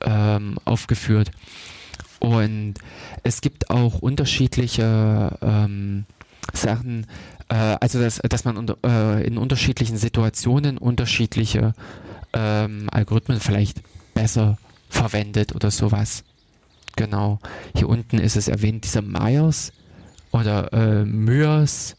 [0.00, 1.30] ähm, aufgeführt.
[2.20, 2.74] Und
[3.22, 6.06] es gibt auch unterschiedliche ähm,
[6.52, 7.06] Sachen,
[7.48, 11.74] äh, also dass, dass man unter, äh, in unterschiedlichen Situationen unterschiedliche
[12.32, 13.82] ähm, Algorithmen vielleicht
[14.14, 16.24] besser verwendet oder sowas.
[16.96, 17.40] Genau.
[17.74, 19.72] Hier unten ist es erwähnt, dieser Myers
[20.30, 21.96] oder äh, Myers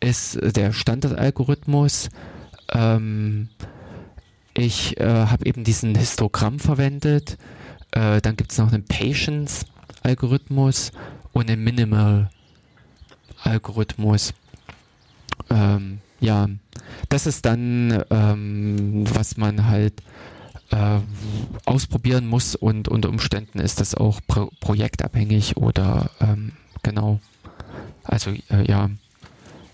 [0.00, 2.08] ist der Standardalgorithmus.
[2.70, 3.48] Ähm,
[4.54, 7.38] ich äh, habe eben diesen Histogramm verwendet.
[7.92, 10.92] Äh, dann gibt es noch einen Patience-Algorithmus
[11.32, 14.34] und einen Minimal-Algorithmus.
[15.50, 16.48] Ähm, ja,
[17.08, 19.94] das ist dann, ähm, was man halt
[20.70, 21.00] äh,
[21.66, 27.20] ausprobieren muss und unter Umständen ist das auch pro projektabhängig oder ähm, genau.
[28.04, 28.90] Also äh, ja,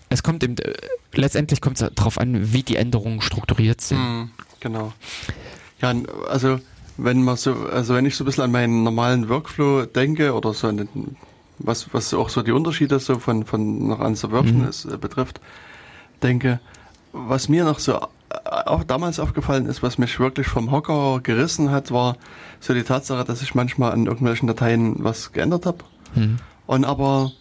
[0.09, 0.73] es kommt eben, äh,
[1.13, 3.99] letztendlich kommt es darauf an, wie die Änderungen strukturiert sind.
[3.99, 4.31] Mm.
[4.59, 4.93] Genau.
[5.81, 5.93] Ja,
[6.29, 6.59] also
[6.97, 10.53] wenn man so, also wenn ich so ein bisschen an meinen normalen Workflow denke oder
[10.53, 11.17] so an den,
[11.59, 14.67] was, was auch so die Unterschiede so von, von noch an Subversion mhm.
[14.67, 15.39] ist, äh, betrifft,
[16.21, 16.59] denke,
[17.13, 17.99] was mir noch so äh,
[18.43, 22.17] auch damals aufgefallen ist, was mich wirklich vom Hocker gerissen hat, war
[22.59, 25.85] so die Tatsache, dass ich manchmal an irgendwelchen Dateien was geändert habe.
[26.15, 26.37] Mhm.
[26.67, 27.31] Und aber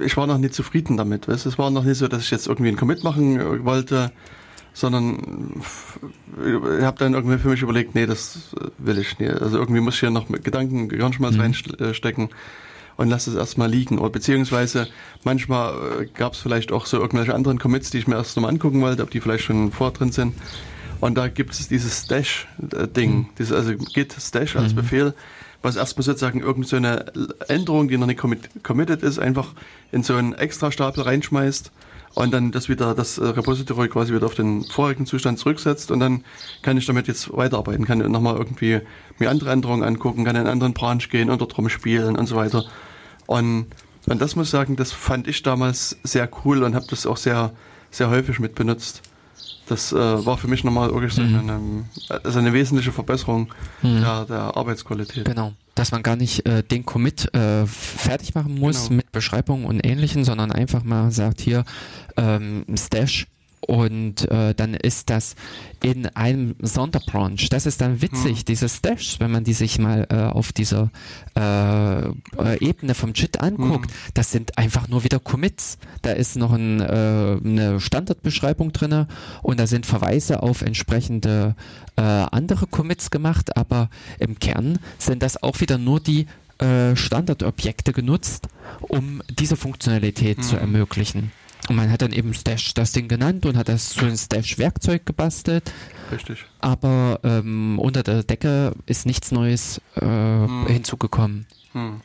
[0.00, 1.28] ich war noch nie zufrieden damit.
[1.28, 1.46] Weißt?
[1.46, 4.12] Es war noch nicht so, dass ich jetzt irgendwie einen Commit machen äh, wollte
[4.76, 5.62] sondern
[6.44, 9.32] ich habe dann irgendwie für mich überlegt, nee, das will ich nicht.
[9.40, 11.40] Also irgendwie muss ich ja noch mit Gedanken, Gehirnschmalz mhm.
[11.40, 12.28] reinstecken
[12.98, 13.98] und lass es erstmal liegen.
[13.98, 14.86] Oder beziehungsweise
[15.24, 18.50] manchmal äh, gab es vielleicht auch so irgendwelche anderen Commits, die ich mir erst nochmal
[18.52, 20.34] angucken wollte, ob die vielleicht schon vor drin sind.
[21.00, 23.26] Und da gibt es dieses Stash-Ding, mhm.
[23.38, 24.76] dieses, also Git Stash als mhm.
[24.76, 25.14] Befehl,
[25.62, 28.20] was erstmal sozusagen irgendeine so Änderung, die noch nicht
[28.62, 29.54] committed ist, einfach
[29.90, 31.72] in so einen Extra-Stapel reinschmeißt
[32.16, 36.00] und dann das wieder, das äh, Repository quasi wieder auf den vorigen Zustand zurücksetzt und
[36.00, 36.24] dann
[36.62, 38.80] kann ich damit jetzt weiterarbeiten, kann nochmal irgendwie
[39.18, 42.34] mir andere Änderungen angucken, kann in einen anderen Branch gehen und dort rumspielen und so
[42.34, 42.64] weiter.
[43.26, 43.66] Und,
[44.06, 47.18] und das muss ich sagen, das fand ich damals sehr cool und habe das auch
[47.18, 47.52] sehr,
[47.90, 49.02] sehr häufig mit benutzt.
[49.68, 51.38] Das äh, war für mich nochmal wirklich so mhm.
[51.38, 53.52] eine, also eine wesentliche Verbesserung
[53.82, 54.00] mhm.
[54.00, 55.24] der, der Arbeitsqualität.
[55.24, 58.96] Genau dass man gar nicht äh, den Commit äh, fertig machen muss genau.
[58.96, 61.64] mit Beschreibung und ähnlichen, sondern einfach mal sagt hier
[62.16, 63.26] ähm, Stash
[63.60, 65.34] und äh, dann ist das
[65.82, 67.48] in einem Sonderbranch.
[67.48, 68.44] Das ist dann witzig, hm.
[68.46, 70.90] diese Stashes, wenn man die sich mal äh, auf dieser
[71.36, 72.12] äh, äh,
[72.60, 73.90] Ebene vom JIT anguckt.
[73.90, 73.96] Hm.
[74.14, 75.78] Das sind einfach nur wieder Commits.
[76.02, 76.84] Da ist noch ein, äh,
[77.44, 79.06] eine Standardbeschreibung drin
[79.42, 81.56] und da sind Verweise auf entsprechende
[81.96, 86.26] äh, andere Commits gemacht, aber im Kern sind das auch wieder nur die
[86.58, 88.48] Standardobjekte genutzt,
[88.80, 90.42] um diese Funktionalität hm.
[90.42, 91.30] zu ermöglichen.
[91.68, 95.04] Und man hat dann eben Stash das Ding genannt und hat das zu einem Stash-Werkzeug
[95.04, 95.72] gebastelt.
[96.12, 96.44] Richtig.
[96.60, 100.66] Aber ähm, unter der Decke ist nichts Neues äh, hm.
[100.68, 101.46] hinzugekommen.
[101.72, 102.00] Hm.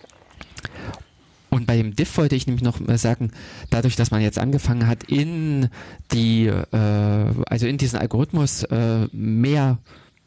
[1.50, 3.32] Und bei dem Diff wollte ich nämlich noch sagen,
[3.70, 5.70] dadurch, dass man jetzt angefangen hat, in
[6.14, 9.78] die, äh, also in diesen Algorithmus äh, mehr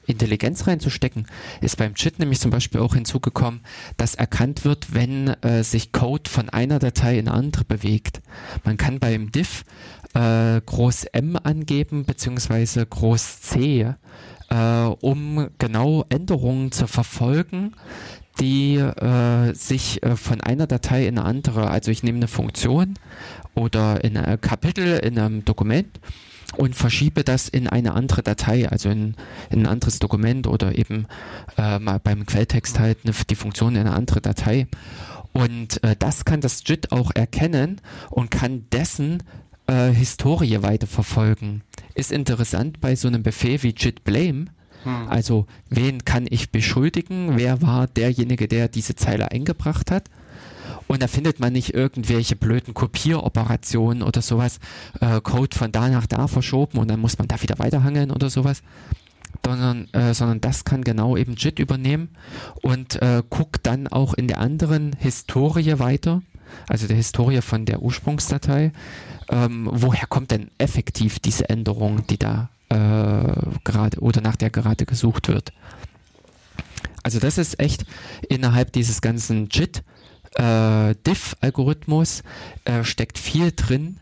[0.07, 1.27] Intelligenz reinzustecken,
[1.61, 3.61] ist beim JIT nämlich zum Beispiel auch hinzugekommen,
[3.97, 8.23] dass erkannt wird, wenn äh, sich Code von einer Datei in eine andere bewegt.
[8.65, 9.65] Man kann beim Diff
[10.15, 13.95] äh, groß M angeben, beziehungsweise groß C,
[14.51, 17.75] äh, um genau Änderungen zu verfolgen,
[18.41, 22.95] die äh, sich äh, von einer Datei in eine andere, also ich nehme eine Funktion
[23.55, 26.01] oder in ein Kapitel in einem Dokument
[26.57, 29.15] und verschiebe das in eine andere Datei, also in,
[29.51, 31.07] in ein anderes Dokument oder eben
[31.57, 34.67] äh, mal beim Quelltext halt eine, die Funktion in eine andere Datei.
[35.33, 39.23] Und äh, das kann das JIT auch erkennen und kann dessen
[39.67, 41.63] äh, Historie weiterverfolgen.
[41.95, 44.47] Ist interessant bei so einem Befehl wie JIT Blame.
[44.85, 45.09] Hm.
[45.09, 47.37] Also, wen kann ich beschuldigen?
[47.37, 50.09] Wer war derjenige, der diese Zeile eingebracht hat?
[50.95, 54.61] Und da findet man nicht irgendwelche blöden Kopieroperationen oder sowas,
[55.01, 58.31] äh, Code von da nach da verschoben und dann muss man da wieder weiterhangeln oder
[58.31, 58.63] sowas.
[59.45, 62.11] Sondern, äh, sondern das kann genau eben JIT übernehmen
[62.63, 66.23] und äh, guckt dann auch in der anderen Historie weiter,
[66.69, 68.71] also der Historie von der Ursprungsdatei,
[69.31, 73.35] ähm, woher kommt denn effektiv diese Änderung, die da äh,
[73.65, 75.53] gerade oder nach der gerade gesucht wird.
[77.03, 77.85] Also das ist echt
[78.29, 79.83] innerhalb dieses ganzen JIT
[80.35, 82.23] äh, Diff-Algorithmus
[82.65, 84.01] äh, steckt viel drin.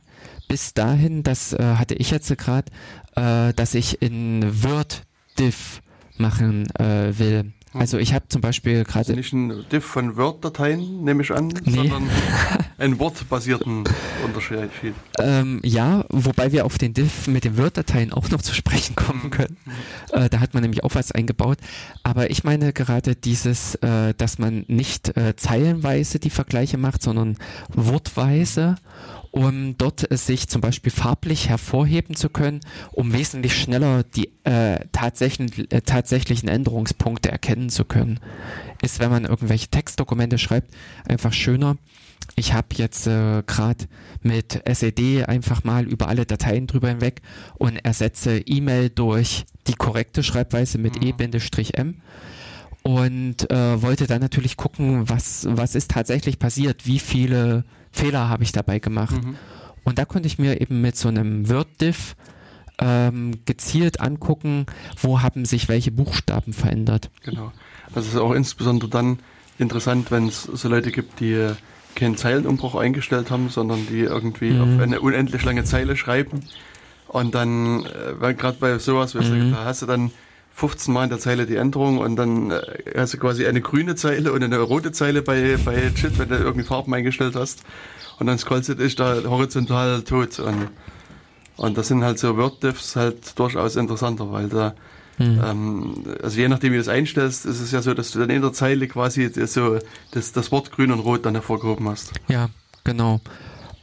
[0.48, 2.70] Bis dahin, das äh, hatte ich jetzt gerade,
[3.16, 5.02] äh, dass ich in Word
[5.38, 5.80] Diff
[6.16, 7.52] machen äh, will.
[7.74, 8.98] Also ich habe zum Beispiel gerade...
[8.98, 11.74] Also nicht ein Diff von Word-Dateien, nehme ich an, nee.
[11.74, 12.08] sondern
[12.78, 13.84] einen wortbasierten
[14.24, 14.94] Unterschied.
[15.18, 19.24] Ähm, ja, wobei wir auf den Diff mit den Word-Dateien auch noch zu sprechen kommen
[19.24, 19.30] mhm.
[19.30, 19.56] können.
[20.12, 21.58] Äh, da hat man nämlich auch was eingebaut.
[22.02, 27.36] Aber ich meine gerade dieses, äh, dass man nicht äh, zeilenweise die Vergleiche macht, sondern
[27.68, 28.76] wortweise
[29.32, 32.60] um dort sich zum Beispiel farblich hervorheben zu können,
[32.92, 38.20] um wesentlich schneller die äh, tatsächlichen, äh, tatsächlichen Änderungspunkte erkennen zu können.
[38.82, 40.74] Ist, wenn man irgendwelche Textdokumente schreibt,
[41.08, 41.76] einfach schöner.
[42.36, 43.86] Ich habe jetzt äh, gerade
[44.20, 47.22] mit SED einfach mal über alle Dateien drüber hinweg
[47.54, 51.14] und ersetze E-Mail durch die korrekte Schreibweise mit mhm.
[51.18, 52.02] E-M
[52.82, 58.42] und äh, wollte dann natürlich gucken, was, was ist tatsächlich passiert, wie viele Fehler habe
[58.42, 59.22] ich dabei gemacht.
[59.22, 59.36] Mhm.
[59.84, 62.16] Und da konnte ich mir eben mit so einem Word-Diff
[62.78, 64.66] ähm, gezielt angucken,
[65.00, 67.10] wo haben sich welche Buchstaben verändert.
[67.22, 67.52] Genau.
[67.94, 69.18] Das ist auch insbesondere dann
[69.58, 71.50] interessant, wenn es so Leute gibt, die
[71.94, 74.60] keinen Zeilenumbruch eingestellt haben, sondern die irgendwie mhm.
[74.60, 76.40] auf eine unendlich lange Zeile schreiben.
[77.08, 79.52] Und dann, äh, gerade bei sowas, mhm.
[79.52, 80.10] da hast du dann
[80.54, 82.60] 15 Mal in der Zeile die Änderung und dann äh,
[82.96, 86.36] hast du quasi eine grüne Zeile und eine rote Zeile bei, bei JIT, wenn du
[86.36, 87.62] irgendwie Farben eingestellt hast.
[88.18, 90.38] Und dann scrollst du dich da horizontal tot.
[90.38, 90.68] Und,
[91.56, 94.74] und das sind halt so Word-Diffs halt durchaus interessanter, weil da,
[95.18, 95.42] mhm.
[95.44, 98.30] ähm, also je nachdem wie du es einstellst, ist es ja so, dass du dann
[98.30, 99.78] in der Zeile quasi so
[100.12, 102.12] das, das Wort grün und rot dann hervorgehoben hast.
[102.28, 102.50] Ja,
[102.84, 103.20] genau.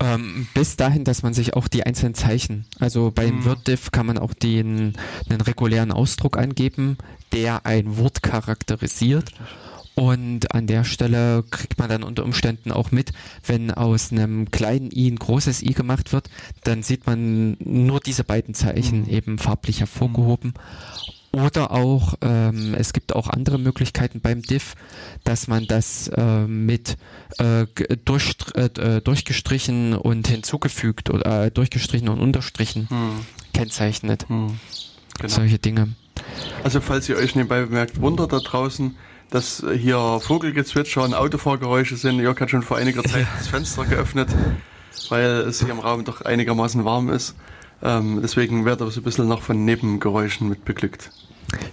[0.02, 3.44] Ähm, bis dahin, dass man sich auch die einzelnen Zeichen, also bei mhm.
[3.44, 4.94] WordDiff kann man auch den,
[5.30, 6.98] den regulären Ausdruck angeben,
[7.34, 9.34] der ein Wort charakterisiert.
[9.96, 13.12] Und an der Stelle kriegt man dann unter Umständen auch mit,
[13.46, 16.30] wenn aus einem kleinen i ein großes i gemacht wird,
[16.64, 19.10] dann sieht man nur diese beiden Zeichen mhm.
[19.10, 20.54] eben farblich hervorgehoben.
[21.32, 24.76] Oder auch, ähm, es gibt auch andere Möglichkeiten beim Diff,
[25.24, 26.98] dass man das äh, mit
[27.38, 27.68] äh,
[28.04, 33.26] durch, äh, durchgestrichen und hinzugefügt oder äh, durchgestrichen und unterstrichen hm.
[33.54, 34.28] kennzeichnet.
[34.28, 34.60] Hm.
[35.20, 35.34] Genau.
[35.34, 35.90] Solche Dinge.
[36.64, 38.96] Also falls ihr euch nebenbei bemerkt, Wunder da draußen,
[39.30, 42.20] dass hier Vogelgezwitscher und Autofahrgeräusche sind.
[42.20, 44.30] Jörg hat schon vor einiger Zeit das Fenster geöffnet,
[45.10, 47.36] weil es hier im Raum doch einigermaßen warm ist.
[47.82, 51.12] Ähm, deswegen wird aber so ein bisschen noch von Nebengeräuschen mit beglückt.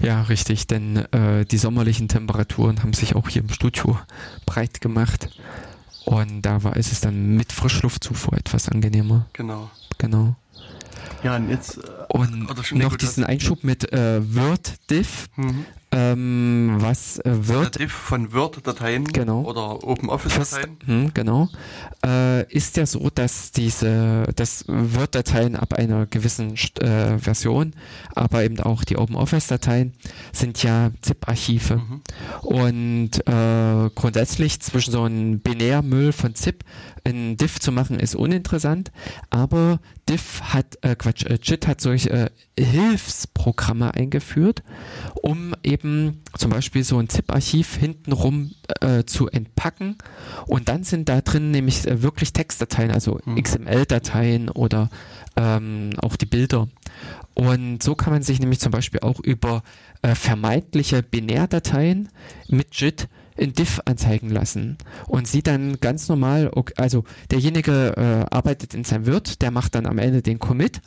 [0.00, 3.98] Ja, richtig, denn äh, die sommerlichen Temperaturen haben sich auch hier im Studio
[4.46, 5.28] breit gemacht.
[6.04, 9.26] Und da war ist es dann mit Frischluftzufuhr etwas angenehmer.
[9.32, 9.70] Genau.
[9.98, 10.36] Genau.
[11.22, 11.78] Ja, und jetzt.
[11.78, 15.28] Äh, und noch diesen Einschub mit äh, Word-Diff.
[15.36, 15.66] Mhm
[15.96, 17.80] ähm, was äh, wird.
[17.90, 19.44] Von Word-Dateien genau.
[19.44, 20.76] oder OpenOffice-Dateien.
[20.84, 21.48] Hm, genau.
[22.04, 27.72] Äh, ist ja so, dass diese, dass Word-Dateien ab einer gewissen äh, Version,
[28.14, 29.94] aber eben auch die OpenOffice-Dateien
[30.32, 31.76] sind ja ZIP-Archive.
[31.76, 32.02] Mhm.
[32.42, 36.62] Und äh, grundsätzlich zwischen so einem Binärmüll von ZIP
[37.06, 38.90] ein Diff zu machen, ist uninteressant,
[39.30, 39.78] aber
[40.08, 44.62] Diff hat, äh, Quatsch, äh, JIT hat solche äh, Hilfsprogramme eingeführt,
[45.22, 45.85] um eben
[46.36, 49.96] zum Beispiel so ein ZIP-Archiv hintenrum äh, zu entpacken
[50.46, 53.42] und dann sind da drin nämlich äh, wirklich Textdateien, also mhm.
[53.42, 54.90] XML-Dateien oder
[55.36, 56.68] ähm, auch die Bilder.
[57.34, 59.62] Und so kann man sich nämlich zum Beispiel auch über
[60.02, 62.08] äh, vermeintliche Binärdateien
[62.48, 68.34] mit JIT in Diff anzeigen lassen und sieht dann ganz normal, okay, also derjenige äh,
[68.34, 70.80] arbeitet in seinem Wirt, der macht dann am Ende den Commit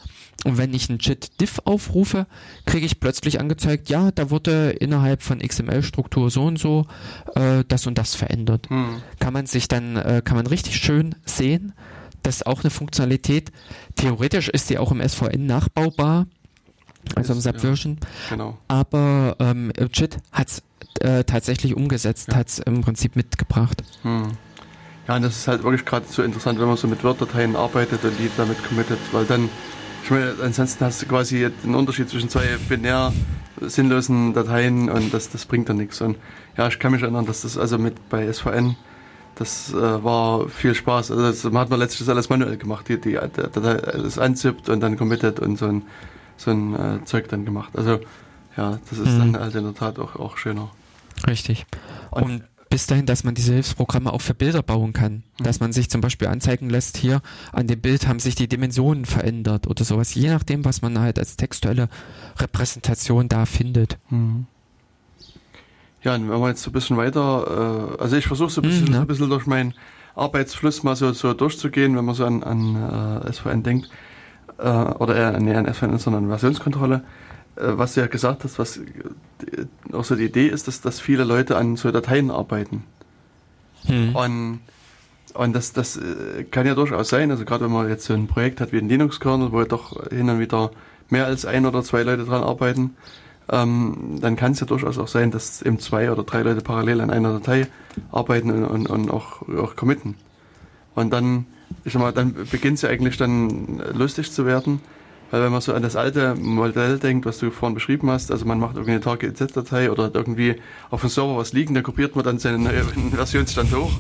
[0.46, 2.28] und wenn ich einen JIT Diff aufrufe,
[2.66, 6.86] kriege ich plötzlich angezeigt, ja, da wurde innerhalb von XML-Struktur so und so
[7.36, 8.70] äh, das und das verändert.
[8.70, 9.02] Hm.
[9.20, 11.74] Kann man sich dann, äh, kann man richtig schön sehen,
[12.24, 13.52] das ist auch eine Funktionalität.
[13.96, 16.28] Theoretisch ist die auch im SVN nachbaubar
[17.16, 17.98] also im Subversion.
[18.02, 18.58] Ja, genau.
[18.68, 20.64] Aber ähm, JIT hat es
[21.00, 22.38] äh, tatsächlich umgesetzt, ja.
[22.38, 23.84] hat es im Prinzip mitgebracht.
[24.04, 24.32] Hm.
[25.08, 28.04] Ja, und das ist halt wirklich gerade so interessant, wenn man so mit Word-Dateien arbeitet
[28.04, 29.50] und die damit committet, weil dann,
[30.04, 33.12] ich meine, ansonsten hast du quasi den Unterschied zwischen zwei binär
[33.62, 36.02] sinnlosen Dateien und das, das bringt dann nichts.
[36.02, 36.18] Und
[36.58, 38.76] ja, ich kann mich erinnern, dass das also mit bei SVN,
[39.36, 41.12] das äh, war viel Spaß.
[41.12, 44.80] Also das, man hat man letztlich alles manuell gemacht, die, die, Datei alles anzippt und
[44.82, 45.84] dann committet und so ein,
[46.38, 47.72] so ein äh, Zeug dann gemacht.
[47.76, 48.00] Also
[48.58, 49.34] ja, das ist mhm.
[49.34, 50.70] dann halt in der Tat auch, auch schöner.
[51.28, 51.66] Richtig.
[52.12, 55.24] Und, und bis dahin, dass man diese Hilfsprogramme auch für Bilder bauen kann.
[55.40, 55.44] Mhm.
[55.44, 57.22] Dass man sich zum Beispiel anzeigen lässt, hier
[57.52, 61.18] an dem Bild haben sich die Dimensionen verändert oder sowas, je nachdem, was man halt
[61.18, 61.90] als textuelle
[62.38, 63.98] Repräsentation da findet.
[64.10, 64.46] Mhm.
[66.02, 68.68] Ja, und wenn wir jetzt so ein bisschen weiter, äh, also ich versuche so ein
[68.70, 69.02] bisschen, mhm, ja.
[69.02, 69.74] ein bisschen durch meinen
[70.16, 73.90] Arbeitsfluss mal so, so durchzugehen, wenn man so an, an äh, SVN denkt,
[74.58, 77.04] äh, oder eher nee, an SVN, sondern an Versionskontrolle.
[77.56, 78.80] Äh, was du ja gesagt hast, was
[79.92, 82.84] auch so die Idee ist, dass, dass viele Leute an so Dateien arbeiten.
[83.86, 84.16] Hm.
[84.16, 84.60] Und,
[85.34, 88.28] und das, das äh, kann ja durchaus sein, also gerade wenn man jetzt so ein
[88.28, 90.72] Projekt hat wie ein Linux-Kernel, wo ja doch hin und wieder
[91.10, 92.96] mehr als ein oder zwei Leute dran arbeiten,
[93.52, 97.02] ähm, dann kann es ja durchaus auch sein, dass eben zwei oder drei Leute parallel
[97.02, 97.68] an einer Datei
[98.12, 100.16] arbeiten und, und, und auch, auch committen.
[100.94, 101.46] Und dann,
[101.84, 104.82] ich sag mal, dann beginnt es ja eigentlich dann lustig zu werden,
[105.32, 108.46] weil wenn man so an das alte Modell denkt, was du vorhin beschrieben hast, also
[108.46, 110.56] man macht irgendeine Target-Z-Datei oder hat irgendwie
[110.90, 112.68] auf dem Server was liegen, da kopiert man dann seinen
[113.12, 113.92] Versionsstand hoch.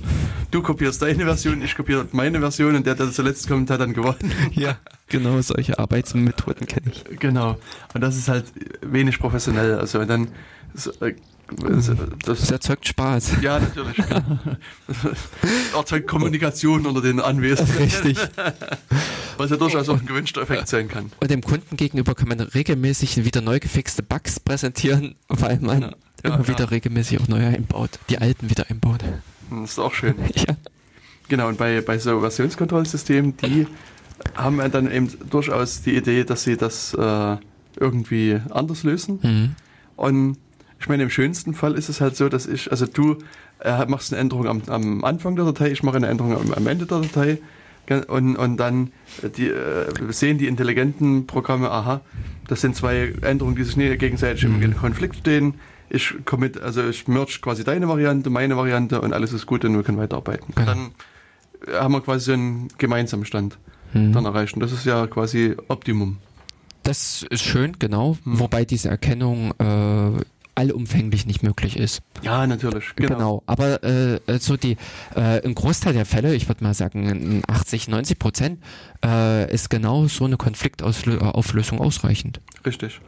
[0.51, 3.93] Du kopierst deine Version, ich kopiere meine Version und der, der zuletzt kommt, hat dann
[3.93, 4.33] gewonnen.
[4.53, 4.77] Ja,
[5.07, 7.19] genau, solche Arbeitsmethoden kenne ich.
[7.19, 7.57] Genau.
[7.93, 8.45] Und das ist halt
[8.81, 9.77] wenig professionell.
[9.77, 10.29] Also dann
[11.01, 11.13] äh,
[11.57, 11.91] das,
[12.25, 13.41] das, erzeugt Spaß.
[13.41, 13.97] Ja, natürlich.
[15.75, 17.77] erzeugt Kommunikation unter den Anwesenden.
[17.77, 18.17] Richtig.
[19.37, 21.11] Was ja durchaus auch ein gewünschter Effekt sein kann.
[21.19, 25.89] Und dem Kunden gegenüber kann man regelmäßig wieder neu gefixte Bugs präsentieren, weil man ja,
[26.23, 29.03] ja, immer wieder regelmäßig auch neue einbaut, die alten wieder einbaut.
[29.49, 30.15] Das ist auch schön.
[30.35, 30.55] ja.
[31.27, 33.67] Genau, und bei, bei so Versionskontrollsystemen, die
[34.35, 37.37] haben dann eben durchaus die Idee, dass sie das äh,
[37.79, 39.19] irgendwie anders lösen.
[39.21, 39.55] Mhm.
[39.95, 40.37] Und
[40.79, 43.17] ich meine, im schönsten Fall ist es halt so, dass ich, also du
[43.59, 46.67] äh, machst eine Änderung am, am, Anfang der Datei, ich mache eine Änderung am, am
[46.67, 47.39] Ende der Datei
[48.07, 48.91] und, und dann
[49.21, 52.01] äh, die, äh, sehen die intelligenten Programme, aha,
[52.47, 54.61] das sind zwei Änderungen, die sich nicht gegenseitig mhm.
[54.61, 55.55] im Konflikt stehen.
[55.89, 59.75] Ich commit, also ich merge quasi deine Variante, meine Variante und alles ist gut und
[59.75, 60.53] wir können weiterarbeiten.
[60.57, 60.65] Ja.
[60.65, 60.91] Dann
[61.73, 63.57] haben wir quasi so einen gemeinsamen Stand
[63.93, 64.13] mhm.
[64.13, 64.53] dann erreicht.
[64.53, 66.17] Und das ist ja quasi Optimum.
[66.83, 68.17] Das ist schön, genau.
[68.23, 68.39] Mhm.
[68.39, 70.23] Wobei diese Erkennung äh,
[70.59, 72.01] allumfänglich nicht möglich ist.
[72.21, 72.95] Ja, natürlich.
[72.95, 73.15] Genau.
[73.15, 73.43] genau.
[73.45, 74.77] Aber äh, so die
[75.15, 78.63] äh, ein Großteil der Fälle, ich würde mal sagen 80, 90 Prozent,
[79.03, 82.41] äh, ist genau so eine Konfliktauflösung ausreichend.
[82.65, 82.99] Richtig.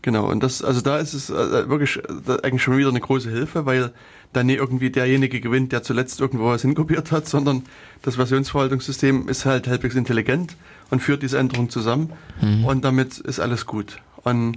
[0.00, 0.30] Genau.
[0.30, 3.66] Und das, also da ist es äh, wirklich äh, eigentlich schon wieder eine große Hilfe,
[3.66, 3.92] weil
[4.32, 7.62] dann nicht irgendwie derjenige gewinnt, der zuletzt irgendwo was hinkopiert hat, sondern
[8.02, 10.56] das Versionsverwaltungssystem ist halt halbwegs intelligent
[10.90, 12.64] und führt diese Änderung zusammen mhm.
[12.64, 13.98] und damit ist alles gut.
[14.24, 14.56] Und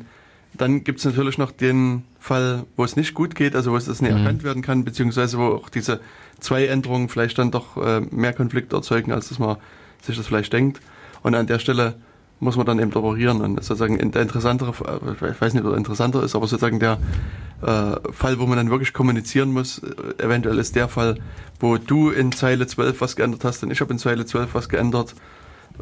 [0.57, 3.85] dann gibt es natürlich noch den Fall, wo es nicht gut geht, also wo es
[3.85, 4.19] das nicht mhm.
[4.19, 5.99] erkannt werden kann, beziehungsweise wo auch diese
[6.39, 9.57] zwei Änderungen vielleicht dann doch äh, mehr Konflikte erzeugen, als dass man
[10.01, 10.81] sich das vielleicht denkt.
[11.23, 11.95] Und an der Stelle
[12.39, 13.41] muss man dann eben operieren.
[13.41, 16.97] Und sozusagen der interessantere, äh, ich weiß nicht, ob er interessanter ist, aber sozusagen der
[17.61, 21.17] äh, Fall, wo man dann wirklich kommunizieren muss, äh, eventuell ist der Fall,
[21.59, 24.69] wo du in Zeile 12 was geändert hast und ich habe in Zeile 12 was
[24.69, 25.15] geändert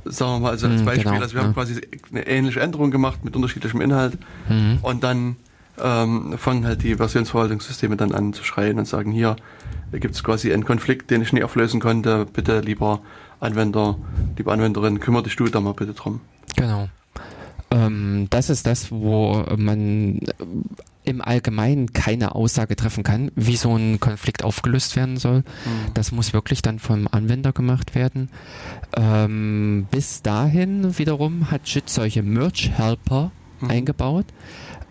[0.03, 1.47] sagen wir mal, also als mhm, Beispiel, genau, also wir ja.
[1.47, 1.81] haben quasi
[2.11, 4.17] eine ähnliche Änderung gemacht mit unterschiedlichem Inhalt
[4.49, 4.79] mhm.
[4.81, 5.37] und dann
[5.81, 9.35] ähm, fangen halt die Versionsverwaltungssysteme dann an zu schreien und sagen, hier
[9.91, 13.01] gibt es quasi einen Konflikt, den ich nicht auflösen konnte, bitte lieber
[13.39, 13.97] Anwender,
[14.37, 16.21] liebe Anwenderin, kümmere dich du da mal bitte drum.
[16.55, 16.89] Genau.
[17.71, 20.19] Ähm, das ist das, wo man
[21.05, 25.39] im Allgemeinen keine Aussage treffen kann, wie so ein Konflikt aufgelöst werden soll.
[25.39, 25.93] Mhm.
[25.93, 28.29] Das muss wirklich dann vom Anwender gemacht werden.
[28.95, 33.69] Ähm, bis dahin wiederum hat JIT solche Merge-Helper mhm.
[33.69, 34.25] eingebaut,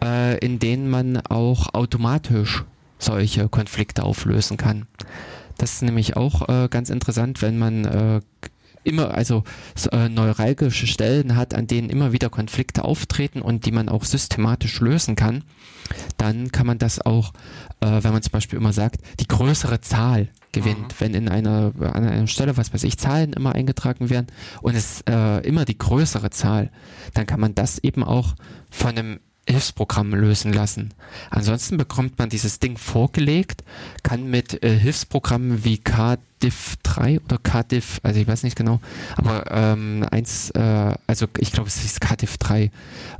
[0.03, 2.65] äh, in denen man auch automatisch
[2.99, 4.87] solche Konflikte auflösen kann.
[5.59, 8.21] Das ist nämlich auch äh, ganz interessant, wenn man äh,
[8.85, 9.45] immer, also
[9.93, 14.81] äh, neuralgische Stellen hat, an denen immer wieder Konflikte auftreten und die man auch systematisch
[14.81, 15.45] lösen kann,
[16.17, 17.33] dann kann man das auch,
[17.81, 20.79] äh, wenn man zum Beispiel immer sagt, die größere Zahl gewinnt.
[20.79, 20.95] Mhm.
[20.99, 24.29] Wenn in einer, an einer Stelle, was weiß ich, Zahlen immer eingetragen werden
[24.63, 26.71] und es äh, immer die größere Zahl,
[27.13, 28.35] dann kann man das eben auch
[28.71, 30.95] von einem Hilfsprogramm lösen lassen.
[31.31, 33.63] Ansonsten bekommt man dieses Ding vorgelegt,
[34.03, 38.81] kann mit äh, Hilfsprogrammen wie KDIF 3 oder KDIF, also ich weiß nicht genau,
[39.17, 42.71] aber ähm, eins, äh, also ich glaube es ist KDIF 3,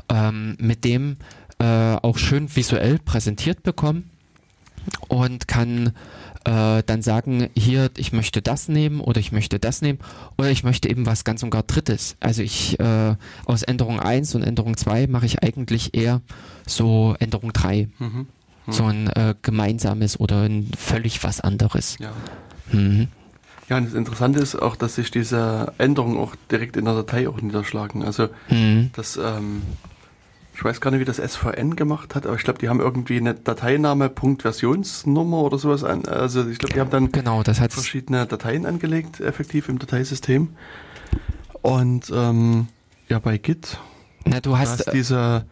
[0.09, 1.17] ähm, mit dem
[1.59, 4.11] äh, auch schön visuell präsentiert bekommen
[5.09, 5.93] und kann
[6.45, 9.99] äh, dann sagen, hier, ich möchte das nehmen oder ich möchte das nehmen
[10.39, 12.17] oder ich möchte eben was ganz und gar Drittes.
[12.21, 16.21] Also ich äh, aus Änderung 1 und Änderung 2 mache ich eigentlich eher
[16.67, 17.89] so Änderung 3.
[17.99, 18.27] Mhm.
[18.67, 18.73] Mhm.
[18.73, 21.97] So ein äh, gemeinsames oder ein völlig was anderes.
[21.99, 22.13] Ja.
[22.73, 23.09] Mhm.
[23.69, 27.29] Ja, und das Interessante ist auch, dass sich diese Änderungen auch direkt in der Datei
[27.29, 28.05] auch niederschlagen.
[28.05, 28.91] Also mhm.
[28.95, 29.63] das ähm,
[30.55, 33.17] ich weiß gar nicht, wie das SVN gemacht hat, aber ich glaube, die haben irgendwie
[33.17, 36.07] eine Dateiname, Punkt Versionsnummer oder sowas an.
[36.07, 40.51] Also ich glaube, die haben dann genau, verschiedene Dateien angelegt, effektiv im Dateisystem.
[41.61, 42.69] Und ähm,
[43.09, 43.79] ja, bei Git
[44.25, 45.45] Na, du hast, hast diese,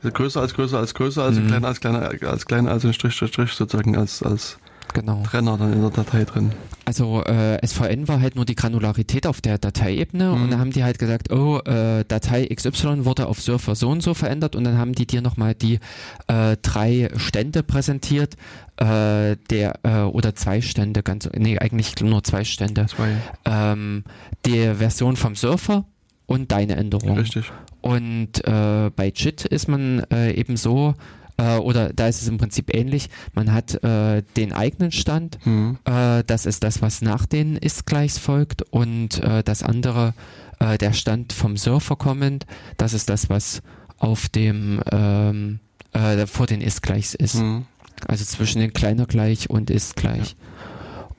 [0.00, 1.48] diese größer als größer als größer, also mhm.
[1.48, 4.58] kleiner als kleiner als kleiner als ein Strich, Strich, Strich sozusagen als als
[4.94, 5.22] genau.
[5.22, 6.52] Trenner dann in der Datei drin.
[6.84, 10.42] Also äh, SVN war halt nur die Granularität auf der Dateiebene mhm.
[10.42, 14.02] und dann haben die halt gesagt, oh, äh, Datei XY wurde auf Surfer so und
[14.02, 15.80] so verändert und dann haben die dir nochmal die
[16.28, 18.34] äh, drei Stände präsentiert,
[18.76, 22.86] äh, der äh, oder zwei Stände, ganz nee, eigentlich nur zwei Stände.
[22.86, 23.16] Zwei.
[23.44, 24.04] Ähm,
[24.46, 25.86] die Version vom Surfer
[26.26, 27.18] und deine Änderung.
[27.18, 27.50] Richtig.
[27.80, 30.94] Und äh, bei JIT ist man äh, eben so,
[31.36, 33.10] äh, oder da ist es im Prinzip ähnlich.
[33.34, 35.78] Man hat äh, den eigenen Stand, mhm.
[35.84, 40.14] äh, das ist das, was nach den Ist-Gleichs folgt und äh, das andere,
[40.58, 42.46] äh, der Stand vom Surfer kommend,
[42.76, 43.62] das ist das, was
[43.98, 45.60] auf dem ähm,
[45.92, 47.36] äh, vor den Ist-Gleichs ist.
[47.36, 47.66] Mhm.
[48.06, 50.36] Also zwischen den kleiner gleich und ist gleich.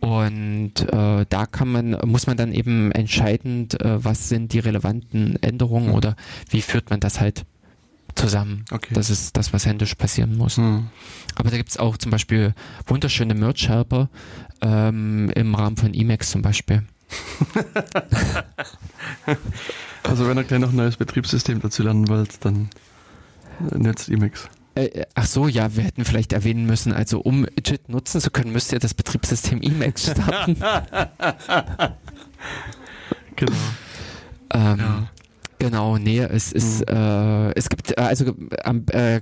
[0.02, 0.08] Ja.
[0.10, 5.88] Und äh, da kann man, muss man dann eben entscheidend, was sind die relevanten Änderungen
[5.88, 5.96] mhm.
[5.96, 6.16] oder
[6.52, 7.46] wie führt man das halt
[8.18, 8.66] zusammen.
[8.72, 8.94] Okay.
[8.94, 10.58] Das ist das, was händisch passieren muss.
[10.58, 10.90] Mhm.
[11.36, 12.54] Aber da gibt es auch zum Beispiel
[12.86, 14.10] wunderschöne Merch-Helper
[14.62, 16.84] ähm, im Rahmen von Emacs zum Beispiel.
[20.04, 22.70] also wenn ihr gleich noch ein neues Betriebssystem dazu lernen wollt, dann
[23.60, 24.50] nutzt Emacs.
[24.76, 28.30] Äh, äh, ach so, ja, wir hätten vielleicht erwähnen müssen, also um JIT nutzen zu
[28.30, 30.56] können, müsst ihr das Betriebssystem Emacs starten.
[33.36, 33.58] genau.
[34.54, 35.08] Ähm, ja.
[35.60, 36.96] Genau, nee, es ist, mhm.
[36.96, 39.20] äh, es gibt, äh, also äh, äh,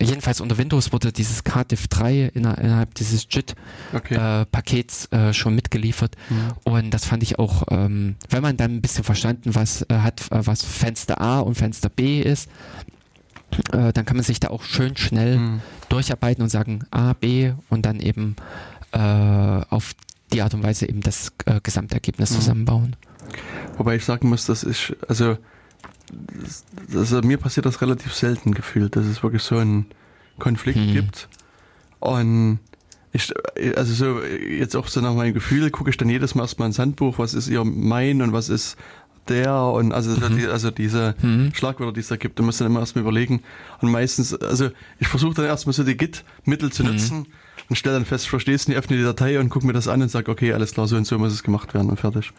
[0.00, 5.28] jedenfalls unter Windows wurde dieses KDIF 3 inner, innerhalb dieses JIT-Pakets okay.
[5.28, 6.52] äh, schon mitgeliefert mhm.
[6.64, 10.30] und das fand ich auch, ähm, wenn man dann ein bisschen verstanden was äh, hat,
[10.30, 12.50] äh, was Fenster A und Fenster B ist,
[13.72, 15.60] äh, dann kann man sich da auch schön schnell mhm.
[15.88, 18.36] durcharbeiten und sagen A, B und dann eben
[18.92, 19.94] äh, auf
[20.32, 22.34] die Art und Weise eben das äh, Gesamtergebnis mhm.
[22.34, 22.96] zusammenbauen.
[23.78, 25.38] Wobei ich sagen muss, das ist, also
[26.94, 29.86] also mir passiert das relativ selten gefühlt, dass es wirklich so einen
[30.38, 30.92] Konflikt mhm.
[30.92, 31.28] gibt.
[32.00, 32.58] Und
[33.12, 33.32] ich,
[33.76, 36.78] also so, jetzt auch so nach meinem Gefühl gucke ich dann jedes Mal erstmal ins
[36.78, 38.76] Handbuch, was ist ihr mein und was ist
[39.28, 40.36] der und also, mhm.
[40.36, 41.52] die, also diese mhm.
[41.54, 43.42] Schlagwörter, die es da gibt, da muss dann immer erstmal überlegen.
[43.80, 47.26] Und meistens, also ich versuche dann erstmal so die Git-Mittel zu mhm.
[47.68, 50.10] Und stelle dann fest, verstehst du, öffne die Datei und gucke mir das an und
[50.10, 52.32] sage, okay, alles klar, so und so muss es gemacht werden und fertig.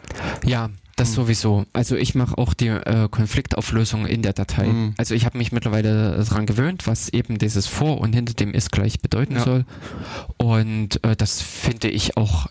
[0.44, 1.14] Ja, das mhm.
[1.14, 1.64] sowieso.
[1.72, 4.66] Also ich mache auch die äh, Konfliktauflösung in der Datei.
[4.66, 4.94] Mhm.
[4.96, 8.70] Also ich habe mich mittlerweile daran gewöhnt, was eben dieses vor und hinter dem ist
[8.70, 9.44] gleich bedeuten ja.
[9.44, 9.64] soll.
[10.36, 12.46] Und äh, das finde ich auch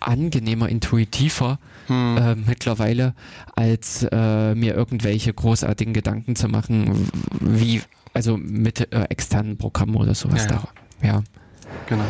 [0.00, 1.58] angenehmer, intuitiver
[1.88, 2.16] hm.
[2.16, 3.14] äh, mittlerweile,
[3.56, 7.08] als äh, mir irgendwelche großartigen Gedanken zu machen,
[7.40, 7.82] wie
[8.14, 10.62] also mit äh, externen Programmen oder sowas ja,
[11.00, 11.06] da.
[11.06, 11.22] Ja.
[11.86, 12.04] Genau.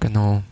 [0.00, 0.42] Genau.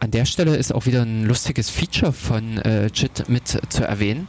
[0.00, 4.26] An der Stelle ist auch wieder ein lustiges Feature von äh, JIT mit zu erwähnen.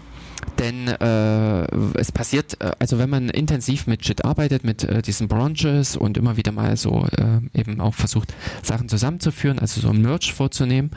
[0.60, 5.28] Denn äh, es passiert, äh, also wenn man intensiv mit JIT arbeitet, mit äh, diesen
[5.28, 10.02] Branches und immer wieder mal so äh, eben auch versucht, Sachen zusammenzuführen, also so ein
[10.02, 10.92] Merge vorzunehmen,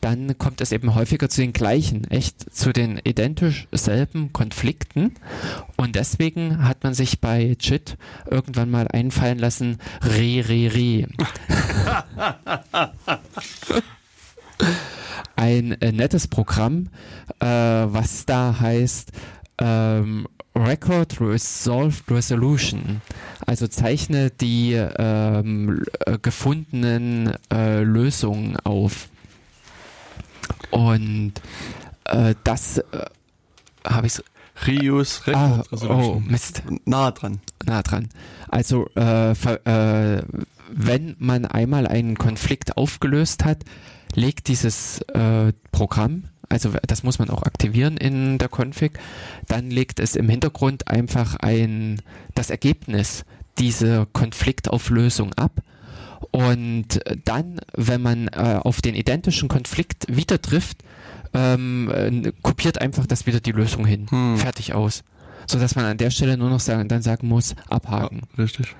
[0.00, 5.14] dann kommt es eben häufiger zu den gleichen, echt zu den identisch selben Konflikten.
[5.76, 7.96] Und deswegen hat man sich bei JIT
[8.30, 11.06] irgendwann mal einfallen lassen, re, re, re.
[15.36, 16.88] ein äh, nettes Programm,
[17.40, 19.12] äh, was da heißt
[19.58, 23.00] ähm, Record Resolved Resolution.
[23.46, 29.08] Also zeichne die ähm, äh, gefundenen äh, Lösungen auf.
[30.70, 31.32] Und
[32.04, 32.84] äh, das äh,
[33.84, 34.22] habe ich
[34.66, 36.24] Reuse Record ah, Resolution.
[36.26, 36.62] Oh, Mist.
[36.84, 37.40] Nah dran.
[37.66, 38.08] Nah dran.
[38.48, 43.64] Also wenn man einmal einen Konflikt aufgelöst hat,
[44.14, 48.98] legt dieses äh, Programm, also das muss man auch aktivieren in der Config,
[49.48, 52.00] dann legt es im Hintergrund einfach ein,
[52.34, 53.24] das Ergebnis
[53.58, 55.60] dieser Konfliktauflösung ab.
[56.30, 60.78] Und dann, wenn man äh, auf den identischen Konflikt wieder trifft,
[61.34, 64.06] ähm, äh, kopiert einfach das wieder die Lösung hin.
[64.08, 64.36] Hm.
[64.38, 65.04] Fertig aus.
[65.46, 68.22] Sodass man an der Stelle nur noch sagen, dann sagen muss, abhaken.
[68.36, 68.74] Ja, richtig.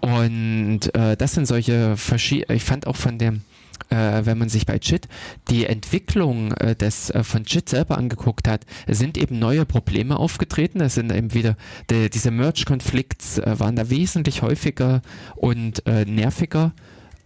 [0.00, 3.42] Und äh, das sind solche verschiedene, ich fand auch von dem,
[3.90, 5.08] äh, wenn man sich bei JIT
[5.48, 10.80] die Entwicklung äh, des, äh, von JIT selber angeguckt hat, sind eben neue Probleme aufgetreten.
[10.80, 11.56] Es sind eben wieder
[11.90, 15.02] die, diese Merge-Konflikts äh, waren da wesentlich häufiger
[15.36, 16.72] und äh, nerviger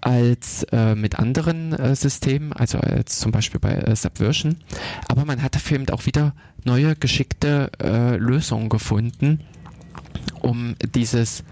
[0.01, 4.57] als äh, mit anderen äh, Systemen, also als zum Beispiel bei äh, Subversion.
[5.09, 6.35] Aber man hat dafür eben auch wieder
[6.65, 9.41] neue geschickte äh, Lösungen gefunden,
[10.41, 11.43] um dieses,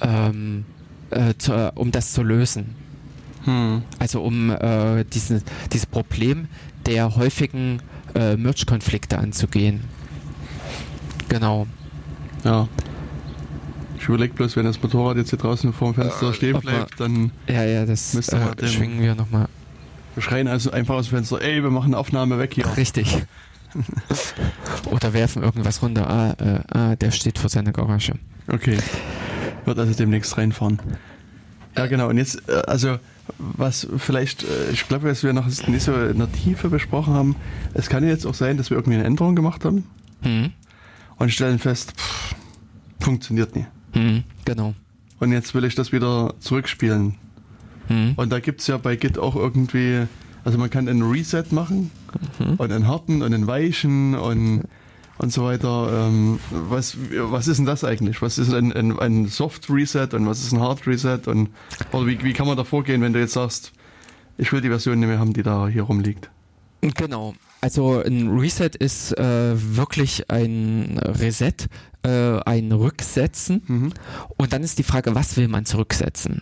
[0.00, 0.64] ähm,
[1.10, 2.76] äh, zu, um das zu lösen.
[3.48, 3.82] Hm.
[3.98, 5.42] Also um äh, diesen,
[5.72, 6.48] dieses Problem
[6.84, 7.80] der häufigen
[8.14, 9.84] äh, Merch-Konflikte anzugehen.
[11.30, 11.66] Genau.
[12.44, 12.68] Ja.
[13.98, 17.00] Ich überlege bloß, wenn das Motorrad jetzt hier draußen vor dem Fenster äh, stehen bleibt,
[17.00, 19.48] dann ja, ja, das äh, schwingen wir nochmal.
[20.14, 22.66] Wir schreien also einfach aus dem Fenster, ey, wir machen eine Aufnahme weg hier.
[22.76, 23.22] Richtig.
[24.90, 26.08] Oder werfen irgendwas runter.
[26.08, 28.14] Ah, äh, ah, der steht vor seiner Garage.
[28.46, 28.78] Okay.
[29.64, 30.80] Wird also demnächst reinfahren.
[31.76, 32.08] Ja, genau.
[32.08, 32.98] Und jetzt, äh, also
[33.38, 37.36] was vielleicht, äh, ich glaube, was wir noch nicht so in der Tiefe besprochen haben,
[37.74, 39.84] es kann jetzt auch sein, dass wir irgendwie eine Änderung gemacht haben
[40.22, 40.52] mhm.
[41.16, 42.34] und stellen fest, pff,
[43.00, 43.66] funktioniert nie.
[43.94, 44.74] Mhm, genau.
[45.20, 47.14] Und jetzt will ich das wieder zurückspielen.
[47.88, 48.12] Mhm.
[48.16, 50.06] Und da gibt es ja bei Git auch irgendwie,
[50.44, 51.90] also man kann einen Reset machen
[52.38, 52.54] mhm.
[52.54, 54.64] und einen harten und einen weichen und
[55.18, 56.06] und so weiter.
[56.06, 58.22] Ähm, was, was ist denn das eigentlich?
[58.22, 61.20] Was ist ein, ein, ein Soft Reset und was ist ein Hard Reset?
[61.26, 61.50] Und
[61.92, 63.72] oder wie, wie kann man da vorgehen, wenn du jetzt sagst,
[64.36, 66.30] ich will die Version nicht mehr haben, die da hier rumliegt?
[66.80, 67.34] Genau.
[67.60, 71.54] Also ein Reset ist äh, wirklich ein Reset,
[72.02, 73.62] äh, ein Rücksetzen.
[73.66, 73.92] Mhm.
[74.36, 76.40] Und dann ist die Frage, was will man zurücksetzen?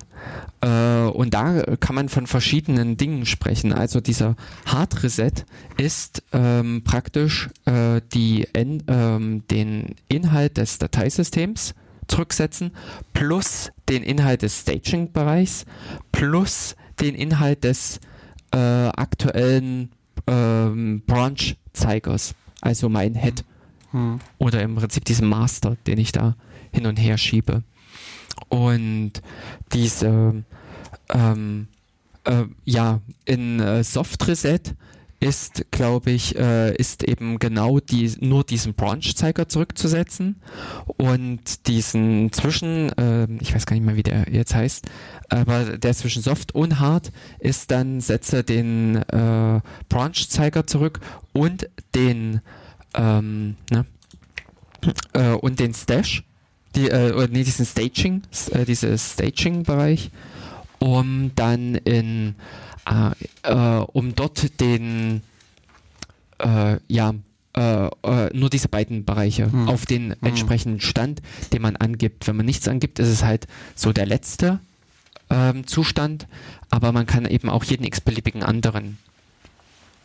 [0.61, 3.73] Äh, und da kann man von verschiedenen Dingen sprechen.
[3.73, 4.37] Also dieser
[4.67, 5.33] Hard Reset
[5.79, 11.75] ist ähm, praktisch äh, die, ähm, den Inhalt des Dateisystems
[12.09, 12.71] zurücksetzen
[13.15, 15.65] plus den Inhalt des Staging-Bereichs
[16.13, 18.01] plus den Inhalt des
[18.53, 19.91] äh, aktuellen
[20.27, 23.45] ähm, Branch-Zeigers, also mein Head.
[23.93, 24.21] Hm.
[24.39, 26.37] Oder im Prinzip diesen Master, den ich da
[26.73, 27.63] hin und her schiebe.
[28.49, 29.13] Und
[29.73, 30.45] diese,
[31.13, 31.69] ähm,
[32.25, 34.61] äh, ja, in äh, Soft Reset
[35.21, 40.37] ist, glaube ich, äh, ist eben genau die, nur diesen Branch-Zeiger zurückzusetzen
[40.99, 44.87] und diesen zwischen, äh, ich weiß gar nicht mehr, wie der jetzt heißt,
[45.29, 51.01] aber der zwischen Soft und Hard ist dann, setze den äh, Branch-Zeiger zurück
[51.33, 52.41] und den,
[52.95, 53.85] ähm, ne,
[55.13, 56.23] äh, und den Stash,
[56.75, 58.23] die, äh, oder nee, diesen Staging,
[58.53, 60.11] äh, dieses Staging-Bereich,
[60.79, 62.37] um dann in
[62.89, 63.11] äh,
[63.43, 65.23] äh, um dort den,
[66.39, 67.15] äh, ja,
[68.35, 69.67] nur diese beiden Bereiche hm.
[69.71, 70.17] auf den hm.
[70.21, 71.23] entsprechenden Stand,
[71.55, 72.27] den man angibt.
[72.27, 74.61] Wenn man nichts angibt, ist es halt so der letzte
[75.31, 76.27] ähm, Zustand,
[76.71, 78.99] aber man kann eben auch jeden x-beliebigen anderen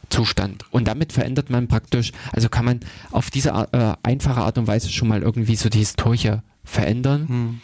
[0.09, 0.65] Zustand.
[0.71, 2.79] Und damit verändert man praktisch, also kann man
[3.11, 7.27] auf diese äh, einfache Art und Weise schon mal irgendwie so die Historie verändern.
[7.27, 7.61] Hm.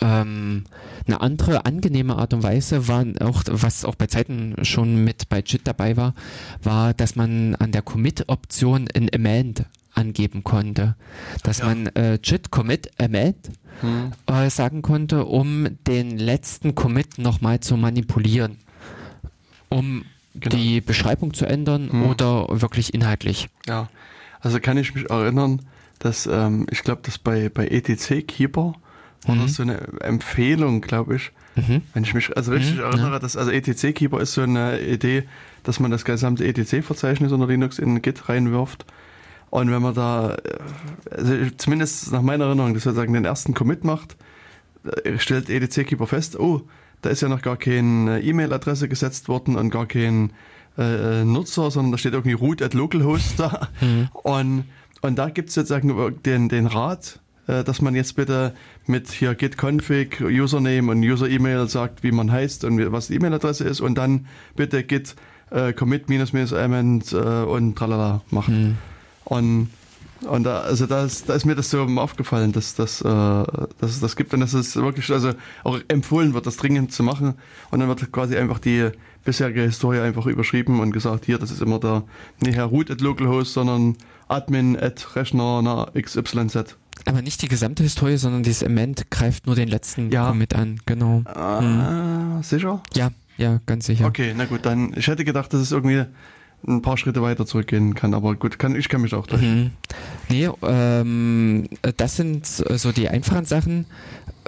[0.00, 0.64] Ähm,
[1.06, 5.40] eine andere angenehme Art und Weise war auch, was auch bei Zeiten schon mit bei
[5.40, 6.14] JIT dabei war,
[6.62, 10.96] war, dass man an der Commit-Option ein Amend angeben konnte.
[11.42, 11.66] Dass ja.
[11.66, 13.50] man äh, JIT Commit Amend
[13.80, 14.12] hm.
[14.26, 18.58] äh, sagen konnte, um den letzten Commit nochmal zu manipulieren.
[19.68, 20.04] Um
[20.34, 20.56] genau.
[20.56, 22.06] die Beschreibung zu ändern hm.
[22.06, 23.48] oder wirklich inhaltlich.
[23.66, 23.88] Ja.
[24.40, 25.62] Also kann ich mich erinnern,
[25.98, 28.74] dass ähm, ich glaube, dass bei, bei ETC Keeper
[29.26, 29.40] war mhm.
[29.40, 31.32] das so eine Empfehlung, glaube ich.
[31.56, 31.82] Mhm.
[31.92, 33.18] Wenn ich mich also richtig mhm, erinnere, ja.
[33.18, 35.24] dass also ETC Keeper ist so eine Idee,
[35.62, 38.84] dass man das gesamte ETC-Verzeichnis unter Linux in Git reinwirft.
[39.54, 43.84] Und wenn man da, äh, also zumindest nach meiner Erinnerung, dass sozusagen den ersten Commit
[43.84, 44.16] macht,
[45.04, 46.62] äh, stellt ETC Keeper fest, oh,
[47.02, 50.32] da ist ja noch gar keine E-Mail-Adresse gesetzt worden und gar kein
[50.76, 53.68] äh, äh, Nutzer, sondern da steht irgendwie root at localhost da.
[53.80, 54.08] Mhm.
[54.24, 54.64] Und,
[55.02, 58.56] und da gibt es sozusagen den, den Rat, äh, dass man jetzt bitte
[58.86, 63.62] mit hier git config, Username und User-E-Mail sagt, wie man heißt und was die E-Mail-Adresse
[63.62, 64.26] ist und dann
[64.56, 65.14] bitte git
[65.52, 68.70] äh, commit minus minus element äh, und tralala machen.
[68.70, 68.93] Mhm.
[69.24, 69.68] Und
[70.26, 73.90] und da, also da ist, da ist mir das so aufgefallen, dass, dass, äh, dass
[73.90, 75.32] es das gibt und dass es wirklich also
[75.62, 77.34] auch empfohlen wird, das dringend zu machen.
[77.70, 78.90] Und dann wird quasi einfach die
[79.24, 82.04] bisherige Historie einfach überschrieben und gesagt, hier, das ist immer der,
[82.40, 83.96] nicht Herr root at localhost, sondern
[84.28, 86.76] admin at Rechner na XYZ.
[87.06, 90.28] Aber nicht die gesamte Historie, sondern dieses Element greift nur den letzten ja.
[90.28, 91.22] Commit an, genau.
[91.26, 92.42] Ah, hm.
[92.42, 92.82] Sicher?
[92.94, 94.06] Ja, ja, ganz sicher.
[94.06, 96.04] Okay, na gut, dann, ich hätte gedacht, dass es irgendwie
[96.66, 99.64] ein paar Schritte weiter zurückgehen kann, aber gut, kann, ich kann mich auch täuschen.
[99.64, 99.70] Mhm.
[100.28, 103.86] Nee, ähm, das sind so die einfachen Sachen.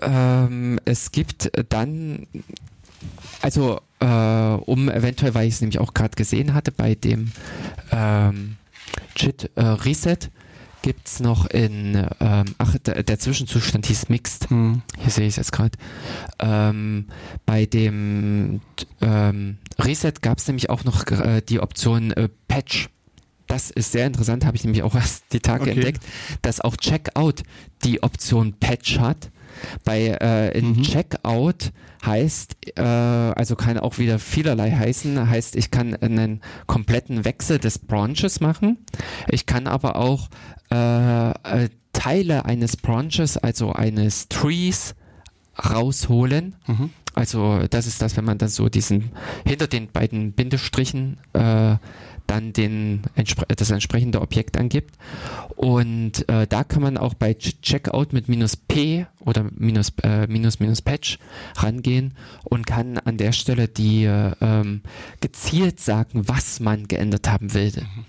[0.02, 2.26] Ähm, es gibt dann,
[3.43, 7.32] also äh, um eventuell, weil ich es nämlich auch gerade gesehen hatte bei dem
[7.93, 8.56] ähm,
[9.16, 10.18] JIT äh, Reset,
[10.82, 14.51] gibt es noch in, ähm, ach, der, der, Zwischenzustand hieß Mixed.
[14.51, 14.82] Hm.
[14.98, 15.76] Hier sehe ich es jetzt gerade.
[16.38, 17.06] Ähm,
[17.44, 18.60] bei dem
[19.01, 22.89] ähm, Reset gab es nämlich auch noch äh, die Option äh, Patch.
[23.47, 25.73] Das ist sehr interessant, habe ich nämlich auch erst die Tage okay.
[25.73, 26.05] entdeckt,
[26.43, 27.43] dass auch Checkout
[27.85, 29.31] die Option Patch hat.
[29.85, 30.82] Bei äh, in mhm.
[30.82, 31.73] Checkout
[32.05, 37.78] heißt, äh, also kann auch wieder vielerlei heißen, heißt, ich kann einen kompletten Wechsel des
[37.78, 38.78] Branches machen.
[39.28, 40.28] Ich kann aber auch
[40.70, 44.94] äh, äh, Teile eines Branches, also eines Trees,
[45.59, 46.57] rausholen.
[46.66, 46.90] Mhm.
[47.16, 49.10] Also das ist das, wenn man dann so diesen
[49.47, 51.76] hinter den beiden Bindestrichen äh,
[52.26, 53.02] dann den,
[53.48, 54.97] das entsprechende Objekt angibt.
[55.56, 60.60] Und äh, da kann man auch bei Checkout mit minus P oder minus, äh, minus
[60.60, 61.18] minus Patch
[61.56, 62.14] rangehen
[62.44, 64.82] und kann an der Stelle die äh, ähm,
[65.20, 67.72] gezielt sagen, was man geändert haben will.
[67.76, 68.05] Mhm.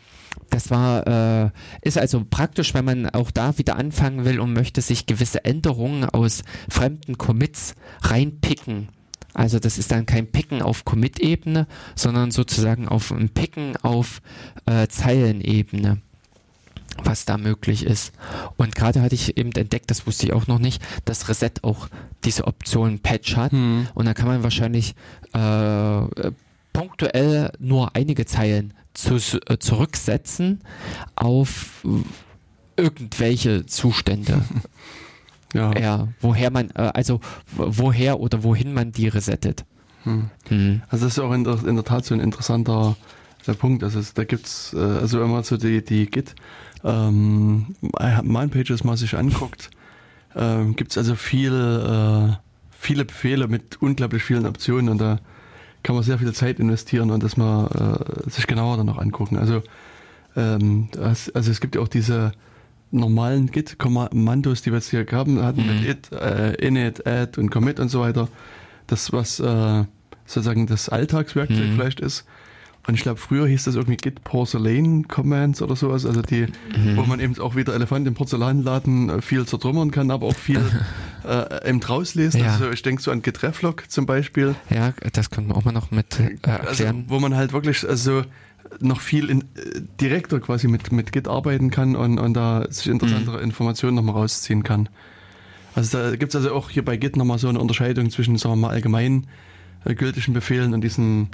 [0.49, 1.07] Das war,
[1.45, 1.49] äh,
[1.81, 6.05] ist also praktisch, wenn man auch da wieder anfangen will und möchte sich gewisse Änderungen
[6.05, 8.89] aus fremden Commits reinpicken.
[9.33, 14.21] Also das ist dann kein Picken auf Commit-Ebene, sondern sozusagen auf ein Picken auf
[14.65, 16.01] äh, Zeilenebene
[17.03, 18.11] was da möglich ist.
[18.55, 21.89] Und gerade hatte ich eben entdeckt, das wusste ich auch noch nicht, dass Reset auch
[22.23, 23.51] diese Option Patch hat.
[23.51, 23.87] Hm.
[23.93, 24.95] Und da kann man wahrscheinlich
[25.33, 26.31] äh,
[26.73, 30.61] punktuell nur einige Zeilen zu, äh, zurücksetzen
[31.15, 31.85] auf
[32.75, 34.41] irgendwelche Zustände.
[35.53, 35.78] ja.
[35.78, 36.07] ja.
[36.22, 37.19] Woher man, äh, also
[37.56, 39.65] woher oder wohin man die resettet.
[40.03, 40.30] Hm.
[40.49, 40.82] Hm.
[40.90, 42.95] Also das ist auch in der, in der Tat so ein interessanter
[43.45, 43.84] der Punkt.
[43.84, 46.36] Also da gibt's, äh, also wenn man so die, die Git
[46.84, 47.76] ähm,
[48.24, 49.69] Man-Pages mal sich anguckt,
[50.36, 52.36] ähm, gibt es also viel, äh,
[52.72, 55.19] viele Befehle mit unglaublich vielen Optionen und da
[55.84, 59.38] kann man sehr viel Zeit investieren und das mal äh, sich genauer dann noch angucken.
[59.38, 59.64] Also,
[60.36, 62.34] ähm, also es gibt ja auch diese
[62.91, 65.68] normalen Git-Kommandos, die wir jetzt hier haben, hatten mhm.
[65.68, 68.27] mit it, äh, init, add und commit und so weiter.
[68.88, 69.84] Das, was äh,
[70.26, 71.73] sozusagen das Alltagswerkzeug mhm.
[71.73, 72.26] vielleicht ist.
[72.88, 76.95] Und ich glaube, früher hieß das irgendwie Git Porcelain Commands oder sowas, also die, mhm.
[76.95, 80.61] wo man eben auch wieder Elefant im Porzellanladen äh, viel zertrümmern kann, aber auch viel
[81.27, 82.39] äh, eben rauslesen.
[82.39, 82.53] Ja.
[82.53, 84.55] Also ich denke so an Git Reflog zum Beispiel.
[84.69, 86.95] Ja, das könnte man auch mal noch mit äh, also, erklären.
[86.95, 88.23] Also, wo man halt wirklich also
[88.80, 92.88] noch viel in, äh, direkter quasi mit, mit Git arbeiten kann und, und da sich
[92.88, 93.44] interessantere mhm.
[93.44, 94.89] Informationen nochmal rausziehen kann.
[95.76, 98.56] Also da gibt es also auch hier bei Git nochmal so eine Unterscheidung zwischen, sagen
[98.56, 99.27] wir mal, allgemein
[99.85, 101.30] äh, gültigen Befehlen und diesen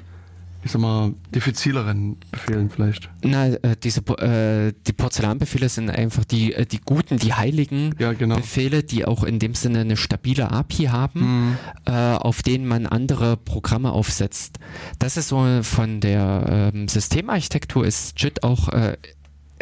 [0.64, 3.10] ich sag mal, diffizileren Befehlen vielleicht?
[3.24, 8.14] Na, äh, diese, äh, die Porzellanbefehle sind einfach die, äh, die guten, die heiligen ja,
[8.14, 8.36] genau.
[8.36, 11.58] Befehle, die auch in dem Sinne eine stabile API haben, mhm.
[11.86, 14.60] äh, auf denen man andere Programme aufsetzt.
[15.00, 18.70] Das ist so von der ähm, Systemarchitektur ist JIT auch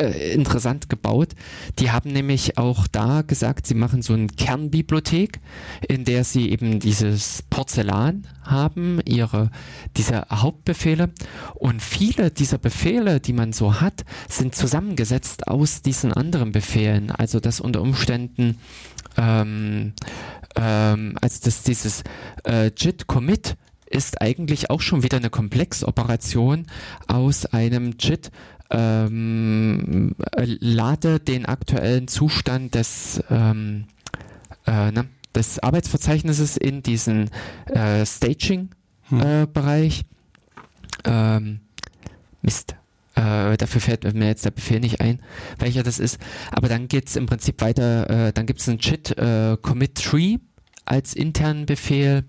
[0.01, 1.29] äh, interessant gebaut.
[1.79, 5.39] Die haben nämlich auch da gesagt, sie machen so eine Kernbibliothek,
[5.87, 9.51] in der sie eben dieses Porzellan haben, ihre,
[9.97, 11.11] diese Hauptbefehle.
[11.55, 17.11] Und viele dieser Befehle, die man so hat, sind zusammengesetzt aus diesen anderen Befehlen.
[17.11, 18.57] Also dass unter Umständen
[19.17, 19.93] ähm,
[20.55, 22.03] ähm, also dass dieses
[22.45, 23.55] äh, JIT Commit
[23.91, 26.65] ist eigentlich auch schon wieder eine Komplexoperation
[27.07, 28.31] aus einem JIT
[28.71, 33.85] ähm, lade den aktuellen Zustand des, ähm,
[34.65, 37.29] äh, ne, des Arbeitsverzeichnisses in diesen
[37.67, 39.99] äh, Staging-Bereich.
[39.99, 40.01] Hm.
[40.01, 41.59] Äh, ähm,
[42.41, 42.75] Mist.
[43.15, 45.21] Äh, dafür fällt mir jetzt der Befehl nicht ein,
[45.59, 46.17] welcher das ist.
[46.51, 49.95] Aber dann geht es im Prinzip weiter, äh, dann gibt es einen JIT äh, Commit
[49.95, 50.37] Tree
[50.85, 52.23] als internen Befehl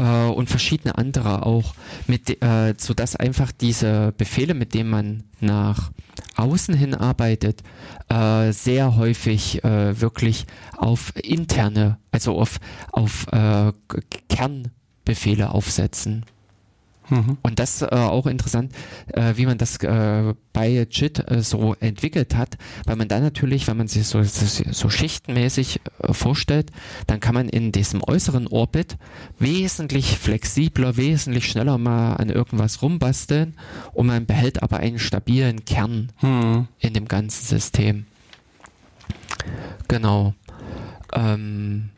[0.00, 1.74] äh, und verschiedene andere auch,
[2.06, 5.90] mit, äh, sodass einfach diese Befehle, mit denen man nach
[6.36, 7.62] außen hin arbeitet,
[8.08, 10.46] äh, sehr häufig äh, wirklich
[10.76, 12.58] auf interne, also auf,
[12.92, 13.72] auf äh,
[14.28, 16.24] Kernbefehle aufsetzen.
[17.10, 17.38] Mhm.
[17.42, 18.72] Und das äh, auch interessant,
[19.08, 22.56] äh, wie man das äh, bei JIT äh, so entwickelt hat,
[22.86, 26.70] weil man dann natürlich, wenn man sich so, so schichtenmäßig äh, vorstellt,
[27.06, 28.96] dann kann man in diesem äußeren Orbit
[29.38, 33.54] wesentlich flexibler, wesentlich schneller mal an irgendwas rumbasteln
[33.92, 36.68] und man behält aber einen stabilen Kern mhm.
[36.78, 38.06] in dem ganzen System.
[39.88, 40.34] Genau.
[41.12, 41.90] Ähm,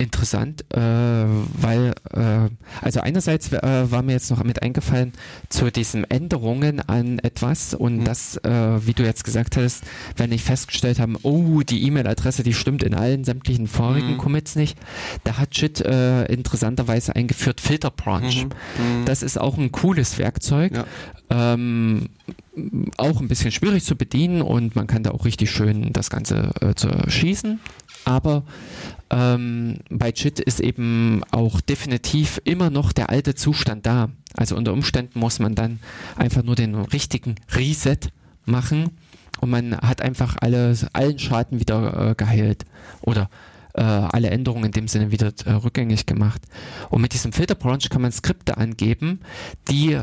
[0.00, 2.48] interessant, äh, weil, äh,
[2.80, 5.12] also einerseits äh, war mir jetzt noch mit eingefallen
[5.48, 8.04] zu diesen Änderungen an etwas und mhm.
[8.04, 9.84] das, äh, wie du jetzt gesagt hast,
[10.16, 14.18] wenn ich festgestellt habe, oh, die E-Mail-Adresse, die stimmt in allen sämtlichen vorigen mhm.
[14.18, 14.78] Commits nicht,
[15.24, 18.22] da hat JIT äh, interessanterweise eingeführt Filter Branch.
[18.22, 18.50] Mhm.
[18.78, 19.04] mhm.
[19.04, 20.72] Das ist auch ein cooles Werkzeug.
[20.74, 20.84] Ja.
[21.30, 22.08] Ähm,
[22.96, 26.50] auch ein bisschen schwierig zu bedienen und man kann da auch richtig schön das Ganze
[26.60, 27.60] äh, zu schießen.
[28.04, 28.44] Aber
[29.10, 34.10] ähm, bei JIT ist eben auch definitiv immer noch der alte Zustand da.
[34.34, 35.80] Also unter Umständen muss man dann
[36.16, 37.98] einfach nur den richtigen Reset
[38.46, 38.90] machen
[39.40, 42.64] und man hat einfach alle, allen Schaden wieder äh, geheilt
[43.00, 43.30] oder
[43.74, 46.42] äh, alle Änderungen in dem Sinne wieder äh, rückgängig gemacht.
[46.90, 49.20] Und mit diesem Filter Branch kann man Skripte angeben,
[49.70, 50.00] die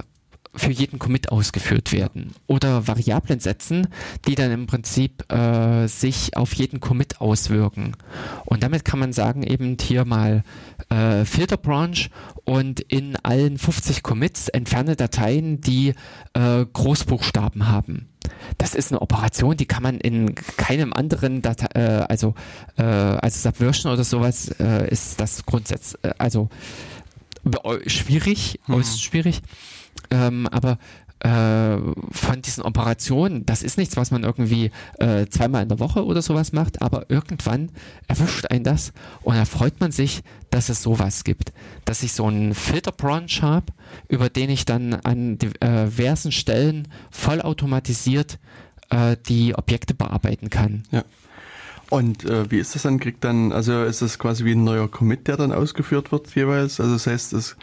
[0.57, 2.34] für jeden Commit ausgeführt werden.
[2.47, 3.88] Oder Variablen setzen,
[4.27, 7.95] die dann im Prinzip äh, sich auf jeden Commit auswirken.
[8.45, 10.43] Und damit kann man sagen, eben hier mal
[10.89, 12.09] äh, Filter Branch
[12.43, 15.93] und in allen 50 Commits entferne Dateien, die
[16.34, 18.09] äh, Großbuchstaben haben.
[18.57, 22.34] Das ist eine Operation, die kann man in keinem anderen Datei, äh, also
[22.77, 26.49] äh, also Subversion oder sowas äh, ist das grundsätzlich, äh, also
[27.88, 28.75] schwierig, mhm.
[28.75, 29.41] äußerst schwierig.
[30.11, 30.77] Ähm, aber
[31.19, 31.77] äh,
[32.11, 34.69] von diesen Operationen, das ist nichts, was man irgendwie
[34.99, 37.69] äh, zweimal in der Woche oder sowas macht, aber irgendwann
[38.07, 38.93] erwischt ein das
[39.23, 40.21] und da freut man sich,
[40.51, 41.53] dass es sowas gibt.
[41.85, 43.73] Dass ich so einen Filterbranch habe,
[44.09, 48.38] über den ich dann an äh, diversen Stellen vollautomatisiert
[48.91, 50.84] äh, die Objekte bearbeiten kann.
[50.91, 51.03] Ja.
[51.89, 52.99] Und äh, wie ist das dann?
[52.99, 56.79] Kriegt dann, also ist das quasi wie ein neuer Commit, der dann ausgeführt wird jeweils?
[56.79, 57.55] Also das heißt, es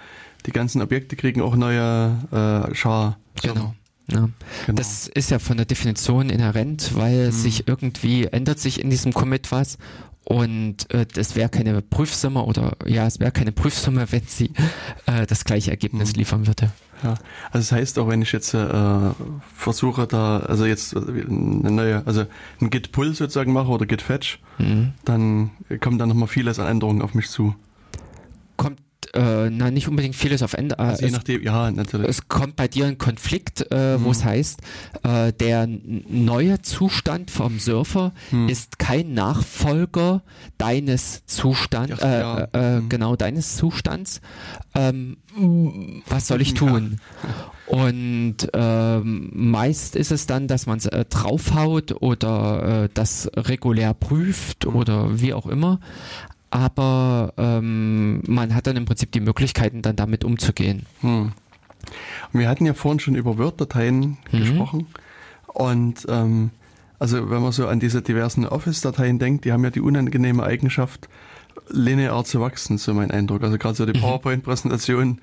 [0.47, 3.19] die ganzen Objekte kriegen auch neue äh, Char.
[3.43, 3.75] Genau.
[4.11, 4.29] Ja.
[4.67, 4.77] Genau.
[4.77, 7.33] Das ist ja von der Definition inhärent, weil mhm.
[7.33, 9.79] sich irgendwie ändert sich in diesem Commit was
[10.25, 14.51] und äh, das wäre keine Prüfsumme oder ja, es wäre keine Prüfsumme, wenn sie
[15.07, 16.19] äh, das gleiche Ergebnis mhm.
[16.19, 16.71] liefern würde.
[17.03, 17.11] Ja,
[17.51, 18.67] also das heißt auch, wenn ich jetzt äh,
[19.57, 22.25] versuche da, also jetzt eine neue, also
[22.61, 24.93] ein Git Pull sozusagen mache oder Git Fetch, mhm.
[25.05, 25.51] dann
[25.81, 27.55] kommt da nochmal vieles an Änderungen auf mich zu.
[29.15, 30.77] Äh, na, nicht unbedingt vieles auf Ende.
[30.79, 32.09] Äh, also je nachdem, ja, natürlich.
[32.09, 34.05] Es kommt bei dir ein Konflikt, äh, mhm.
[34.05, 34.61] wo es heißt,
[35.05, 38.49] äh, der neue Zustand vom Surfer mhm.
[38.49, 40.23] ist kein Nachfolger
[40.59, 42.49] deines Zustands, äh, ja.
[42.53, 42.89] Äh, mhm.
[42.89, 44.21] genau, deines Zustands.
[44.75, 45.19] Ähm,
[46.09, 46.99] was soll ich tun?
[47.23, 47.51] Ja.
[47.67, 53.95] Und ähm, meist ist es dann, dass man es äh, draufhaut oder äh, das regulär
[53.95, 54.77] prüft mhm.
[54.77, 55.81] oder wie auch immer
[56.55, 60.87] aber ähm, man hat dann im Prinzip die Möglichkeiten, dann damit umzugehen.
[61.01, 61.33] Hm.
[62.33, 64.39] Wir hatten ja vorhin schon über Word-Dateien mhm.
[64.39, 64.87] gesprochen
[65.49, 66.51] und ähm,
[67.01, 71.09] also wenn man so an diese diversen Office-Dateien denkt, die haben ja die unangenehme Eigenschaft,
[71.71, 73.43] linear zu wachsen, so mein Eindruck.
[73.43, 74.03] Also gerade so die mhm.
[74.03, 75.21] PowerPoint-Präsentation,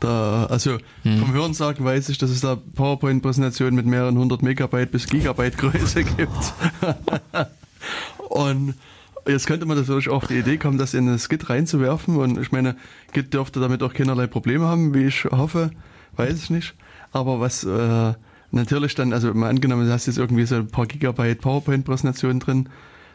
[0.00, 1.18] da, also mhm.
[1.18, 6.02] vom Hörensagen weiß ich, dass es da PowerPoint-Präsentationen mit mehreren hundert Megabyte bis Gigabyte Größe
[6.16, 6.54] gibt.
[8.30, 8.74] und
[9.26, 12.16] Jetzt könnte man natürlich auch auf die Idee kommen, das in ein Skit reinzuwerfen.
[12.16, 12.76] Und ich meine,
[13.12, 15.70] Git dürfte damit auch keinerlei Probleme haben, wie ich hoffe.
[16.16, 16.74] Weiß ich nicht.
[17.12, 18.14] Aber was äh,
[18.50, 22.68] natürlich dann, also mal angenommen, du hast jetzt irgendwie so ein paar Gigabyte PowerPoint-Präsentation drin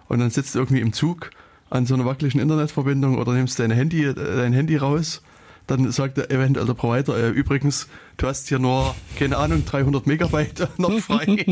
[0.08, 1.32] und dann sitzt du irgendwie im Zug
[1.70, 5.22] an so einer wackeligen Internetverbindung oder nimmst dein Handy, dein Handy raus,
[5.68, 10.08] dann sagt der eventuell der Provider, äh, übrigens, du hast hier nur, keine Ahnung, 300
[10.08, 11.26] Megabyte noch frei.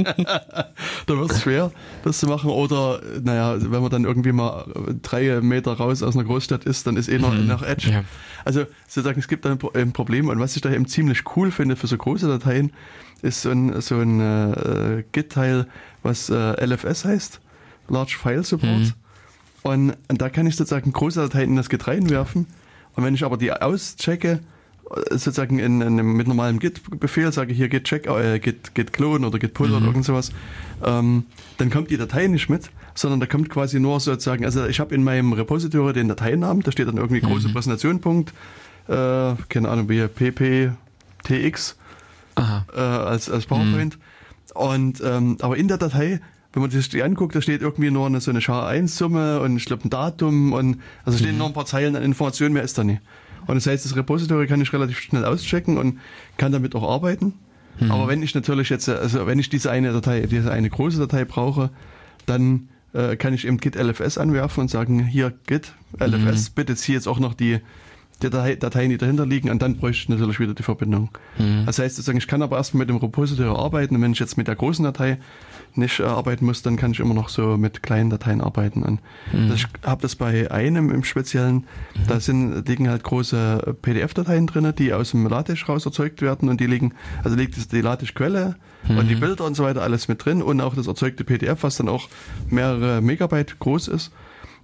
[1.06, 1.72] da wird es schwer,
[2.04, 2.50] das zu machen.
[2.50, 4.66] Oder, naja, wenn man dann irgendwie mal
[5.02, 7.48] drei Meter raus aus einer Großstadt ist, dann ist eh noch, mhm.
[7.48, 7.92] noch Edge.
[7.92, 8.04] Ja.
[8.46, 10.30] Also sozusagen, es gibt da ein Problem.
[10.30, 12.72] Und was ich da eben ziemlich cool finde für so große Dateien,
[13.22, 15.68] ist so ein, so ein äh, Git-Teil,
[16.04, 17.42] was äh, LFS heißt,
[17.90, 18.80] Large File Support.
[18.80, 18.94] Mhm.
[19.64, 22.46] Und, und, da kann ich sozusagen große Dateien in das Git reinwerfen
[22.96, 24.40] und wenn ich aber die auschecke,
[25.10, 29.26] sozusagen in, in einem, mit normalem Git-Befehl sage hier git check, äh, git, git clone
[29.26, 29.76] oder git pull mhm.
[29.76, 30.32] oder irgend sowas,
[30.84, 31.26] ähm,
[31.58, 34.94] dann kommt die Datei nicht mit, sondern da kommt quasi nur sozusagen, also ich habe
[34.94, 37.32] in meinem Repository den Dateinamen, da steht dann irgendwie mhm.
[37.32, 38.34] große Präsentation, Punkt,
[38.88, 41.78] äh, keine Ahnung, wie pptx
[42.38, 43.98] äh, als, als PowerPoint.
[43.98, 44.02] Mhm.
[44.54, 46.22] Und ähm, aber in der Datei
[46.56, 49.66] wenn man sich die anguckt, da steht irgendwie nur eine, so eine SHA-1-Summe und ich
[49.66, 51.40] glaube ein Datum und also stehen mhm.
[51.40, 53.02] nur ein paar Zeilen an Informationen, mehr ist da nicht.
[53.46, 56.00] Und das heißt, das Repository kann ich relativ schnell auschecken und
[56.38, 57.34] kann damit auch arbeiten.
[57.80, 57.92] Mhm.
[57.92, 61.26] Aber wenn ich natürlich jetzt, also wenn ich diese eine Datei, diese eine große Datei
[61.26, 61.72] brauche,
[62.26, 66.54] dann äh, kann ich eben git LFS anwerfen und sagen, hier git LFS, mhm.
[66.56, 67.60] bitte zieh jetzt auch noch die,
[68.22, 71.10] die Datei, Dateien, die dahinter liegen, und dann bräuchte ich natürlich wieder die Verbindung.
[71.38, 71.66] Mhm.
[71.66, 74.38] Das heißt sozusagen, ich kann aber erstmal mit dem Repository arbeiten und wenn ich jetzt
[74.38, 75.20] mit der großen Datei
[75.74, 78.84] nicht äh, arbeiten muss, dann kann ich immer noch so mit kleinen Dateien arbeiten.
[78.84, 79.02] Und
[79.34, 79.52] mhm.
[79.54, 82.08] ich habe das bei einem im Speziellen, mhm.
[82.08, 86.62] da sind, liegen halt große PDF-Dateien drin, die aus dem LaTeX raus erzeugt werden und
[86.62, 86.94] die liegen,
[87.24, 88.56] also liegt die LaTeX-Quelle
[88.88, 88.98] mhm.
[88.98, 91.78] und die Bilder und so weiter alles mit drin und auch das erzeugte PDF, was
[91.78, 92.08] dann auch
[92.50, 94.12] mehrere Megabyte groß ist.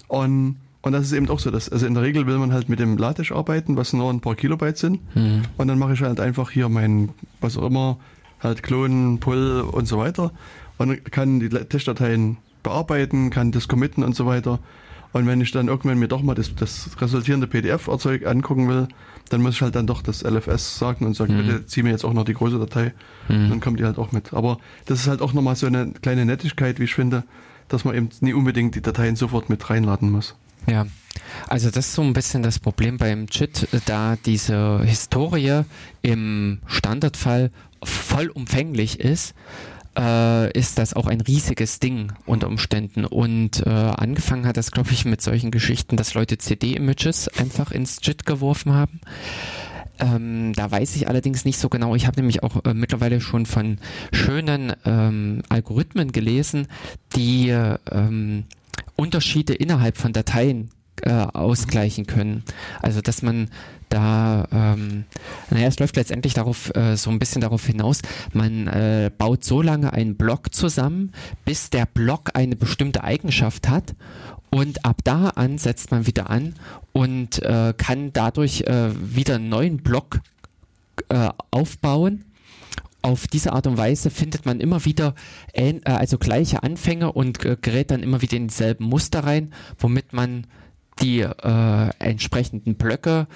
[0.08, 2.68] Und und das ist eben auch so, dass, also in der Regel will man halt
[2.68, 5.00] mit dem LaTeX arbeiten, was nur ein paar Kilobyte sind.
[5.16, 5.44] Mhm.
[5.58, 7.10] Und dann mache ich halt einfach hier mein,
[7.40, 7.98] was auch immer,
[8.40, 10.32] halt Klonen, Pull und so weiter.
[10.80, 14.60] Man kann die Testdateien bearbeiten, kann das committen und so weiter.
[15.14, 18.88] Und wenn ich dann irgendwann mir doch mal das, das resultierende PDF-Erzeug angucken will,
[19.30, 21.46] dann muss ich halt dann doch das LFS sagen und sagen, mhm.
[21.46, 22.94] bitte zieh mir jetzt auch noch die große Datei.
[23.28, 23.50] Mhm.
[23.50, 24.34] Dann kommt die halt auch mit.
[24.34, 27.24] Aber das ist halt auch nochmal so eine kleine Nettigkeit, wie ich finde,
[27.68, 30.36] dass man eben nie unbedingt die Dateien sofort mit reinladen muss.
[30.68, 30.86] Ja,
[31.48, 35.62] also das ist so ein bisschen das Problem beim JIT, da diese Historie
[36.02, 37.52] im Standardfall
[37.84, 39.34] vollumfänglich ist
[39.98, 43.06] äh, ist das auch ein riesiges Ding unter Umständen.
[43.06, 48.00] Und äh, angefangen hat das, glaube ich, mit solchen Geschichten, dass Leute CD-Images einfach ins
[48.02, 49.02] JIT geworfen haben.
[50.00, 51.96] Ähm, da weiß ich allerdings nicht so genau.
[51.96, 53.78] Ich habe nämlich auch äh, mittlerweile schon von
[54.12, 56.68] schönen ähm, Algorithmen gelesen,
[57.16, 58.46] die ähm,
[59.02, 60.70] Unterschiede innerhalb von Dateien
[61.02, 62.44] äh, ausgleichen können.
[62.82, 63.50] Also dass man
[63.90, 65.06] da, ähm,
[65.50, 68.02] naja, es läuft letztendlich darauf, äh, so ein bisschen darauf hinaus,
[68.34, 71.12] man äh, baut so lange einen Block zusammen,
[71.44, 73.96] bis der Block eine bestimmte Eigenschaft hat
[74.52, 76.54] und ab da an setzt man wieder an
[76.94, 80.22] und äh, kann dadurch äh, wieder einen neuen Block
[81.10, 82.26] äh, aufbauen.
[83.04, 85.16] Auf diese Art und Weise findet man immer wieder
[85.54, 90.14] äh, also gleiche Anfänge und äh, gerät dann immer wieder in dieselben Muster rein, womit
[90.14, 90.46] man
[91.02, 93.28] die äh, entsprechenden Blöcke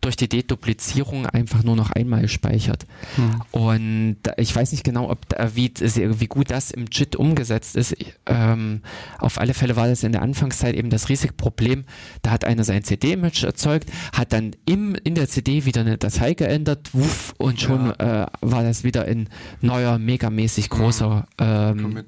[0.00, 2.86] durch die Deduplizierung einfach nur noch einmal speichert.
[3.16, 3.42] Hm.
[3.50, 5.18] Und ich weiß nicht genau, ob
[5.54, 7.96] wie, wie gut das im JIT umgesetzt ist.
[8.26, 8.82] Ähm,
[9.18, 11.84] auf alle Fälle war das in der Anfangszeit eben das riesige Problem.
[12.22, 16.34] Da hat einer sein CD-Image erzeugt, hat dann im, in der CD wieder eine Datei
[16.34, 18.24] geändert, wuff, und schon ja.
[18.24, 19.28] äh, war das wieder ein
[19.60, 22.04] neuer, megamäßig großer, ähm,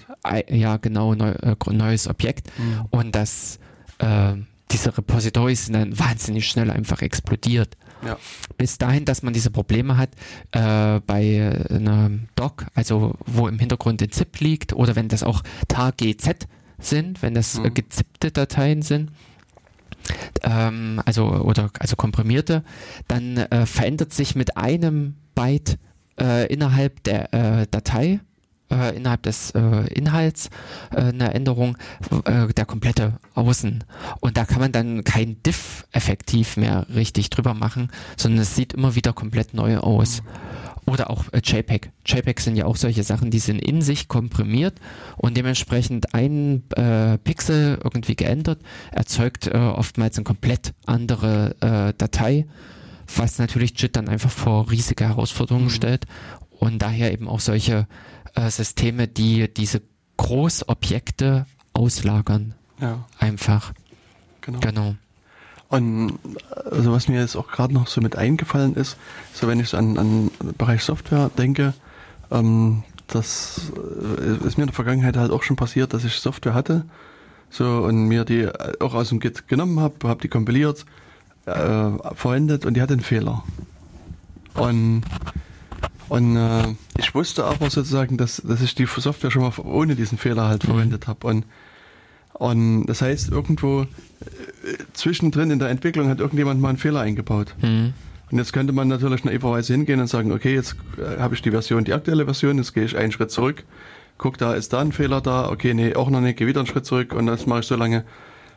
[0.48, 2.48] ja genau, neu, äh, neues Objekt.
[2.56, 2.86] Hm.
[2.90, 3.58] Und das
[3.98, 4.34] äh,
[4.70, 7.76] diese Repositories sind dann wahnsinnig schnell einfach explodiert.
[8.04, 8.18] Ja.
[8.56, 10.10] Bis dahin, dass man diese Probleme hat
[10.52, 15.42] äh, bei einem Doc, also wo im Hintergrund ein ZIP liegt oder wenn das auch
[15.68, 16.46] TAR-GZ
[16.78, 17.66] sind, wenn das äh, mhm.
[17.66, 19.10] äh, gezippte Dateien sind,
[20.42, 22.64] ähm, also oder also komprimierte,
[23.08, 25.78] dann äh, verändert sich mit einem Byte
[26.18, 28.20] äh, innerhalb der äh, Datei
[28.70, 30.50] äh, innerhalb des äh, Inhalts
[30.94, 31.76] äh, eine Änderung,
[32.24, 33.84] äh, der komplette Außen.
[34.20, 38.74] Und da kann man dann kein Diff effektiv mehr richtig drüber machen, sondern es sieht
[38.74, 40.22] immer wieder komplett neu aus.
[40.86, 41.90] Oder auch äh, JPEG.
[42.06, 44.80] JPEG sind ja auch solche Sachen, die sind in sich komprimiert
[45.16, 48.60] und dementsprechend ein äh, Pixel irgendwie geändert,
[48.92, 51.54] erzeugt oftmals eine komplett andere
[51.96, 52.46] Datei,
[53.16, 55.70] was natürlich JIT dann einfach vor riesige Herausforderungen mhm.
[55.70, 56.06] stellt
[56.60, 57.86] und daher eben auch solche
[58.40, 59.82] äh, Systeme, die diese
[60.16, 62.54] Großobjekte auslagern.
[62.80, 63.04] Ja.
[63.18, 63.72] Einfach.
[64.40, 64.60] Genau.
[64.60, 64.94] genau.
[65.68, 66.18] Und
[66.70, 68.96] also was mir jetzt auch gerade noch so mit eingefallen ist,
[69.32, 71.74] so wenn ich so an, an Bereich Software denke,
[72.30, 76.54] ähm, das äh, ist mir in der Vergangenheit halt auch schon passiert, dass ich Software
[76.54, 76.84] hatte,
[77.50, 78.48] so und mir die
[78.80, 80.84] auch aus dem Git genommen habe, habe die kompiliert,
[81.46, 83.44] äh, verwendet und die hat einen Fehler.
[84.54, 85.02] Und,
[86.10, 90.18] und äh, ich wusste aber sozusagen, dass, dass ich die Software schon mal ohne diesen
[90.18, 90.72] Fehler halt mhm.
[90.72, 91.24] verwendet habe.
[91.28, 91.44] Und,
[92.32, 93.86] und das heißt, irgendwo äh,
[94.92, 97.54] zwischendrin in der Entwicklung hat irgendjemand mal einen Fehler eingebaut.
[97.62, 97.94] Mhm.
[98.28, 101.52] Und jetzt könnte man natürlich naiverweise hingehen und sagen, okay, jetzt äh, habe ich die
[101.52, 103.62] Version, die aktuelle Version, jetzt gehe ich einen Schritt zurück,
[104.18, 106.66] guck, da ist da ein Fehler da, okay, nee, auch noch nicht, gehe wieder einen
[106.66, 108.04] Schritt zurück und das mache ich so lange,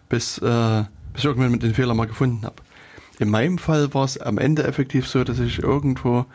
[0.10, 2.56] bis, äh, bis ich irgendwann mit den Fehler mal gefunden habe.
[3.20, 6.26] In meinem Fall war es am Ende effektiv so, dass ich irgendwo,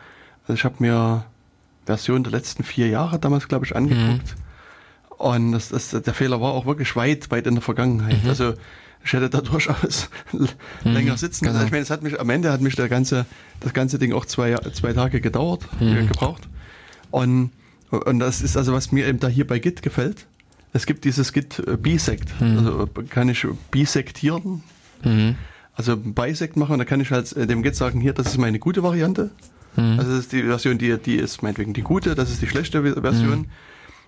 [0.49, 1.25] also ich habe mir
[1.85, 4.35] Version der letzten vier Jahre damals, glaube ich, angeguckt.
[4.35, 5.15] Mhm.
[5.17, 8.23] Und das, das, der Fehler war auch wirklich weit, weit in der Vergangenheit.
[8.23, 8.29] Mhm.
[8.29, 8.53] Also
[9.03, 10.47] ich hätte da durchaus mhm,
[10.83, 11.63] länger sitzen genau.
[11.63, 13.27] Ich meine, es hat mich am Ende hat mich der ganze,
[13.59, 16.07] das ganze Ding auch zwei, zwei Tage gedauert, mhm.
[16.07, 16.47] gebraucht.
[17.11, 17.51] Und,
[17.91, 20.25] und das ist also, was mir eben da hier bei Git gefällt.
[20.73, 22.41] Es gibt dieses Git äh, Bisect.
[22.41, 22.57] Mhm.
[22.57, 24.63] Also kann ich bisektieren.
[25.03, 25.35] Mhm.
[25.75, 28.37] Also Bisect machen und da kann ich halt äh, dem Git sagen, hier, das ist
[28.39, 29.29] meine gute Variante.
[29.79, 29.99] Mhm.
[29.99, 32.81] Also das ist die Version, die, die ist meinetwegen die gute, das ist die schlechte
[32.81, 33.39] Version.
[33.39, 33.45] Mhm.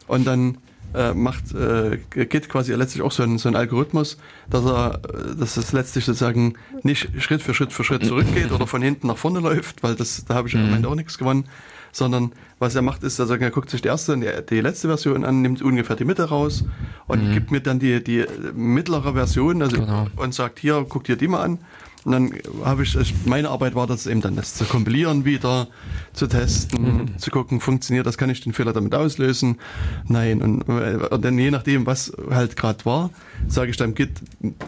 [0.08, 0.58] Und dann
[0.94, 4.18] äh, macht äh, Git quasi letztlich auch so einen, so einen Algorithmus,
[4.50, 5.00] dass er,
[5.38, 9.18] dass es letztlich sozusagen nicht Schritt für Schritt für Schritt zurückgeht oder von hinten nach
[9.18, 10.62] vorne läuft, weil das, da habe ich mhm.
[10.62, 11.46] im Moment auch nichts gewonnen,
[11.92, 14.88] sondern was er macht, ist, also er guckt sich die erste und die, die letzte
[14.88, 16.64] Version an, nimmt ungefähr die Mitte raus
[17.08, 17.34] und mhm.
[17.34, 20.08] gibt mir dann die, die mittlere Version also, genau.
[20.16, 21.60] und sagt, hier, guck dir die mal an
[22.04, 22.34] und dann
[22.66, 25.68] habe ich, meine Arbeit war das eben dann, das zu kompilieren wieder,
[26.14, 27.18] zu testen, mhm.
[27.20, 29.60] zu gucken, funktioniert das, kann ich den Fehler damit auslösen?
[30.08, 30.42] Nein.
[30.42, 33.12] Und, und dann je nachdem, was halt gerade war,
[33.48, 34.12] sage ich dann Git,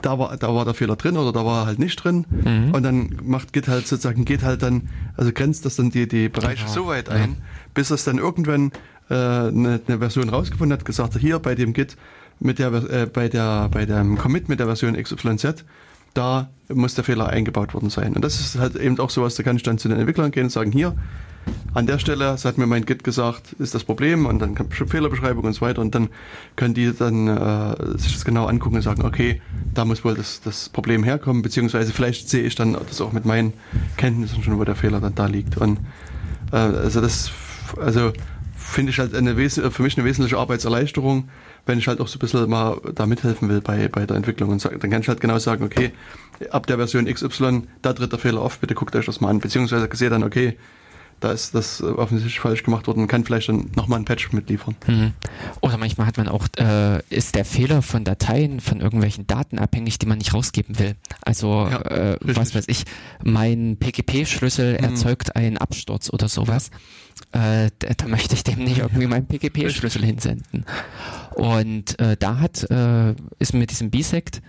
[0.04, 2.26] da war, da war der Fehler drin oder da war er halt nicht drin.
[2.30, 2.72] Mhm.
[2.72, 6.30] Und dann macht Git halt sozusagen, geht halt dann, also grenzt das dann die, die
[6.30, 6.74] Bereiche genau.
[6.74, 7.38] so weit ein, ja.
[7.74, 8.72] bis es dann irgendwann
[9.10, 11.98] äh, eine, eine Version rausgefunden hat, gesagt, hier bei dem Git
[12.40, 15.66] mit der, äh, bei der, bei dem Commit mit der Version XYZ
[16.14, 18.14] da muss der Fehler eingebaut worden sein.
[18.14, 20.46] Und das ist halt eben auch sowas, da kann ich dann zu den Entwicklern gehen
[20.46, 20.96] und sagen, hier,
[21.74, 24.74] an der Stelle, das hat mir mein Git gesagt, ist das Problem und dann kommt
[24.74, 26.10] Fehlerbeschreibung und so weiter und dann
[26.56, 29.42] können die dann äh, sich das genau angucken und sagen, okay,
[29.74, 33.26] da muss wohl das, das Problem herkommen, beziehungsweise vielleicht sehe ich dann das auch mit
[33.26, 33.54] meinen
[33.98, 35.58] Kenntnissen schon, wo der Fehler dann da liegt.
[35.58, 35.80] Und
[36.52, 37.32] äh, also das,
[37.82, 38.14] also
[38.56, 41.30] finde ich halt eine, für mich eine wesentliche Arbeitserleichterung,
[41.66, 44.50] wenn ich halt auch so ein bisschen mal da mithelfen will bei, bei der Entwicklung
[44.50, 45.92] und dann kann ich halt genau sagen, okay,
[46.50, 49.40] ab der Version XY, da tritt der Fehler auf, bitte guckt euch das mal an,
[49.40, 50.58] beziehungsweise sehe dann, okay,
[51.24, 54.76] da ist das offensichtlich falsch gemacht worden, kann vielleicht dann nochmal ein Patch mitliefern.
[54.88, 55.14] Mhm.
[55.62, 60.00] Oder manchmal hat man auch, äh, ist der Fehler von Dateien, von irgendwelchen Daten abhängig,
[60.00, 60.96] die man nicht rausgeben will.
[61.22, 62.84] Also, ja, äh, was weiß ich,
[63.24, 64.84] mein PGP-Schlüssel mhm.
[64.84, 66.72] erzeugt einen Absturz oder sowas.
[67.32, 70.66] Äh, da, da, möchte ich dem nicht irgendwie meinen PGP-Schlüssel hinsenden.
[71.36, 74.42] Und äh, da hat, äh, ist mit diesem Bisect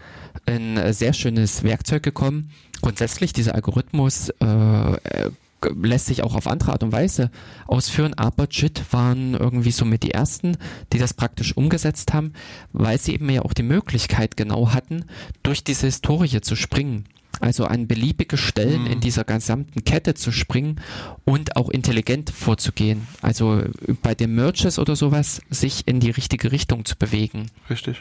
[0.46, 2.50] ein äh, sehr schönes Werkzeug gekommen.
[2.82, 5.30] Grundsätzlich, dieser Algorithmus äh,
[5.74, 7.30] lässt sich auch auf andere Art und Weise
[7.66, 10.56] ausführen, aber JIT waren irgendwie somit die ersten,
[10.92, 12.32] die das praktisch umgesetzt haben,
[12.72, 15.04] weil sie eben ja auch die Möglichkeit genau hatten,
[15.42, 17.04] durch diese Historie zu springen.
[17.40, 18.92] Also an beliebige Stellen mhm.
[18.92, 20.80] in dieser gesamten Kette zu springen
[21.24, 23.06] und auch intelligent vorzugehen.
[23.22, 23.62] Also
[24.02, 27.50] bei den Merges oder sowas sich in die richtige Richtung zu bewegen.
[27.68, 28.00] Richtig.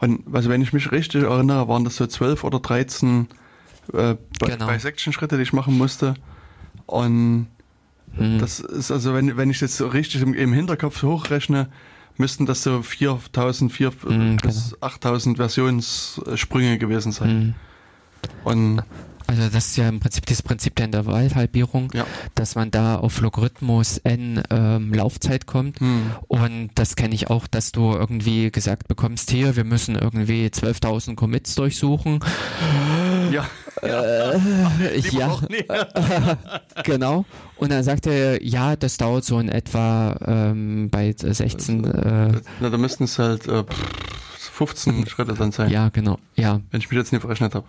[0.00, 3.28] Und also wenn ich mich richtig erinnere, waren das so 12 oder 13
[3.92, 4.66] äh, genau.
[4.66, 6.14] bei Section-Schritte, die ich machen musste.
[6.86, 7.48] Und
[8.16, 8.38] hm.
[8.38, 11.68] das ist also, wenn, wenn ich jetzt so richtig im, im Hinterkopf hochrechne,
[12.16, 14.86] müssten das so 4000, 4, hm, bis genau.
[14.86, 17.28] 8000 Versionssprünge gewesen sein.
[17.28, 17.54] Hm.
[18.44, 18.82] Und
[19.32, 22.04] also das ist ja im Prinzip das Prinzip der Intervallhalbierung, ja.
[22.34, 25.80] dass man da auf Logarithmus n ähm, Laufzeit kommt.
[25.80, 26.10] Hm.
[26.28, 31.14] Und das kenne ich auch, dass du irgendwie gesagt bekommst, hier, wir müssen irgendwie 12.000
[31.14, 32.20] Commits durchsuchen.
[33.32, 33.48] Ja.
[33.82, 35.40] Äh, ja.
[36.84, 37.24] genau.
[37.56, 41.84] Und dann sagt er, ja, das dauert so in etwa ähm, bei 16.
[41.84, 43.64] Äh, Na, da müssten es halt äh,
[44.52, 45.70] 15 Schritte dann sein.
[45.70, 46.18] Ja, genau.
[46.36, 46.60] Ja.
[46.70, 47.66] Wenn ich mich jetzt nicht verrechnet habe.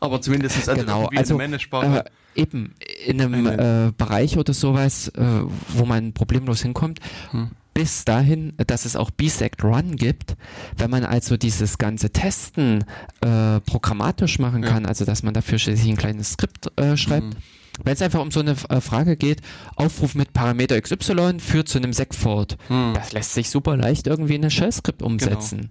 [0.00, 2.02] Aber zumindest ist also genau, also, äh,
[2.34, 2.74] eben
[3.06, 5.22] in einem äh, Bereich oder sowas, äh,
[5.68, 6.98] wo man problemlos hinkommt,
[7.30, 7.50] hm.
[7.74, 10.36] Bis dahin, dass es auch Bisect Run gibt,
[10.76, 12.84] wenn man also dieses ganze Testen
[13.20, 14.88] äh, programmatisch machen kann, ja.
[14.88, 17.34] also dass man dafür sich ein kleines Skript äh, schreibt.
[17.34, 17.40] Hm.
[17.82, 19.40] Wenn es einfach um so eine äh, Frage geht,
[19.76, 22.58] Aufruf mit Parameter XY führt zu einem Segfort.
[22.68, 22.92] Hm.
[22.94, 25.70] Das lässt sich super leicht irgendwie in ein Shell-Skript umsetzen.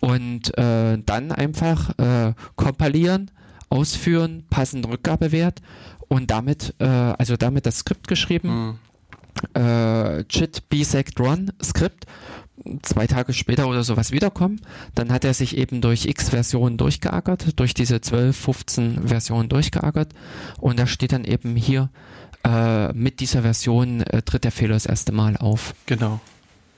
[0.00, 0.14] Genau.
[0.14, 3.32] Und äh, dann einfach äh, kompilieren,
[3.68, 5.60] ausführen, passenden Rückgabewert
[6.08, 8.48] und damit, äh, also damit das Skript geschrieben.
[8.48, 8.78] Mhm.
[9.54, 12.06] Äh, chit bisect run Skript
[12.82, 14.60] zwei Tage später oder sowas wiederkommen.
[14.94, 20.12] Dann hat er sich eben durch x Versionen durchgeackert, durch diese 12, 15 Versionen durchgeackert
[20.58, 21.90] und da steht dann eben hier,
[22.44, 25.74] äh, mit dieser Version äh, tritt der Fehler das erste Mal auf.
[25.86, 26.20] Genau.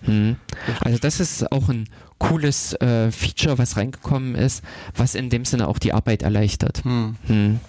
[0.02, 0.36] Hm.
[0.80, 4.64] Also das ist auch ein cooles äh, Feature, was reingekommen ist,
[4.97, 6.82] was in dem Sinne auch die Arbeit erleichtert.
[6.84, 7.16] Hm.
[7.26, 7.60] Hm.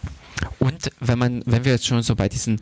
[0.59, 2.59] Und wenn man, wenn wir jetzt schon so bei diesen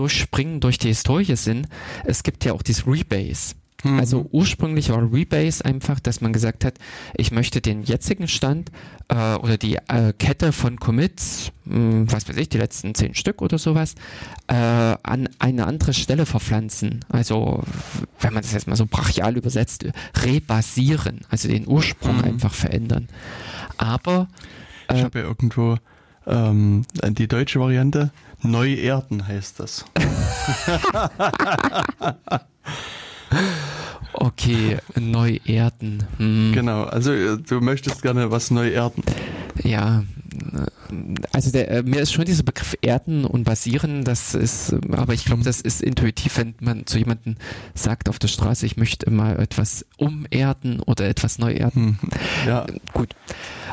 [0.00, 1.68] Durchspringen durch die Historie sind,
[2.06, 3.54] es gibt ja auch dieses Rebase.
[3.84, 3.98] Mhm.
[3.98, 6.78] Also ursprünglich war Rebase einfach, dass man gesagt hat,
[7.14, 8.70] ich möchte den jetzigen Stand
[9.08, 13.14] äh, oder die äh, Kette von Commits, mh, hm, was weiß ich, die letzten zehn
[13.14, 13.94] Stück oder sowas,
[14.46, 17.00] äh, an eine andere Stelle verpflanzen.
[17.10, 17.62] Also
[18.20, 19.84] wenn man das jetzt mal so brachial übersetzt,
[20.24, 22.24] rebasieren, also den Ursprung mhm.
[22.24, 23.08] einfach verändern.
[23.76, 24.28] Aber
[24.90, 25.76] ich äh, habe ja irgendwo
[26.26, 29.84] ähm, die deutsche Variante, Neuerden heißt das.
[34.12, 36.02] Okay, neu erden.
[36.16, 36.50] Hm.
[36.52, 39.04] Genau, also äh, du möchtest gerne was neu erden.
[39.62, 40.02] Ja,
[41.32, 45.24] also der, äh, mir ist schon dieser Begriff erden und basieren, das ist, aber ich
[45.24, 47.36] glaube, das ist intuitiv, wenn man zu jemandem
[47.74, 51.98] sagt auf der Straße, ich möchte mal etwas umerden oder etwas neu erden.
[52.00, 52.10] Hm.
[52.46, 52.66] Ja.
[52.92, 53.14] Gut.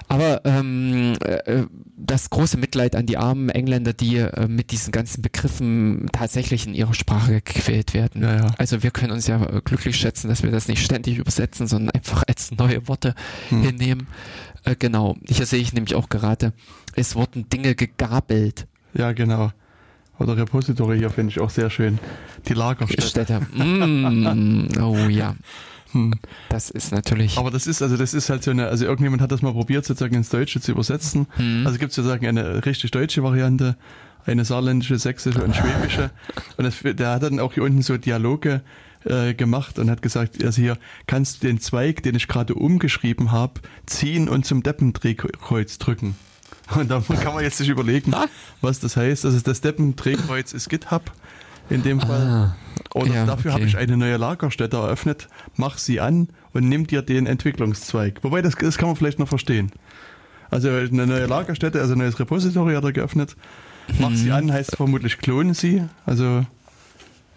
[0.08, 1.64] Aber ähm, äh,
[1.98, 6.76] das große Mitleid an die armen Engländer, die äh, mit diesen ganzen Begriffen tatsächlich in
[6.76, 8.22] ihrer Sprache gequält werden.
[8.22, 8.48] Ja, ja.
[8.58, 12.24] Also wir können uns ja glücklich schätzen, dass wir das nicht ständig übersetzen, sondern einfach
[12.28, 13.16] als neue Worte
[13.50, 13.64] hm.
[13.64, 14.08] hinnehmen.
[14.64, 16.54] Äh, genau, hier sehe ich nämlich auch gerade,
[16.96, 18.68] es wurden Dinge gegabelt.
[18.94, 19.52] Ja, genau.
[20.20, 22.00] Oder Repository hier finde ich auch sehr schön.
[22.48, 23.08] Die Lagerstätte.
[23.08, 23.40] Städte.
[23.54, 25.36] Mm, oh ja.
[25.92, 26.14] Hm.
[26.50, 27.38] Das ist natürlich.
[27.38, 29.86] Aber das ist, also das ist halt so eine, also irgendjemand hat das mal probiert,
[29.86, 31.28] sozusagen ins Deutsche zu übersetzen.
[31.36, 31.66] Hm.
[31.66, 33.76] Also gibt es sozusagen eine richtig deutsche Variante,
[34.26, 36.12] eine saarländische, sächsische und schwäbische.
[36.58, 38.62] Und das, der hat dann auch hier unten so Dialoge
[39.06, 43.32] äh, gemacht und hat gesagt, also hier kannst du den Zweig, den ich gerade umgeschrieben
[43.32, 46.16] habe, ziehen und zum Deppendrehkreuz drücken.
[46.76, 48.14] Und da kann man jetzt sich überlegen,
[48.62, 49.26] was das heißt.
[49.26, 51.12] Also das Deppendrehkreuz ist GitHub
[51.70, 52.22] in dem Fall.
[52.22, 52.56] Ah,
[52.94, 53.62] Oder ja, dafür okay.
[53.62, 58.24] habe ich eine neue Lagerstätte eröffnet, mach sie an und nimm dir den Entwicklungszweig.
[58.24, 59.72] Wobei, das, das kann man vielleicht noch verstehen.
[60.50, 63.36] Also eine neue Lagerstätte, also ein neues Repository hat er geöffnet.
[64.00, 64.16] Mach mhm.
[64.16, 65.84] sie an heißt vermutlich klonen sie.
[66.06, 66.46] Also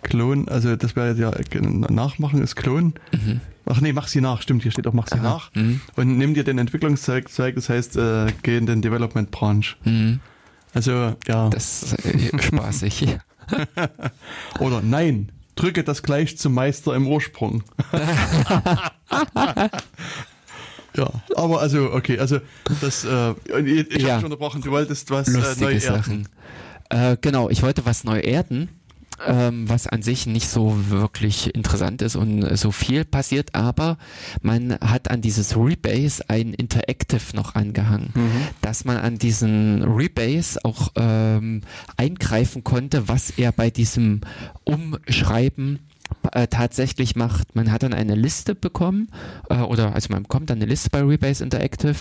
[0.02, 2.94] Klon, also das wäre ja nachmachen ist Klon.
[3.12, 3.40] Mhm.
[3.66, 5.22] Ach nee, mach sie nach, stimmt, hier steht auch mach sie Aha.
[5.22, 5.54] nach.
[5.54, 5.80] Mhm.
[5.96, 9.76] Und nimm dir den Entwicklungszweig, das heißt, äh, geh in den Development Branch.
[9.84, 10.20] Mhm.
[10.72, 11.50] Also, ja.
[11.50, 13.18] Das ist äh, spaßig.
[14.60, 17.62] Oder nein, drücke das gleich zum Meister im Ursprung.
[20.96, 22.40] ja, aber also, okay, also
[22.80, 24.10] das, äh, ich, ich ja.
[24.10, 26.28] habe schon unterbrochen, du wolltest was äh, neu erden.
[26.88, 28.68] Äh, genau, ich wollte was neu erden
[29.26, 33.98] ähm, was an sich nicht so wirklich interessant ist und so viel passiert, aber
[34.42, 38.42] man hat an dieses Rebase ein Interactive noch angehangen, mhm.
[38.62, 41.62] dass man an diesen Rebase auch ähm,
[41.96, 44.20] eingreifen konnte, was er bei diesem
[44.64, 45.80] Umschreiben
[46.32, 47.54] äh, tatsächlich macht.
[47.54, 49.08] Man hat dann eine Liste bekommen,
[49.48, 51.96] äh, oder also man bekommt dann eine Liste bei Rebase Interactive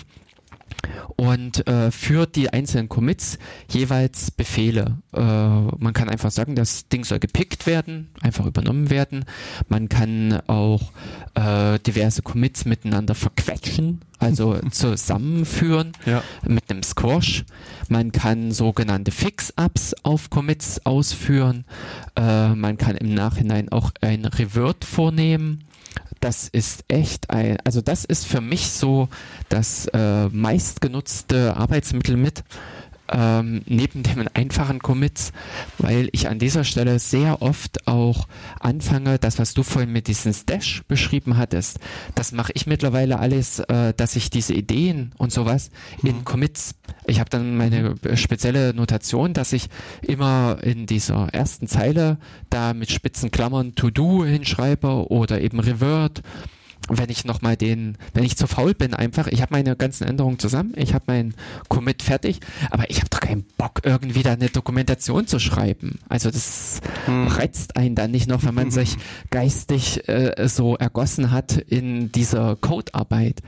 [1.15, 3.39] und äh, für die einzelnen Commits
[3.69, 4.97] jeweils Befehle.
[5.13, 9.25] Äh, man kann einfach sagen, das Ding soll gepickt werden, einfach übernommen werden.
[9.67, 10.91] Man kann auch
[11.35, 16.23] äh, diverse Commits miteinander verquetschen, also zusammenführen ja.
[16.47, 17.45] mit einem Squash.
[17.89, 21.65] Man kann sogenannte Fix-Ups auf Commits ausführen.
[22.15, 25.65] Äh, man kann im Nachhinein auch ein Revert vornehmen
[26.19, 29.07] das ist echt ein, also das ist für mich so
[29.49, 32.43] das äh, meistgenutzte Arbeitsmittel mit,
[33.11, 35.31] ähm, neben den einfachen Commits,
[35.77, 38.27] weil ich an dieser Stelle sehr oft auch
[38.59, 41.79] anfange, das, was du vorhin mit diesem Stash beschrieben hattest,
[42.15, 45.71] das mache ich mittlerweile alles, äh, dass ich diese Ideen und sowas
[46.01, 46.09] mhm.
[46.09, 46.75] in Commits,
[47.07, 49.67] ich habe dann meine spezielle Notation, dass ich
[50.01, 52.17] immer in dieser ersten Zeile
[52.49, 56.21] da mit spitzen Klammern To-Do hinschreibe oder eben Revert
[56.89, 60.39] wenn ich nochmal den, wenn ich zu faul bin, einfach, ich habe meine ganzen Änderungen
[60.39, 61.33] zusammen, ich habe meinen
[61.67, 62.39] Commit fertig,
[62.71, 65.99] aber ich habe doch keinen Bock, irgendwie da eine Dokumentation zu schreiben.
[66.09, 67.27] Also das hm.
[67.27, 68.97] reizt einen dann nicht noch, wenn man sich
[69.29, 73.41] geistig äh, so ergossen hat in dieser Codearbeit.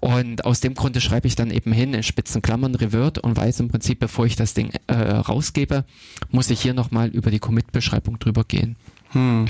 [0.00, 3.60] Und aus dem Grunde schreibe ich dann eben hin in spitzen Klammern Revert und weiß
[3.60, 5.84] im Prinzip, bevor ich das Ding äh, rausgebe,
[6.30, 8.76] muss ich hier nochmal über die Commit-Beschreibung drüber gehen.
[9.14, 9.46] Hm.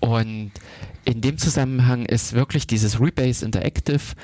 [0.00, 0.52] Und
[1.04, 4.14] in dem Zusammenhang ist wirklich dieses Rebase Interactive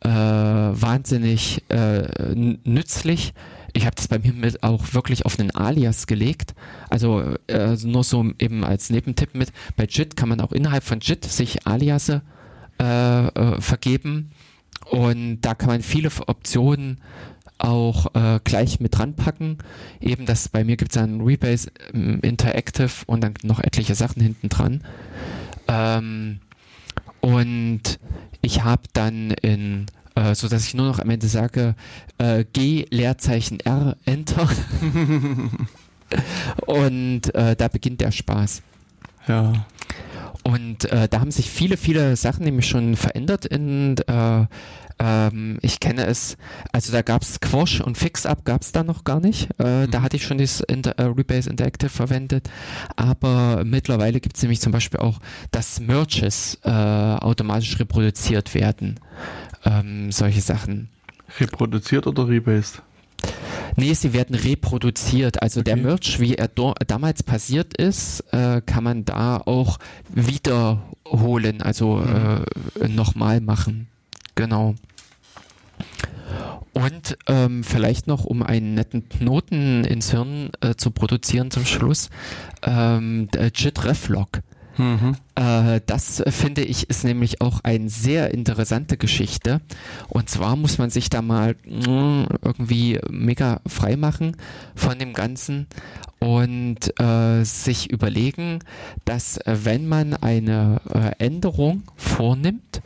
[0.00, 3.34] äh, wahnsinnig äh, nützlich.
[3.72, 6.54] Ich habe das bei mir mit auch wirklich auf einen Alias gelegt.
[6.88, 9.52] Also äh, nur so eben als Nebentipp mit.
[9.76, 12.22] Bei JIT kann man auch innerhalb von JIT sich Aliase
[12.80, 14.30] äh, äh, vergeben
[14.90, 17.00] und da kann man viele Optionen
[17.58, 19.58] auch äh, gleich mit dran packen.
[20.00, 24.22] Eben das bei mir gibt es dann Rebase ähm, Interactive und dann noch etliche Sachen
[24.22, 24.82] hinten dran.
[25.66, 26.40] Ähm,
[27.20, 27.82] und
[28.40, 31.74] ich habe dann in äh, so dass ich nur noch am Ende sage
[32.18, 34.46] äh, G Leerzeichen R Enter
[36.66, 38.62] und äh, da beginnt der Spaß.
[39.26, 39.66] Ja.
[40.42, 43.96] Und äh, da haben sich viele, viele Sachen nämlich schon verändert in
[44.98, 46.36] ähm, ich kenne es,
[46.72, 49.48] also da gab es Squash und Fix-Up gab es da noch gar nicht.
[49.58, 49.90] Äh, mhm.
[49.90, 52.50] Da hatte ich schon das Inter äh, Rebase Interactive verwendet.
[52.96, 55.20] Aber mittlerweile gibt es nämlich zum Beispiel auch,
[55.50, 58.98] dass Merges äh, automatisch reproduziert werden.
[59.64, 60.88] Ähm, solche Sachen.
[61.38, 62.82] Reproduziert oder rebased?
[63.76, 65.42] Nee, sie werden reproduziert.
[65.42, 65.74] Also okay.
[65.74, 72.44] der Merch, wie er damals passiert ist, äh, kann man da auch wiederholen, also mhm.
[72.80, 73.88] äh, nochmal machen.
[74.34, 74.74] Genau.
[76.72, 82.10] Und ähm, vielleicht noch, um einen netten Knoten ins Hirn äh, zu produzieren zum Schluss,
[82.62, 84.42] ähm, JIT Reflog.
[84.78, 85.16] Mhm.
[85.34, 89.60] Äh, das äh, finde ich ist nämlich auch eine sehr interessante Geschichte.
[90.08, 94.36] Und zwar muss man sich da mal mm, irgendwie mega frei machen
[94.76, 95.66] von dem Ganzen
[96.20, 98.60] und äh, sich überlegen,
[99.04, 102.80] dass äh, wenn man eine äh, Änderung vornimmt,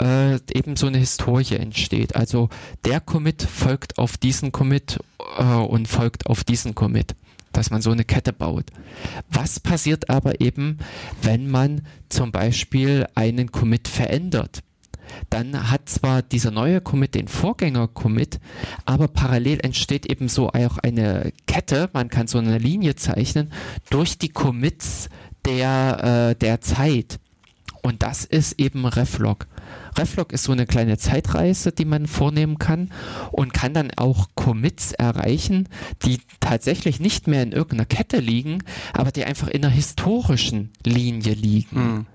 [0.00, 2.16] äh, eben so eine Historie entsteht.
[2.16, 2.48] Also
[2.84, 4.98] der Commit folgt auf diesen Commit
[5.38, 7.14] äh, und folgt auf diesen Commit
[7.56, 8.66] dass man so eine Kette baut.
[9.30, 10.78] Was passiert aber eben,
[11.22, 14.64] wenn man zum Beispiel einen Commit verändert?
[15.30, 18.40] Dann hat zwar dieser neue Commit den Vorgänger-Commit,
[18.84, 23.52] aber parallel entsteht eben so auch eine Kette, man kann so eine Linie zeichnen,
[23.90, 25.08] durch die Commits
[25.44, 27.20] der, äh, der Zeit.
[27.84, 29.46] Und das ist eben Reflog.
[29.98, 32.90] Reflog ist so eine kleine Zeitreise, die man vornehmen kann
[33.30, 35.68] und kann dann auch Commits erreichen,
[36.02, 41.34] die tatsächlich nicht mehr in irgendeiner Kette liegen, aber die einfach in einer historischen Linie
[41.34, 41.78] liegen.
[41.78, 42.06] Mhm.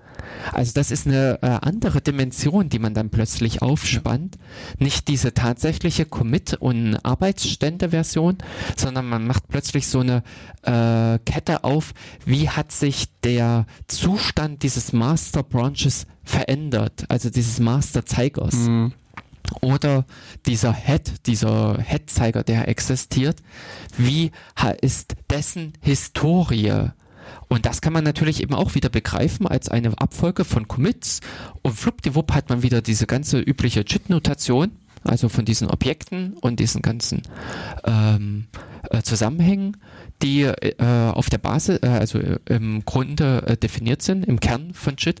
[0.52, 4.38] Also das ist eine äh, andere Dimension, die man dann plötzlich aufspannt.
[4.78, 8.38] Nicht diese tatsächliche Commit- und Arbeitsstände-Version,
[8.76, 10.22] sondern man macht plötzlich so eine
[10.62, 11.92] äh, Kette auf,
[12.24, 18.54] wie hat sich der Zustand dieses Master Branches verändert, also dieses Master Zeigers.
[18.54, 18.92] Mhm.
[19.62, 20.04] Oder
[20.46, 23.42] dieser Head, dieser Head-Zeiger, der existiert,
[23.96, 24.30] wie
[24.80, 26.90] ist dessen Historie?
[27.50, 31.20] Und das kann man natürlich eben auch wieder begreifen als eine Abfolge von Commits.
[31.62, 34.70] Und fluppdiwupp hat man wieder diese ganze übliche JIT-Notation,
[35.02, 37.22] also von diesen Objekten und diesen ganzen
[37.84, 38.46] ähm,
[38.88, 39.76] äh, Zusammenhängen,
[40.22, 44.94] die äh, auf der Basis, äh, also im Grunde äh, definiert sind, im Kern von
[44.96, 45.20] JIT.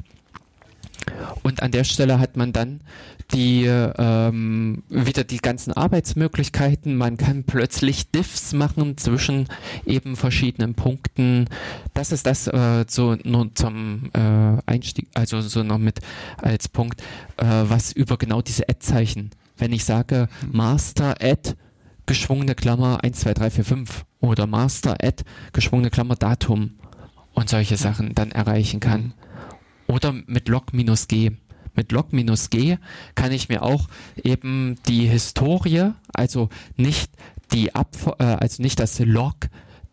[1.42, 2.80] Und an der Stelle hat man dann
[3.32, 6.96] die ähm, wieder die ganzen Arbeitsmöglichkeiten.
[6.96, 9.48] Man kann plötzlich Diffs machen zwischen
[9.86, 11.46] eben verschiedenen Punkten.
[11.94, 16.00] Das ist das äh, so nur zum äh, Einstieg, also so noch mit
[16.38, 17.02] als Punkt,
[17.36, 19.30] äh, was über genau diese Add-Zeichen.
[19.56, 21.54] Wenn ich sage Master Add
[22.06, 26.78] geschwungene Klammer 1, 2, 3, 4, 5 oder Master Add geschwungene Klammer Datum
[27.34, 29.14] und solche Sachen dann erreichen kann.
[29.86, 31.32] Oder mit Log-G.
[31.74, 32.78] Mit Log-G
[33.14, 33.88] kann ich mir auch
[34.22, 37.10] eben die Historie, also nicht
[37.52, 39.36] die Ab äh, also nicht das Log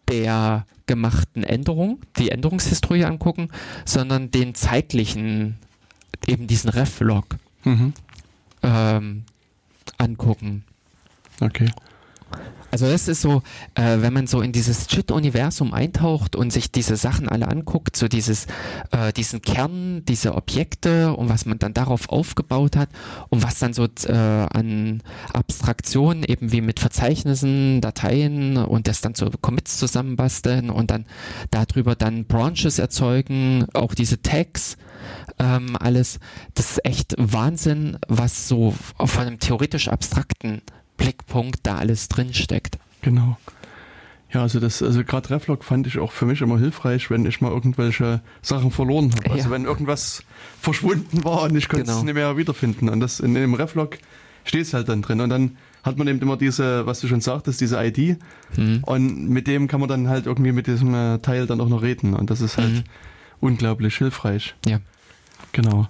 [0.09, 3.49] der gemachten Änderung, die Änderungshistorie angucken,
[3.85, 5.57] sondern den zeitlichen,
[6.25, 7.93] eben diesen Ref-Log mhm.
[8.63, 9.23] ähm,
[9.97, 10.63] angucken.
[11.41, 11.69] Okay.
[12.69, 13.43] Also das ist so,
[13.75, 18.09] äh, wenn man so in dieses Chit-Universum eintaucht und sich diese Sachen alle anguckt, so
[18.09, 18.45] dieses,
[18.91, 22.89] äh, diesen Kern, diese Objekte und was man dann darauf aufgebaut hat
[23.29, 29.15] und was dann so äh, an Abstraktionen eben wie mit Verzeichnissen, Dateien und das dann
[29.15, 31.05] so Commits zusammenbasteln und dann
[31.51, 34.75] darüber dann Branches erzeugen, auch diese Tags,
[35.39, 36.19] ähm, alles,
[36.53, 40.61] das ist echt Wahnsinn, was so von einem theoretisch abstrakten
[40.97, 42.77] Blickpunkt da alles drin steckt.
[43.01, 43.37] Genau.
[44.33, 47.39] Ja, also das, also gerade Reflog fand ich auch für mich immer hilfreich, wenn ich
[47.39, 49.31] mal irgendwelche Sachen verloren habe.
[49.31, 49.51] Also ja.
[49.51, 50.23] wenn irgendwas
[50.59, 51.99] verschwunden war und ich konnte genau.
[51.99, 52.89] es nicht mehr wiederfinden.
[52.89, 53.97] Und das in dem Reflog
[54.43, 55.21] steht es halt dann drin.
[55.21, 58.17] Und dann hat man eben immer diese, was du schon sagtest, diese ID.
[58.57, 58.83] Mhm.
[58.83, 61.81] Und mit dem kann man dann halt irgendwie mit diesem äh, Teil dann auch noch
[61.81, 62.13] reden.
[62.13, 62.83] Und das ist halt mhm.
[63.39, 64.55] unglaublich hilfreich.
[64.67, 64.79] Ja.
[65.53, 65.87] Genau.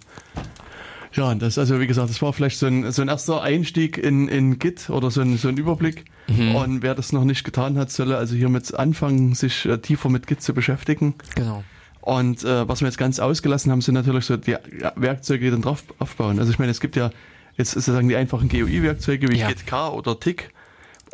[1.14, 4.28] Ja, das also wie gesagt, das war vielleicht so ein, so ein erster Einstieg in,
[4.28, 6.06] in Git oder so ein, so ein Überblick.
[6.28, 6.56] Mhm.
[6.56, 10.28] Und wer das noch nicht getan hat, solle also hiermit anfangen, sich äh, tiefer mit
[10.28, 11.16] Git zu beschäftigen.
[11.36, 11.64] Genau.
[12.02, 14.56] Und äh, was wir jetzt ganz ausgelassen haben, sind natürlich so die
[14.96, 16.40] Werkzeuge, die dann drauf aufbauen.
[16.40, 17.12] Also ich meine, es gibt ja
[17.58, 19.48] jetzt sozusagen die einfachen GUI-Werkzeuge wie ja.
[19.48, 20.52] GitK oder Tick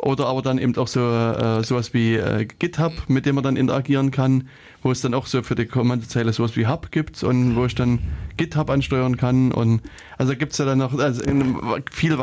[0.04, 3.56] oder aber dann eben auch so äh, sowas wie äh, GitHub, mit dem man dann
[3.56, 4.48] interagieren kann,
[4.82, 7.74] wo es dann auch so für die Kommandozeile sowas wie Hub gibt und wo ich
[7.74, 8.00] dann
[8.36, 9.50] GitHub ansteuern kann.
[9.50, 9.80] Und
[10.18, 11.22] also gibt es ja dann noch also
[11.90, 12.14] viel